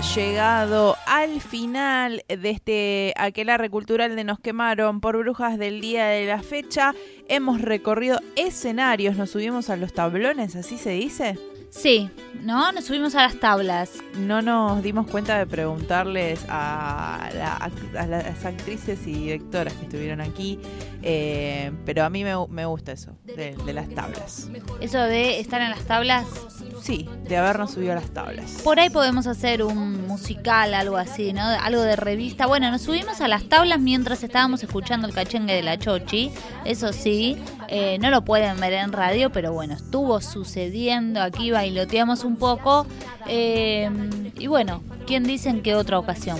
Llegado 0.00 0.96
al 1.06 1.42
final 1.42 2.24
de 2.26 2.50
este 2.50 3.12
aquelarre 3.16 3.68
cultural 3.68 4.16
de 4.16 4.24
Nos 4.24 4.40
quemaron 4.40 5.00
por 5.00 5.18
brujas 5.18 5.58
del 5.58 5.82
día 5.82 6.06
de 6.06 6.24
la 6.24 6.42
fecha. 6.42 6.94
Hemos 7.28 7.60
recorrido 7.60 8.18
escenarios, 8.34 9.16
nos 9.16 9.30
subimos 9.30 9.68
a 9.68 9.76
los 9.76 9.92
tablones, 9.92 10.56
así 10.56 10.78
se 10.78 10.90
dice. 10.90 11.38
Sí, 11.68 12.10
¿no? 12.42 12.72
Nos 12.72 12.84
subimos 12.84 13.14
a 13.14 13.22
las 13.22 13.38
tablas. 13.40 13.90
No 14.16 14.42
nos 14.42 14.82
dimos 14.82 15.06
cuenta 15.06 15.38
de 15.38 15.46
preguntarles 15.46 16.40
a, 16.48 17.28
la 17.34 17.58
act- 17.58 17.96
a 17.96 18.06
las 18.06 18.44
actrices 18.44 19.06
y 19.06 19.12
directoras 19.12 19.72
que 19.74 19.84
estuvieron 19.84 20.20
aquí, 20.20 20.58
eh, 21.02 21.72
pero 21.84 22.04
a 22.04 22.10
mí 22.10 22.24
me, 22.24 22.32
me 22.48 22.64
gusta 22.66 22.92
eso, 22.92 23.12
de, 23.24 23.56
de 23.64 23.72
las 23.72 23.88
tablas. 23.90 24.48
Eso 24.80 24.98
de 25.00 25.40
estar 25.40 25.60
en 25.60 25.70
las 25.70 25.80
tablas. 25.82 26.26
Sí, 26.82 27.06
de 27.28 27.36
habernos 27.36 27.72
subido 27.72 27.92
a 27.92 27.96
las 27.96 28.10
tablas. 28.10 28.62
Por 28.64 28.80
ahí 28.80 28.88
podemos 28.88 29.26
hacer 29.26 29.62
un 29.62 30.06
musical, 30.06 30.72
algo 30.72 30.96
así, 30.96 31.34
¿no? 31.34 31.42
Algo 31.42 31.82
de 31.82 31.94
revista. 31.94 32.46
Bueno, 32.46 32.70
nos 32.70 32.80
subimos 32.80 33.20
a 33.20 33.28
las 33.28 33.44
tablas 33.44 33.78
mientras 33.80 34.22
estábamos 34.22 34.62
escuchando 34.62 35.06
el 35.06 35.12
cachengue 35.12 35.52
de 35.52 35.62
la 35.62 35.78
Chochi. 35.78 36.32
Eso 36.64 36.94
sí, 36.94 37.36
eh, 37.68 37.98
no 38.00 38.08
lo 38.08 38.24
pueden 38.24 38.58
ver 38.60 38.72
en 38.72 38.92
radio, 38.92 39.30
pero 39.30 39.52
bueno, 39.52 39.74
estuvo 39.74 40.22
sucediendo. 40.22 41.20
Aquí 41.20 41.50
bailoteamos 41.50 42.19
un 42.24 42.36
poco. 42.36 42.86
eh, 43.26 43.88
y 44.38 44.46
bueno, 44.46 44.82
¿quién 45.06 45.24
dice 45.24 45.48
en 45.50 45.62
qué 45.62 45.74
otra 45.74 45.98
ocasión? 45.98 46.38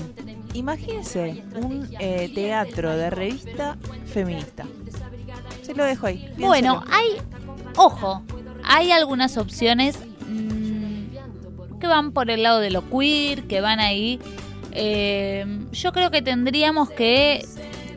Imagínense 0.55 1.45
un 1.55 1.89
eh, 2.01 2.31
teatro 2.35 2.97
de 2.97 3.11
revista 3.11 3.77
feminista. 4.07 4.67
Se 5.63 5.75
lo 5.75 5.85
dejo 5.85 6.07
ahí. 6.07 6.29
Bueno, 6.39 6.83
hay, 6.91 7.19
ojo, 7.77 8.23
hay 8.65 8.91
algunas 8.91 9.37
opciones 9.37 9.99
mm, 10.27 11.79
que 11.79 11.87
van 11.87 12.13
por 12.13 12.31
el 12.31 12.43
lado 12.43 12.59
de 12.59 12.71
lo 12.71 12.89
queer, 12.91 13.45
que 13.45 13.61
van 13.61 13.79
ahí. 13.79 14.19
Eh, 14.73 15.45
yo 15.73 15.93
creo 15.93 16.11
que 16.11 16.23
tendríamos 16.23 16.91
que 16.91 17.45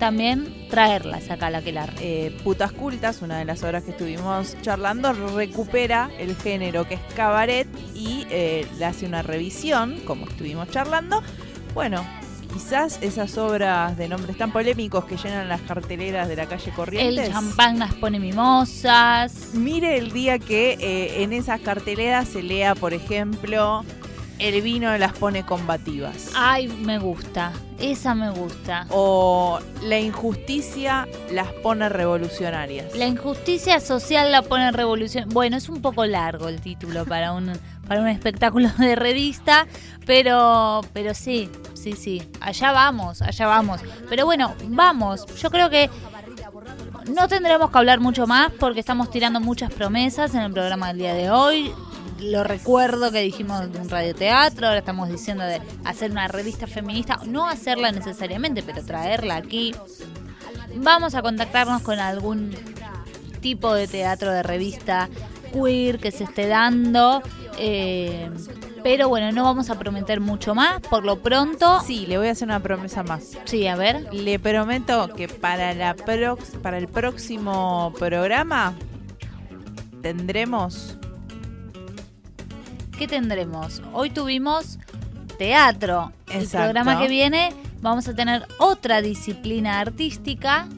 también 0.04 0.68
traerlas 0.70 1.30
acá 1.30 1.48
a 1.48 1.50
la 1.50 1.62
que 1.62 1.72
la 1.72 1.88
Eh, 2.02 2.38
Putas 2.44 2.74
Cultas, 2.74 3.22
una 3.22 3.38
de 3.38 3.46
las 3.46 3.64
obras 3.64 3.86
que 3.86 3.92
estuvimos 3.92 4.58
charlando, 4.62 5.14
recupera 5.14 6.10
el 6.20 6.36
género 6.36 6.86
que 6.86 6.96
es 6.96 7.00
cabaret 7.16 7.70
y 7.96 8.28
eh, 8.30 8.68
le 8.78 8.84
hace 8.84 9.06
una 9.06 9.22
revisión, 9.22 10.02
como 10.04 10.28
estuvimos 10.28 10.70
charlando. 10.70 11.24
Bueno, 11.74 12.06
quizás 12.54 13.00
esas 13.02 13.38
obras 13.38 13.96
de 13.96 14.10
nombres 14.10 14.38
tan 14.38 14.52
polémicos 14.52 15.06
que 15.06 15.16
llenan 15.16 15.48
las 15.48 15.62
carteleras 15.62 16.28
de 16.28 16.36
la 16.36 16.48
calle 16.48 16.72
Corrientes. 16.72 17.28
El 17.28 17.32
champán 17.32 17.80
las 17.80 17.94
pone 17.94 18.20
mimosas. 18.20 19.52
Mire 19.54 19.98
el 19.98 20.12
día 20.12 20.38
que 20.38 20.74
eh, 20.82 21.24
en 21.24 21.32
esas 21.32 21.62
carteleras 21.62 22.28
se 22.28 22.44
lea, 22.44 22.76
por 22.76 22.94
ejemplo, 22.94 23.86
el 24.40 24.62
vino 24.62 24.96
las 24.98 25.14
pone 25.14 25.46
combativas. 25.46 26.32
Ay, 26.36 26.68
me 26.68 27.00
gusta. 27.00 27.54
Esa 27.80 28.16
me 28.16 28.30
gusta. 28.30 28.86
O 28.90 29.60
la 29.84 30.00
injusticia 30.00 31.08
las 31.32 31.48
pone 31.52 31.90
revolucionarias. 31.90 32.96
La 32.96 33.08
injusticia 33.08 33.80
social 33.80 34.32
la 34.32 34.42
pone 34.42 34.68
en 34.68 34.74
revolución. 34.74 35.30
Bueno, 35.30 35.58
es 35.58 35.70
un 35.70 35.82
poco 35.82 36.06
largo 36.06 36.48
el 36.48 36.62
título 36.62 37.06
para 37.06 37.34
un 37.34 37.54
para 37.88 38.00
un 38.00 38.08
espectáculo 38.08 38.70
de 38.78 38.96
revista, 38.96 39.68
pero 40.06 40.82
pero 40.94 41.14
sí, 41.14 41.50
sí, 41.74 41.94
sí. 41.94 42.22
Allá 42.40 42.72
vamos, 42.72 43.22
allá 43.22 43.48
vamos. 43.48 43.82
Pero 44.10 44.26
bueno, 44.26 44.54
vamos. 44.68 45.26
Yo 45.42 45.50
creo 45.50 45.70
que 45.70 45.90
no 47.14 47.28
tendremos 47.28 47.70
que 47.70 47.78
hablar 47.78 48.00
mucho 48.00 48.28
más 48.28 48.52
porque 48.60 48.80
estamos 48.80 49.10
tirando 49.10 49.40
muchas 49.40 49.72
promesas 49.72 50.34
en 50.36 50.42
el 50.42 50.52
programa 50.54 50.88
del 50.90 50.98
día 50.98 51.14
de 51.14 51.30
hoy. 51.30 51.72
Lo 52.24 52.44
recuerdo 52.44 53.12
que 53.12 53.22
dijimos 53.22 53.72
de 53.72 53.80
un 53.80 53.90
radioteatro, 53.90 54.68
ahora 54.68 54.80
estamos 54.80 55.10
diciendo 55.10 55.44
de 55.44 55.62
hacer 55.84 56.12
una 56.12 56.28
revista 56.28 56.68
feminista, 56.68 57.20
no 57.26 57.48
hacerla 57.48 57.92
necesariamente, 57.92 58.64
pero 58.64 58.84
traerla 58.84 59.36
aquí. 59.36 59.76
Vamos 60.76 61.16
a 61.16 61.22
contactarnos 61.22 61.82
con 61.82 62.00
algún 62.00 62.56
tipo 63.42 63.74
de 63.74 63.88
teatro 63.88 64.32
de 64.32 64.42
revista 64.42 65.10
queer 65.54 66.00
que 66.00 66.12
se 66.12 66.24
esté 66.24 66.48
dando. 66.48 67.22
eh, 67.58 68.30
pero 68.84 69.08
bueno, 69.08 69.32
no 69.32 69.44
vamos 69.46 69.70
a 69.70 69.80
prometer 69.80 70.20
mucho 70.20 70.54
más. 70.56 70.82
Por 70.82 71.06
lo 71.06 71.22
pronto. 71.22 71.80
Sí, 71.86 72.06
le 72.06 72.18
voy 72.18 72.28
a 72.28 72.32
hacer 72.32 72.48
una 72.50 72.60
promesa 72.60 73.02
más. 73.04 73.32
Sí, 73.46 73.66
a 73.68 73.78
ver. 73.78 74.14
Le 74.14 74.40
prometo 74.40 75.08
que 75.14 75.30
para, 75.30 75.74
la 75.74 75.96
prox- 75.96 76.60
para 76.62 76.78
el 76.80 76.90
próximo 76.90 77.94
programa 77.98 78.74
tendremos 80.02 80.98
¿Qué 83.04 83.10
tendremos? 83.10 83.82
Hoy 83.92 84.12
tuvimos 84.12 84.80
teatro. 85.38 86.14
El 86.30 86.44
Exacto. 86.44 86.72
programa 86.72 87.02
que 87.02 87.10
viene 87.10 87.54
vamos 87.82 88.08
a 88.08 88.16
tener 88.16 88.48
otra 88.60 89.02
disciplina 89.02 89.82
artística. 89.82 90.70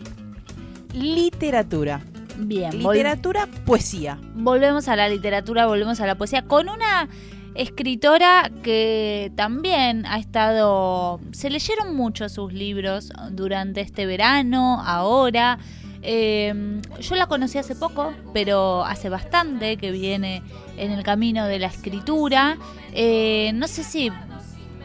literatura. 0.91 2.01
Bien, 2.37 2.71
vol- 2.81 2.93
Literatura, 2.93 3.47
poesía. 3.67 4.17
volvemos 4.33 4.87
a 4.87 4.95
la 4.95 5.07
literatura, 5.07 5.67
volvemos 5.67 5.99
a 6.01 6.07
la 6.07 6.15
poesía 6.15 6.41
con 6.47 6.67
una 6.67 7.07
escritora 7.53 8.49
que 8.63 9.31
también 9.35 10.07
ha 10.07 10.17
estado... 10.17 11.19
Se 11.31 11.51
leyeron 11.51 11.95
mucho 11.95 12.27
sus 12.27 12.51
libros 12.51 13.13
durante 13.29 13.81
este 13.81 14.07
verano, 14.07 14.81
ahora. 14.83 15.59
Eh, 16.07 16.81
yo 16.99 17.15
la 17.15 17.25
conocí 17.25 17.57
hace 17.57 17.75
poco, 17.75 18.13
pero 18.33 18.83
hace 18.85 19.09
bastante 19.09 19.77
que 19.77 19.89
viene 19.91 20.43
en 20.77 20.91
el 20.91 21.03
camino 21.03 21.47
de 21.47 21.57
la 21.57 21.67
escritura. 21.67 22.57
Eh, 22.93 23.51
no 23.55 23.67
sé 23.67 23.83
si 23.83 24.11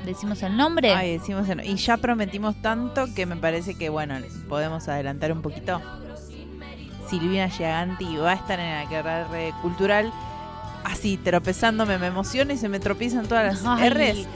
decimos 0.06 0.42
el 0.42 0.56
nombre. 0.56 0.94
Ay, 0.94 1.18
decimos 1.18 1.46
el- 1.48 1.64
y 1.66 1.76
ya 1.76 1.98
prometimos 1.98 2.56
tanto 2.62 3.04
que 3.14 3.26
me 3.26 3.36
parece 3.36 3.74
que, 3.76 3.90
bueno, 3.90 4.14
podemos 4.48 4.88
adelantar 4.88 5.30
un 5.32 5.42
poquito. 5.42 5.80
Silvina 7.08 7.48
Giganti 7.48 8.16
va 8.16 8.30
a 8.32 8.34
estar 8.34 8.58
en 8.60 8.84
la 8.84 8.88
carrera 8.88 9.54
cultural. 9.60 10.12
Así, 10.84 11.16
tropezándome, 11.18 11.98
me 11.98 12.06
emociona 12.06 12.52
y 12.54 12.56
se 12.56 12.68
me 12.68 12.80
tropiezan 12.80 13.26
todas 13.26 13.44
las 13.62 13.66
Ay. 13.66 13.90
R's 13.90 14.26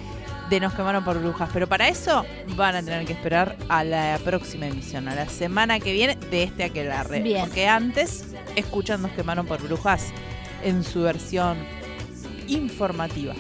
de 0.51 0.61
Nos 0.61 0.75
quemaron 0.75 1.05
por 1.05 1.19
brujas. 1.21 1.51
Pero 1.53 1.67
para 1.67 1.89
eso 1.89 2.25
van 2.57 2.77
a 2.77 2.83
tener 2.83 3.05
que 3.07 3.13
esperar 3.13 3.57
a 3.69 3.85
la 3.85 4.19
próxima 4.25 4.67
emisión, 4.67 5.09
a 5.09 5.15
la 5.15 5.29
semana 5.29 5.81
que 5.81 5.93
viene 5.93 6.17
de 6.17 6.45
este 6.45 6.65
aquelarre. 6.65 7.21
Bien. 7.21 7.47
Porque 7.47 7.69
antes 7.69 8.35
escuchan 8.57 9.03
Nos 9.03 9.13
quemaron 9.13 9.47
por 9.47 9.63
brujas 9.63 10.13
en 10.63 10.85
su 10.85 11.03
versión 11.03 11.59
informativa. 12.49 13.35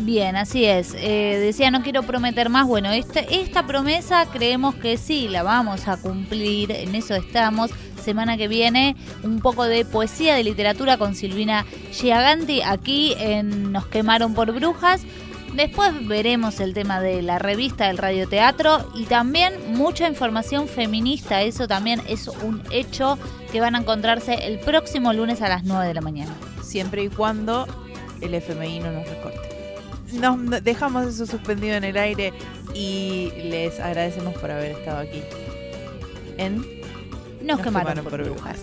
Bien, 0.00 0.36
así 0.36 0.64
es. 0.64 0.94
Eh, 0.96 1.38
decía, 1.40 1.70
no 1.70 1.82
quiero 1.82 2.02
prometer 2.02 2.48
más. 2.50 2.66
Bueno, 2.66 2.90
este, 2.92 3.40
esta 3.40 3.66
promesa 3.66 4.26
creemos 4.32 4.76
que 4.76 4.96
sí, 4.96 5.28
la 5.28 5.42
vamos 5.42 5.88
a 5.88 5.96
cumplir. 5.96 6.70
En 6.70 6.94
eso 6.94 7.14
estamos. 7.14 7.70
Semana 8.02 8.36
que 8.36 8.48
viene, 8.48 8.96
un 9.22 9.40
poco 9.40 9.64
de 9.64 9.84
poesía, 9.84 10.34
de 10.34 10.44
literatura 10.44 10.96
con 10.96 11.14
Silvina 11.14 11.66
Giaganti 11.92 12.62
aquí 12.62 13.14
en 13.18 13.72
Nos 13.72 13.86
quemaron 13.86 14.34
por 14.34 14.52
brujas. 14.52 15.02
Después 15.54 16.06
veremos 16.06 16.60
el 16.60 16.74
tema 16.74 17.00
de 17.00 17.22
la 17.22 17.38
revista 17.38 17.88
del 17.88 17.98
radioteatro 17.98 18.90
y 18.94 19.04
también 19.04 19.54
mucha 19.74 20.06
información 20.06 20.68
feminista. 20.68 21.42
Eso 21.42 21.66
también 21.66 22.00
es 22.08 22.28
un 22.28 22.62
hecho 22.70 23.18
que 23.50 23.60
van 23.60 23.74
a 23.74 23.78
encontrarse 23.78 24.46
el 24.46 24.58
próximo 24.60 25.12
lunes 25.12 25.42
a 25.42 25.48
las 25.48 25.64
9 25.64 25.88
de 25.88 25.94
la 25.94 26.00
mañana. 26.00 26.32
siempre 26.62 27.02
y 27.02 27.08
cuando 27.08 27.66
el 28.20 28.34
FMI 28.34 28.80
no 28.80 28.92
nos 28.92 29.08
recorte. 29.08 29.48
Nos 30.12 30.62
dejamos 30.62 31.06
eso 31.06 31.26
suspendido 31.26 31.76
en 31.76 31.84
el 31.84 31.96
aire 31.96 32.32
y 32.74 33.30
les 33.42 33.78
agradecemos 33.80 34.34
por 34.34 34.50
haber 34.50 34.72
estado 34.72 34.98
aquí 34.98 35.22
en 36.38 36.64
Nos, 37.42 37.60
quemaron, 37.60 38.04
por 38.04 38.22
brujas. 38.22 38.58